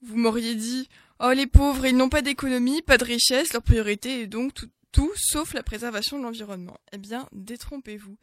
vous 0.00 0.16
m'auriez 0.16 0.54
dit 0.54 0.88
Oh, 1.22 1.32
les 1.32 1.46
pauvres, 1.46 1.84
ils 1.84 1.94
n'ont 1.94 2.08
pas 2.08 2.22
d'économie, 2.22 2.80
pas 2.80 2.96
de 2.96 3.04
richesse, 3.04 3.52
leur 3.52 3.62
priorité 3.62 4.22
est 4.22 4.26
donc 4.26 4.54
tout, 4.54 4.70
tout 4.92 5.12
sauf 5.14 5.52
la 5.52 5.62
préservation 5.62 6.18
de 6.18 6.22
l'environnement. 6.22 6.78
Eh 6.92 6.96
bien, 6.96 7.28
détrompez-vous. 7.32 8.16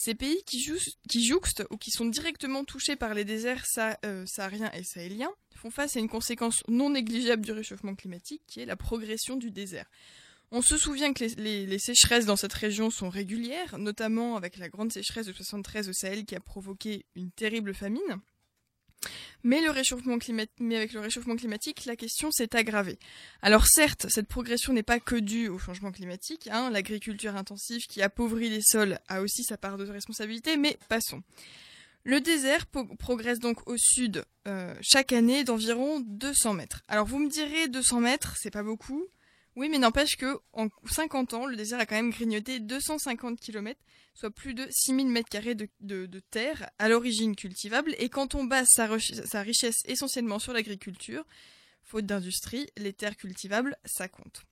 Ces 0.00 0.14
pays 0.14 0.40
qui, 0.46 0.60
jou- 0.62 0.78
qui 1.08 1.26
jouxtent 1.26 1.64
ou 1.70 1.76
qui 1.76 1.90
sont 1.90 2.06
directement 2.06 2.62
touchés 2.64 2.94
par 2.94 3.14
les 3.14 3.24
déserts 3.24 3.64
euh, 4.04 4.24
sahariens 4.26 4.70
et 4.72 4.84
sahéliens 4.84 5.32
font 5.56 5.70
face 5.72 5.96
à 5.96 5.98
une 5.98 6.08
conséquence 6.08 6.62
non 6.68 6.90
négligeable 6.90 7.44
du 7.44 7.50
réchauffement 7.50 7.96
climatique 7.96 8.42
qui 8.46 8.60
est 8.60 8.64
la 8.64 8.76
progression 8.76 9.34
du 9.34 9.50
désert. 9.50 9.86
On 10.52 10.62
se 10.62 10.78
souvient 10.78 11.12
que 11.12 11.24
les, 11.24 11.34
les- 11.34 11.66
les 11.66 11.78
sécheresses 11.80 12.26
dans 12.26 12.36
cette 12.36 12.52
région 12.52 12.90
sont 12.90 13.08
régulières, 13.10 13.76
notamment 13.76 14.36
avec 14.36 14.56
la 14.56 14.68
grande 14.68 14.92
sécheresse 14.92 15.26
de 15.26 15.32
73 15.32 15.88
au 15.88 15.92
Sahel 15.92 16.24
qui 16.24 16.36
a 16.36 16.40
provoqué 16.40 17.04
une 17.16 17.32
terrible 17.32 17.74
famine. 17.74 18.00
Mais, 19.44 19.58
avec 19.58 20.92
le 20.92 21.00
réchauffement 21.00 21.36
climatique, 21.36 21.84
la 21.84 21.96
question 21.96 22.30
s'est 22.30 22.56
aggravée. 22.56 22.98
Alors 23.42 23.66
certes, 23.66 24.06
cette 24.08 24.28
progression 24.28 24.72
n'est 24.72 24.82
pas 24.82 25.00
que 25.00 25.16
due 25.16 25.48
au 25.48 25.58
changement 25.58 25.92
climatique, 25.92 26.48
hein, 26.50 26.70
l'agriculture 26.70 27.36
intensive 27.36 27.86
qui 27.86 28.02
appauvrit 28.02 28.50
les 28.50 28.62
sols 28.62 28.98
a 29.08 29.22
aussi 29.22 29.44
sa 29.44 29.56
part 29.56 29.78
de 29.78 29.88
responsabilité, 29.88 30.56
mais 30.56 30.76
passons. 30.88 31.22
Le 32.04 32.20
désert 32.20 32.66
progresse 32.66 33.38
donc 33.38 33.68
au 33.68 33.76
sud 33.76 34.24
euh, 34.46 34.74
chaque 34.80 35.12
année 35.12 35.44
d'environ 35.44 36.00
200 36.00 36.54
mètres. 36.54 36.82
Alors 36.88 37.06
vous 37.06 37.18
me 37.18 37.28
direz 37.28 37.68
200 37.68 38.00
mètres, 38.00 38.34
c'est 38.38 38.50
pas 38.50 38.62
beaucoup. 38.62 39.04
Oui, 39.56 39.68
mais 39.68 39.78
n'empêche 39.78 40.16
que 40.16 40.38
en 40.52 40.68
50 40.88 41.34
ans, 41.34 41.46
le 41.46 41.56
désert 41.56 41.80
a 41.80 41.86
quand 41.86 41.96
même 41.96 42.10
grignoté 42.10 42.60
250 42.60 43.40
km, 43.40 43.78
soit 44.18 44.30
plus 44.30 44.54
de 44.54 44.66
6000 44.70 45.06
mètres 45.08 45.28
carrés 45.28 45.54
de, 45.54 45.68
de- 45.80 46.20
terre 46.30 46.70
à 46.78 46.88
l'origine 46.88 47.36
cultivable. 47.36 47.94
Et 47.98 48.08
quand 48.08 48.34
on 48.34 48.44
base 48.44 48.66
sa, 48.68 48.86
richesse 49.42 49.76
essentiellement 49.84 50.38
sur 50.40 50.52
l'agriculture, 50.52 51.24
faute 51.84 52.04
d'industrie, 52.06 52.66
les 52.76 52.92
terres 52.92 53.16
cultivables, 53.16 53.76
ça 53.84 54.08
compte. 54.08 54.42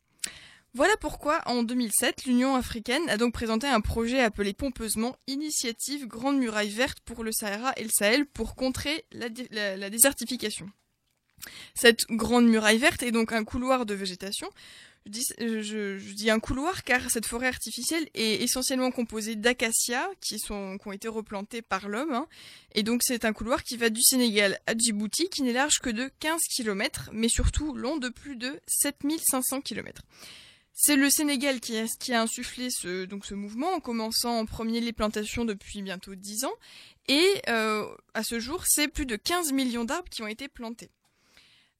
Voilà 0.73 0.97
pourquoi, 0.99 1.41
en 1.47 1.63
2007, 1.63 2.27
l'Union 2.27 2.55
africaine 2.55 3.09
a 3.09 3.17
donc 3.17 3.33
présenté 3.33 3.67
un 3.67 3.81
projet 3.81 4.21
appelé 4.21 4.53
pompeusement 4.53 5.17
Initiative 5.27 6.07
Grande 6.07 6.39
Muraille 6.39 6.69
Verte 6.71 7.01
pour 7.01 7.25
le 7.25 7.33
Sahara 7.33 7.73
et 7.77 7.83
le 7.83 7.91
Sahel 7.91 8.27
pour 8.27 8.55
contrer 8.55 9.05
la 9.11 9.91
désertification. 9.91 10.71
Cette 11.75 12.07
grande 12.11 12.47
muraille 12.49 12.79
verte 12.79 13.03
est 13.03 13.13
donc 13.13 13.33
un 13.33 13.45
couloir 13.45 13.87
de 13.87 13.95
végétation. 13.95 14.49
Je 15.07 15.11
dis, 15.13 15.25
je- 15.39 16.15
dis 16.15 16.31
un 16.31 16.41
couloir 16.41 16.83
car 16.83 17.11
cette 17.13 17.27
forêt 17.27 17.47
artificielle 17.47 18.09
est 18.15 18.43
essentiellement 18.43 18.91
composée 18.91 19.37
d'acacias 19.37 20.09
qui, 20.21 20.37
ont 20.51 20.93
été 20.93 21.07
replantés 21.07 21.63
par 21.63 21.89
l'homme. 21.89 22.13
hein. 22.13 22.27
Et 22.75 22.83
donc 22.83 23.03
c'est 23.05 23.25
un 23.25 23.33
couloir 23.33 23.63
qui 23.63 23.77
va 23.77 23.89
du 23.89 24.03
Sénégal 24.03 24.59
à 24.67 24.77
Djibouti 24.77 25.29
qui 25.29 25.43
n'est 25.43 25.53
large 25.53 25.79
que 25.79 25.91
de 25.91 26.11
15 26.19 26.41
km 26.57 27.11
mais 27.13 27.29
surtout 27.29 27.73
long 27.75 27.99
de 27.99 28.09
plus 28.09 28.35
de 28.35 28.59
7500 28.67 29.61
km. 29.61 30.03
C'est 30.79 30.97
le 30.97 31.09
Sénégal 31.09 31.61
qui 31.61 31.77
a, 32.13 32.21
insufflé 32.21 32.69
ce 32.71 33.35
mouvement 33.35 33.73
en 33.73 33.81
commençant 33.81 34.39
en 34.41 34.45
premier 34.45 34.81
les 34.81 34.93
plantations 34.93 35.45
depuis 35.45 35.81
bientôt 35.83 36.15
10 36.15 36.45
ans. 36.45 36.53
Et 37.09 37.41
euh, 37.49 37.87
à 38.13 38.23
ce 38.23 38.41
jour, 38.41 38.65
c'est 38.67 38.89
plus 38.89 39.07
de 39.07 39.17
15 39.17 39.53
millions 39.53 39.85
d'arbres 39.85 40.11
qui 40.11 40.23
ont 40.23 40.27
été 40.27 40.49
plantés. 40.49 40.91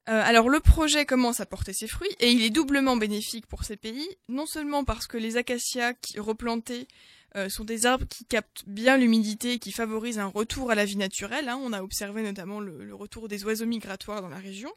Euh, 0.09 0.23
alors 0.25 0.49
le 0.49 0.61
projet 0.61 1.05
commence 1.05 1.41
à 1.41 1.47
porter 1.47 1.73
ses 1.73 1.89
fruits 1.89 2.15
et 2.21 2.31
il 2.31 2.43
est 2.43 2.51
doublement 2.51 2.97
bénéfique 2.97 3.47
pour 3.47 3.65
ces 3.65 3.77
pays, 3.77 4.09
non 4.29 4.47
seulement 4.47 4.85
parce 4.85 5.09
que 5.09 5.17
les 5.17 5.37
acacias 5.37 5.95
qui 5.95 6.21
replantés 6.21 6.87
euh, 7.35 7.49
sont 7.49 7.65
des 7.65 7.87
arbres 7.87 8.07
qui 8.07 8.25
captent 8.25 8.63
bien 8.69 8.97
l'humidité 8.99 9.55
et 9.55 9.59
qui 9.59 9.73
favorisent 9.73 10.21
un 10.21 10.27
retour 10.27 10.71
à 10.71 10.77
la 10.77 10.85
vie 10.85 10.97
naturelle. 10.97 11.49
hein. 11.49 11.59
On 11.61 11.73
a 11.73 11.83
observé 11.83 12.23
notamment 12.23 12.61
le, 12.61 12.95
retour 12.95 13.27
des 13.27 13.45
oiseaux 13.45 13.67
migratoires 13.67 14.23
dans 14.23 14.29
la 14.29 14.39
région. 14.39 14.71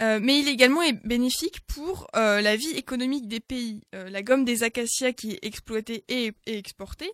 Euh, 0.00 0.20
mais 0.22 0.40
il 0.40 0.48
est 0.48 0.52
également 0.52 0.82
bénéfique 1.04 1.60
pour 1.66 2.08
la 2.14 2.56
vie 2.56 2.70
économique 2.70 3.28
des 3.28 3.40
pays. 3.40 3.82
La 3.92 4.22
gomme 4.22 4.44
des 4.44 4.62
acacias 4.62 5.12
qui 5.12 5.32
est 5.32 5.38
exploitée 5.42 6.04
et, 6.08 6.32
exportée 6.46 7.10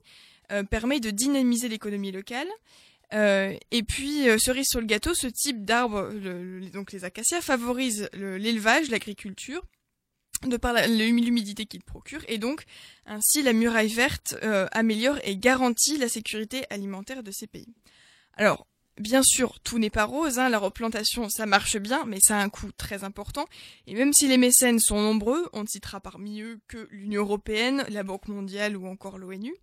permet 0.70 1.00
de 1.00 1.10
dynamiser 1.10 1.68
l'économie 1.68 2.12
locale. 2.12 2.48
Euh, 3.12 3.54
et 3.70 3.82
puis, 3.82 4.28
euh, 4.28 4.38
cerise 4.38 4.68
sur 4.68 4.80
le 4.80 4.86
gâteau, 4.86 5.14
ce 5.14 5.26
type 5.26 5.64
d'arbre, 5.64 6.10
donc 6.72 6.92
les 6.92 7.04
acacias, 7.04 7.42
favorise 7.42 8.08
le- 8.14 8.38
l'élevage, 8.38 8.88
l'agriculture, 8.90 9.62
de 10.46 10.56
par 10.56 10.74
l'humidité 10.88 11.66
qu'il 11.66 11.82
procure, 11.82 12.22
et 12.26 12.38
donc 12.38 12.64
ainsi 13.06 13.42
la 13.42 13.52
muraille 13.52 13.92
verte 13.92 14.34
euh, 14.42 14.66
améliore 14.72 15.18
et 15.24 15.36
garantit 15.36 15.98
la 15.98 16.08
sécurité 16.08 16.64
alimentaire 16.70 17.22
de 17.22 17.30
ces 17.30 17.46
pays. 17.46 17.74
Alors, 18.34 18.66
bien 18.98 19.22
sûr, 19.22 19.60
tout 19.60 19.78
n'est 19.78 19.90
pas 19.90 20.04
rose, 20.04 20.38
hein, 20.38 20.48
la 20.48 20.58
replantation, 20.58 21.28
ça 21.28 21.46
marche 21.46 21.76
bien, 21.76 22.04
mais 22.06 22.18
ça 22.20 22.38
a 22.38 22.42
un 22.42 22.48
coût 22.48 22.72
très 22.72 23.04
important, 23.04 23.46
et 23.86 23.94
même 23.94 24.12
si 24.12 24.26
les 24.26 24.38
mécènes 24.38 24.80
sont 24.80 25.00
nombreux, 25.00 25.48
on 25.52 25.62
ne 25.62 25.68
citera 25.68 26.00
parmi 26.00 26.40
eux 26.40 26.58
que 26.66 26.88
l'Union 26.90 27.20
Européenne, 27.22 27.84
la 27.90 28.02
Banque 28.02 28.26
mondiale 28.28 28.76
ou 28.76 28.86
encore 28.86 29.18
l'ONU, 29.18 29.54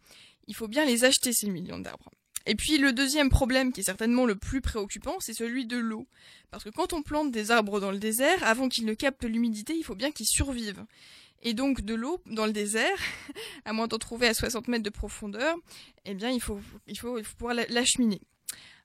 il 0.47 0.55
faut 0.55 0.67
bien 0.67 0.85
les 0.85 1.03
acheter 1.03 1.33
ces 1.33 1.49
millions 1.49 1.79
d'arbres. 1.79 2.09
Et 2.49 2.55
puis 2.55 2.79
le 2.79 2.93
deuxième 2.93 3.29
problème, 3.29 3.71
qui 3.71 3.81
est 3.81 3.83
certainement 3.83 4.25
le 4.25 4.35
plus 4.35 4.59
préoccupant, 4.59 5.19
c'est 5.19 5.35
celui 5.35 5.67
de 5.67 5.77
l'eau. 5.77 6.07
Parce 6.49 6.63
que 6.63 6.71
quand 6.71 6.93
on 6.93 7.03
plante 7.03 7.29
des 7.31 7.51
arbres 7.51 7.79
dans 7.79 7.91
le 7.91 7.99
désert, 7.99 8.43
avant 8.43 8.69
qu'ils 8.69 8.87
ne 8.87 8.95
captent 8.95 9.23
l'humidité, 9.23 9.75
il 9.75 9.83
faut 9.83 9.93
bien 9.93 10.09
qu'ils 10.11 10.25
survivent. 10.25 10.83
Et 11.43 11.53
donc 11.53 11.81
de 11.81 11.93
l'eau 11.93 12.23
dans 12.25 12.47
le 12.47 12.51
désert, 12.51 12.97
à 13.65 13.71
moins 13.71 13.85
d'en 13.85 13.99
trouver 13.99 14.27
à 14.27 14.33
60 14.33 14.67
mètres 14.67 14.83
de 14.83 14.89
profondeur, 14.89 15.57
eh 16.05 16.15
bien 16.15 16.31
il 16.31 16.41
faut, 16.41 16.59
il 16.87 16.97
faut, 16.97 17.21
pouvoir 17.37 17.53
la- 17.53 17.67
l'acheminer. 17.67 18.19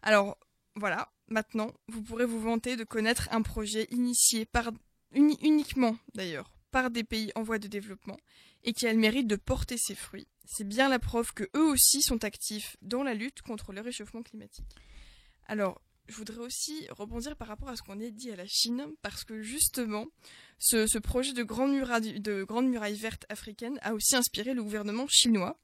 Alors 0.03 0.37
voilà, 0.77 1.11
maintenant 1.29 1.73
vous 1.89 2.03
pourrez 2.03 2.27
vous 2.27 2.41
vanter 2.41 2.77
de 2.77 2.85
connaître 2.85 3.31
un 3.33 3.41
projet 3.41 3.89
initié 3.91 4.47
uniquement 5.15 5.97
d'ailleurs 6.15 6.53
par 6.71 6.91
des 6.91 7.03
pays 7.03 7.33
en 7.35 7.43
voie 7.43 7.59
de 7.59 7.69
développement 7.69 8.19
et 8.65 8.73
qui 8.73 8.87
a 8.87 8.93
le 8.93 8.99
mérite 8.99 9.27
de 9.27 9.37
porter 9.37 9.77
ses 9.79 9.95
fruits. 9.95 10.27
C'est 10.45 10.67
bien 10.67 10.89
la 10.89 10.99
preuve 10.99 11.33
que 11.33 11.45
eux 11.57 11.65
aussi 11.65 12.03
sont 12.03 12.25
actifs 12.25 12.77
dans 12.83 13.03
la 13.03 13.15
lutte 13.15 13.43
contre 13.43 13.73
le 13.73 13.81
réchauffement 13.81 14.23
climatique. 14.23 14.67
Alors, 15.47 15.81
je 16.09 16.17
voudrais 16.17 16.39
aussi 16.39 16.87
rebondir 16.91 17.37
par 17.37 17.49
rapport 17.49 17.69
à 17.69 17.77
ce 17.77 17.83
qu'on 17.83 18.01
a 18.01 18.11
dit 18.11 18.31
à 18.31 18.37
la 18.37 18.47
Chine, 18.47 18.87
parce 19.01 19.25
que 19.25 19.43
justement, 19.43 20.07
ce, 20.59 20.99
projet 20.99 21.33
de 21.33 21.43
grande, 21.43 21.73
muraille, 21.73 22.95
verte 22.95 23.25
africaine 23.29 23.79
a 23.83 23.95
aussi 23.95 24.15
inspiré 24.15 24.55
le 24.55 24.63
gouvernement 24.63 25.07
chinois, 25.09 25.59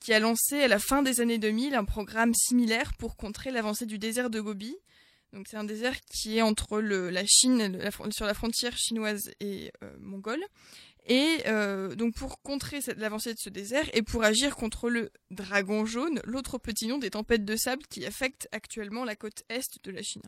qui 0.00 0.12
a 0.12 0.18
lancé 0.18 0.62
à 0.62 0.68
la 0.68 0.78
fin 0.78 1.02
des 1.02 1.20
années 1.20 1.38
2000 1.38 1.74
un 1.74 1.84
programme 1.84 2.34
similaire 2.34 2.94
pour 2.94 3.16
contrer 3.16 3.50
l'avancée 3.50 3.86
du 3.86 3.98
désert 3.98 4.30
de 4.30 4.40
Gobi. 4.40 4.74
Donc 5.32 5.46
c'est 5.48 5.56
un 5.56 5.64
désert 5.64 5.98
qui 6.00 6.38
est 6.38 6.42
entre 6.42 6.80
la 6.80 7.24
Chine, 7.26 7.78
sur 8.10 8.26
la 8.26 8.34
frontière 8.34 8.76
chinoise 8.76 9.30
et 9.40 9.72
euh, 9.82 9.94
mongole. 9.98 10.44
Et 11.06 11.38
euh, 11.46 11.96
donc 11.96 12.14
pour 12.14 12.40
contrer 12.42 12.78
l'avancée 12.96 13.34
de 13.34 13.38
ce 13.38 13.50
désert 13.50 13.88
et 13.92 14.02
pour 14.02 14.22
agir 14.22 14.54
contre 14.54 14.88
le 14.88 15.10
dragon 15.30 15.84
jaune, 15.84 16.20
l'autre 16.24 16.58
petit 16.58 16.86
nom 16.86 16.98
des 16.98 17.10
tempêtes 17.10 17.44
de 17.44 17.56
sable 17.56 17.82
qui 17.90 18.06
affectent 18.06 18.48
actuellement 18.52 19.04
la 19.04 19.16
côte 19.16 19.42
est 19.48 19.82
de 19.82 19.90
la 19.90 20.02
Chine. 20.02 20.22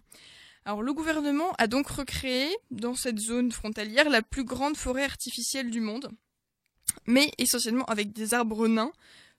Alors 0.64 0.82
le 0.82 0.92
gouvernement 0.92 1.52
a 1.58 1.68
donc 1.68 1.86
recréé 1.86 2.48
dans 2.70 2.94
cette 2.94 3.18
zone 3.20 3.52
frontalière 3.52 4.10
la 4.10 4.22
plus 4.22 4.44
grande 4.44 4.76
forêt 4.76 5.04
artificielle 5.04 5.70
du 5.70 5.80
monde, 5.80 6.10
mais 7.06 7.30
essentiellement 7.38 7.84
avec 7.84 8.12
des 8.12 8.34
arbres 8.34 8.66
nains, 8.66 8.92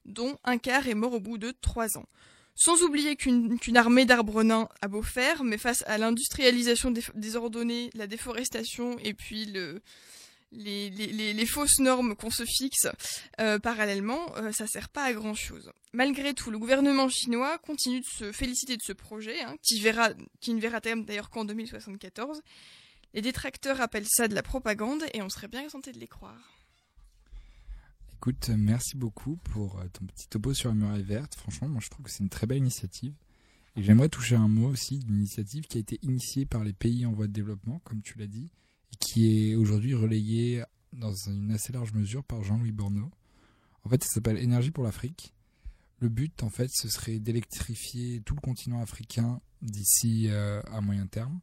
dont 0.05 0.37
un 0.43 0.57
quart 0.57 0.87
est 0.87 0.93
mort 0.93 1.13
au 1.13 1.19
bout 1.19 1.37
de 1.37 1.51
trois 1.51 1.97
ans. 1.97 2.05
Sans 2.53 2.81
oublier 2.83 3.17
qu'une 3.17 3.59
armée 3.75 4.05
d'arbres 4.05 4.43
nains 4.43 4.69
a 4.81 4.87
beau 4.87 5.01
faire, 5.01 5.43
mais 5.43 5.57
face 5.57 5.83
à 5.87 5.97
l'industrialisation 5.97 6.91
dé- 6.91 7.01
désordonnée, 7.15 7.89
la 7.95 8.07
déforestation 8.07 8.97
et 8.99 9.13
puis 9.13 9.45
le, 9.47 9.81
les, 10.51 11.45
fausses 11.45 11.79
normes 11.79 12.15
qu'on 12.15 12.29
se 12.29 12.45
fixe 12.45 12.87
euh, 13.39 13.59
parallèlement, 13.59 14.35
euh, 14.37 14.51
ça 14.51 14.67
sert 14.67 14.89
pas 14.89 15.03
à 15.03 15.13
grand 15.13 15.33
chose. 15.33 15.71
Malgré 15.93 16.33
tout, 16.33 16.51
le 16.51 16.59
gouvernement 16.59 17.09
chinois 17.09 17.57
continue 17.59 18.01
de 18.01 18.05
se 18.05 18.31
féliciter 18.31 18.77
de 18.77 18.81
ce 18.81 18.93
projet, 18.93 19.41
hein, 19.41 19.55
qui, 19.61 19.81
ne 19.81 20.59
verra 20.59 20.81
terme 20.81 21.05
d'ailleurs 21.05 21.29
qu'en 21.29 21.45
2074. 21.45 22.41
Les 23.13 23.21
détracteurs 23.21 23.81
appellent 23.81 24.07
ça 24.07 24.27
de 24.27 24.35
la 24.35 24.43
propagande 24.43 25.03
et 25.13 25.21
on 25.21 25.29
serait 25.29 25.47
bien 25.47 25.65
tenté 25.67 25.91
de 25.91 25.99
les 25.99 26.07
croire. 26.07 26.51
Écoute, 28.13 28.49
merci 28.49 28.97
beaucoup 28.97 29.37
pour 29.37 29.79
euh, 29.79 29.87
ton 29.93 30.05
petit 30.05 30.27
topo 30.27 30.53
sur 30.53 30.69
la 30.69 30.75
muraille 30.75 31.03
verte. 31.03 31.35
Franchement, 31.35 31.67
moi 31.67 31.81
je 31.83 31.89
trouve 31.89 32.05
que 32.05 32.11
c'est 32.11 32.23
une 32.23 32.29
très 32.29 32.47
belle 32.47 32.57
initiative. 32.57 33.13
Et 33.77 33.83
j'aimerais 33.83 34.09
toucher 34.09 34.35
un 34.35 34.47
mot 34.47 34.69
aussi 34.69 34.99
d'une 34.99 35.17
initiative 35.17 35.67
qui 35.67 35.77
a 35.77 35.81
été 35.81 35.99
initiée 36.01 36.45
par 36.45 36.63
les 36.63 36.71
pays 36.71 37.05
en 37.05 37.11
voie 37.11 37.27
de 37.27 37.33
développement, 37.33 37.81
comme 37.83 38.01
tu 38.01 38.17
l'as 38.17 38.27
dit, 38.27 38.49
qui 38.99 39.49
est 39.51 39.55
aujourd'hui 39.55 39.93
relayée 39.93 40.63
dans 40.93 41.13
une 41.13 41.51
assez 41.51 41.73
large 41.73 41.93
mesure 41.93 42.23
par 42.23 42.43
Jean-Louis 42.43 42.71
Borneau. 42.71 43.11
En 43.83 43.89
fait, 43.89 44.03
ça 44.03 44.09
s'appelle 44.09 44.37
Énergie 44.37 44.71
pour 44.71 44.83
l'Afrique. 44.83 45.33
Le 45.99 46.09
but, 46.09 46.43
en 46.43 46.49
fait, 46.49 46.69
ce 46.73 46.89
serait 46.89 47.19
d'électrifier 47.19 48.21
tout 48.21 48.35
le 48.35 48.41
continent 48.41 48.81
africain 48.81 49.41
d'ici 49.61 50.27
euh, 50.29 50.61
à 50.71 50.81
moyen 50.81 51.07
terme, 51.07 51.39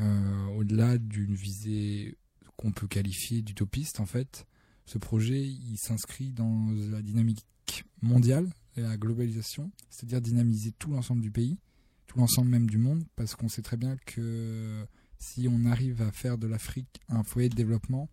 Euh, 0.00 0.46
au-delà 0.56 0.98
d'une 0.98 1.34
visée 1.34 2.16
qu'on 2.56 2.72
peut 2.72 2.88
qualifier 2.88 3.42
d'utopiste, 3.42 4.00
en 4.00 4.06
fait. 4.06 4.46
Ce 4.86 4.98
projet, 4.98 5.42
il 5.42 5.76
s'inscrit 5.78 6.32
dans 6.32 6.70
la 6.90 7.02
dynamique 7.02 7.44
mondiale 8.00 8.50
et 8.76 8.80
la 8.80 8.96
globalisation, 8.96 9.70
c'est-à-dire 9.90 10.20
dynamiser 10.20 10.72
tout 10.72 10.90
l'ensemble 10.90 11.20
du 11.20 11.30
pays, 11.30 11.58
tout 12.06 12.18
l'ensemble 12.18 12.48
même 12.50 12.68
du 12.68 12.78
monde, 12.78 13.04
parce 13.16 13.34
qu'on 13.36 13.48
sait 13.48 13.62
très 13.62 13.76
bien 13.76 13.96
que 14.06 14.86
si 15.22 15.46
on 15.48 15.64
arrive 15.66 16.02
à 16.02 16.10
faire 16.10 16.36
de 16.36 16.48
l'Afrique 16.48 17.00
un 17.08 17.22
foyer 17.22 17.48
de 17.48 17.54
développement, 17.54 18.08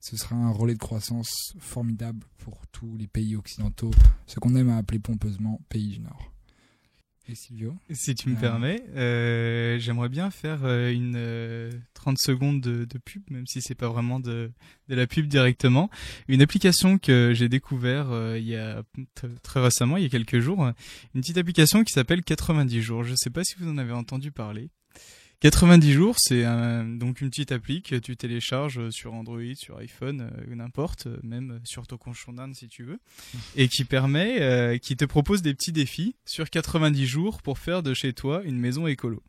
ce 0.00 0.16
sera 0.16 0.36
un 0.36 0.50
relais 0.50 0.74
de 0.74 0.78
croissance 0.78 1.54
formidable 1.58 2.24
pour 2.38 2.66
tous 2.68 2.96
les 2.96 3.08
pays 3.08 3.36
occidentaux, 3.36 3.90
ce 4.26 4.38
qu'on 4.38 4.54
aime 4.54 4.70
à 4.70 4.76
appeler 4.76 5.00
pompeusement 5.00 5.60
pays 5.68 5.88
du 5.88 6.00
Nord. 6.00 6.32
Et 7.28 7.34
Silvio 7.36 7.76
Si 7.90 8.14
tu 8.14 8.28
me 8.28 8.36
Euh, 8.36 8.40
permets, 8.40 8.82
euh, 8.96 9.78
j'aimerais 9.78 10.08
bien 10.08 10.30
faire 10.30 10.64
euh, 10.64 10.92
une 10.92 11.14
euh, 11.16 11.70
30 11.94 12.16
secondes 12.18 12.60
de, 12.60 12.84
de 12.84 12.98
pub, 12.98 13.22
même 13.30 13.46
si 13.46 13.60
c'est 13.60 13.76
pas 13.76 13.88
vraiment 13.88 14.18
de, 14.18 14.50
de 14.88 14.94
la 14.94 15.06
pub 15.06 15.26
directement. 15.26 15.88
Une 16.26 16.42
application 16.42 16.98
que 16.98 17.32
j'ai 17.34 17.48
découvert 17.48 18.36
il 18.36 18.44
y 18.44 18.56
a 18.56 18.82
très 19.42 19.60
récemment, 19.60 19.96
il 19.96 20.02
y 20.04 20.06
a 20.06 20.10
quelques 20.10 20.40
jours, 20.40 20.64
une 21.14 21.20
petite 21.20 21.38
application 21.38 21.84
qui 21.84 21.92
s'appelle 21.92 22.22
90 22.22 22.82
jours. 22.82 23.04
Je 23.04 23.14
sais 23.16 23.30
pas 23.30 23.44
si 23.44 23.54
vous 23.58 23.68
en 23.68 23.78
avez 23.78 23.92
entendu 23.92 24.32
parler. 24.32 24.70
90 25.42 25.92
jours, 25.92 26.16
c'est 26.20 26.44
un- 26.44 26.84
donc 26.84 27.20
une 27.20 27.28
petite 27.28 27.50
appli 27.50 27.82
que 27.82 27.96
tu 27.96 28.16
télécharges 28.16 28.90
sur 28.90 29.12
Android, 29.12 29.40
sur 29.56 29.76
iPhone, 29.78 30.30
euh, 30.48 30.54
n'importe, 30.54 31.08
euh, 31.08 31.18
même 31.24 31.58
sur 31.64 31.84
ton 31.88 31.96
conchon 31.96 32.32
d'Inde 32.32 32.54
si 32.54 32.68
tu 32.68 32.84
veux, 32.84 33.00
et 33.56 33.66
qui 33.66 33.84
permet, 33.84 34.40
euh, 34.40 34.78
qui 34.78 34.96
te 34.96 35.04
propose 35.04 35.42
des 35.42 35.52
petits 35.52 35.72
défis 35.72 36.14
sur 36.24 36.48
90 36.48 37.06
jours 37.06 37.42
pour 37.42 37.58
faire 37.58 37.82
de 37.82 37.92
chez 37.92 38.12
toi 38.12 38.42
une 38.44 38.56
maison 38.56 38.86
écolo. 38.86 39.20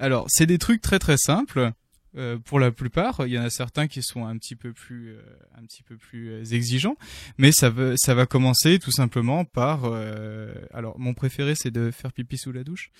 Alors, 0.00 0.26
c'est 0.28 0.46
des 0.46 0.58
trucs 0.58 0.82
très 0.82 0.98
très 0.98 1.16
simples. 1.16 1.70
Euh, 2.16 2.38
pour 2.38 2.58
la 2.58 2.70
plupart, 2.72 3.26
il 3.26 3.32
y 3.32 3.38
en 3.38 3.42
a 3.42 3.50
certains 3.50 3.86
qui 3.88 4.02
sont 4.02 4.26
un 4.26 4.36
petit 4.36 4.56
peu 4.56 4.72
plus, 4.72 5.10
euh, 5.10 5.20
un 5.56 5.62
petit 5.64 5.82
peu 5.82 5.96
plus 5.96 6.30
euh, 6.30 6.44
exigeants, 6.44 6.96
mais 7.38 7.52
ça 7.52 7.70
veut, 7.70 7.94
ça 7.96 8.14
va 8.14 8.26
commencer 8.26 8.78
tout 8.78 8.90
simplement 8.90 9.44
par. 9.44 9.84
euh, 9.84 10.52
alors, 10.72 10.98
mon 10.98 11.14
préféré, 11.14 11.54
c'est 11.54 11.70
de 11.70 11.90
faire 11.90 12.12
pipi 12.12 12.36
sous 12.38 12.52
la 12.52 12.64
douche. 12.64 12.90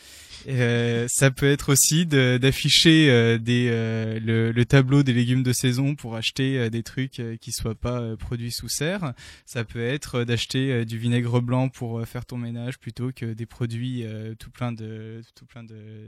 Euh, 0.49 1.07
ça 1.09 1.31
peut 1.31 1.51
être 1.51 1.73
aussi 1.73 2.07
de- 2.07 2.39
d'afficher 2.41 3.11
euh, 3.11 3.39
des 3.39 3.69
le, 3.71 4.53
le 4.53 4.65
tableau 4.65 5.03
des 5.03 5.13
légumes 5.13 5.43
de 5.43 5.53
saison 5.53 5.95
pour 5.95 6.17
acheter 6.17 6.71
des 6.71 6.83
trucs 6.83 7.21
qui 7.41 7.53
soient 7.53 7.75
pas 7.75 8.17
produits 8.17 8.53
sous 8.53 8.69
serre. 8.69 9.15
Ça 9.47 9.65
peut 9.65 9.85
être 9.85 10.25
d'acheter 10.25 10.85
du 10.85 10.99
vinaigre 10.99 11.41
blanc 11.41 11.69
pour 11.69 12.07
faire 12.07 12.25
ton 12.27 12.37
ménage 12.39 12.79
plutôt 12.79 13.11
que 13.13 13.33
des 13.33 13.47
produits 13.47 14.05
tout 14.39 14.51
plein 14.51 14.73
de 14.73 15.23
tout 15.35 15.47
plein 15.47 15.65
de 15.65 16.07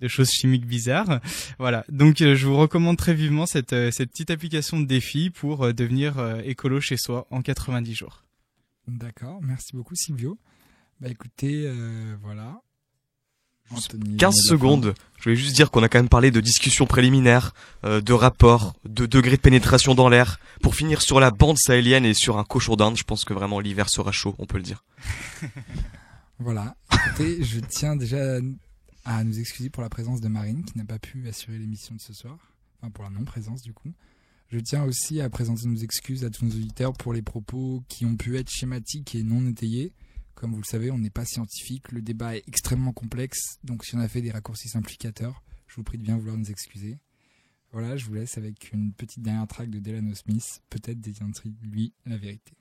de 0.00 0.08
choses 0.08 0.30
chimiques 0.30 0.66
bizarres. 0.66 1.20
Voilà. 1.58 1.84
Donc 1.90 2.20
euh, 2.20 2.34
je 2.34 2.46
vous 2.46 2.56
recommande 2.56 2.96
très 2.96 3.14
vivement 3.14 3.46
cette 3.46 3.72
euh, 3.72 3.90
cette 3.90 4.10
petite 4.10 4.30
application 4.30 4.80
de 4.80 4.86
défi 4.86 5.30
pour 5.30 5.64
euh, 5.64 5.72
devenir 5.72 6.18
euh, 6.18 6.40
écolo 6.44 6.80
chez 6.80 6.96
soi 6.96 7.26
en 7.30 7.42
90 7.42 7.94
jours. 7.94 8.24
D'accord, 8.88 9.40
merci 9.42 9.74
beaucoup 9.74 9.94
Silvio. 9.94 10.38
Bah 11.00 11.08
écoutez, 11.08 11.64
euh, 11.66 12.14
voilà. 12.22 12.60
Anthony, 13.72 14.16
15 14.16 14.34
mot 14.34 14.40
de 14.40 14.42
la 14.42 14.48
secondes. 14.48 14.94
Je 15.18 15.24
voulais 15.24 15.36
juste 15.36 15.54
dire 15.54 15.70
qu'on 15.70 15.82
a 15.82 15.88
quand 15.88 15.98
même 15.98 16.08
parlé 16.08 16.30
de 16.30 16.40
discussions 16.40 16.86
préliminaires, 16.86 17.54
euh, 17.84 18.00
de 18.00 18.12
rapports, 18.12 18.74
de 18.84 19.06
degrés 19.06 19.36
de 19.36 19.40
pénétration 19.40 19.94
dans 19.94 20.08
l'air, 20.08 20.40
pour 20.60 20.74
finir 20.74 21.02
sur 21.02 21.20
la 21.20 21.30
bande 21.30 21.56
sahélienne 21.56 22.04
et 22.04 22.14
sur 22.14 22.38
un 22.38 22.44
cochon 22.44 22.74
d'Inde. 22.74 22.96
Je 22.96 23.04
pense 23.04 23.24
que 23.24 23.32
vraiment 23.32 23.60
l'hiver 23.60 23.88
sera 23.88 24.12
chaud, 24.12 24.34
on 24.38 24.46
peut 24.46 24.56
le 24.56 24.64
dire. 24.64 24.84
Voilà. 26.42 26.74
Écoutez, 26.90 27.44
je 27.44 27.60
tiens 27.60 27.96
déjà 27.96 28.38
à 29.04 29.24
nous 29.24 29.38
excuser 29.38 29.70
pour 29.70 29.82
la 29.82 29.88
présence 29.88 30.20
de 30.20 30.28
Marine 30.28 30.64
qui 30.64 30.76
n'a 30.76 30.84
pas 30.84 30.98
pu 30.98 31.28
assurer 31.28 31.58
l'émission 31.58 31.94
de 31.94 32.00
ce 32.00 32.12
soir. 32.12 32.54
Enfin, 32.78 32.90
pour 32.90 33.04
la 33.04 33.10
non-présence 33.10 33.62
du 33.62 33.72
coup. 33.72 33.92
Je 34.48 34.58
tiens 34.58 34.82
aussi 34.82 35.20
à 35.20 35.30
présenter 35.30 35.68
nos 35.68 35.76
excuses 35.76 36.24
à 36.24 36.30
tous 36.30 36.44
nos 36.44 36.50
auditeurs 36.50 36.92
pour 36.94 37.12
les 37.12 37.22
propos 37.22 37.84
qui 37.88 38.04
ont 38.04 38.16
pu 38.16 38.36
être 38.36 38.50
schématiques 38.50 39.14
et 39.14 39.22
non 39.22 39.46
étayés. 39.46 39.92
Comme 40.34 40.52
vous 40.52 40.60
le 40.60 40.64
savez, 40.64 40.90
on 40.90 40.98
n'est 40.98 41.10
pas 41.10 41.24
scientifique, 41.24 41.92
le 41.92 42.02
débat 42.02 42.36
est 42.36 42.42
extrêmement 42.48 42.92
complexe, 42.92 43.58
donc 43.62 43.84
si 43.84 43.94
on 43.94 44.00
a 44.00 44.08
fait 44.08 44.22
des 44.22 44.30
raccourcis 44.30 44.68
simplificateurs, 44.68 45.44
je 45.66 45.76
vous 45.76 45.82
prie 45.84 45.98
de 45.98 46.02
bien 46.02 46.16
vouloir 46.16 46.36
nous 46.36 46.50
excuser. 46.50 46.98
Voilà, 47.72 47.96
je 47.96 48.06
vous 48.06 48.14
laisse 48.14 48.38
avec 48.38 48.72
une 48.72 48.92
petite 48.92 49.22
dernière 49.22 49.46
track 49.46 49.70
de 49.70 49.78
Delano 49.78 50.14
Smith, 50.14 50.62
peut-être 50.70 51.00
détiendrait 51.00 51.52
lui 51.62 51.92
la 52.06 52.16
vérité. 52.16 52.54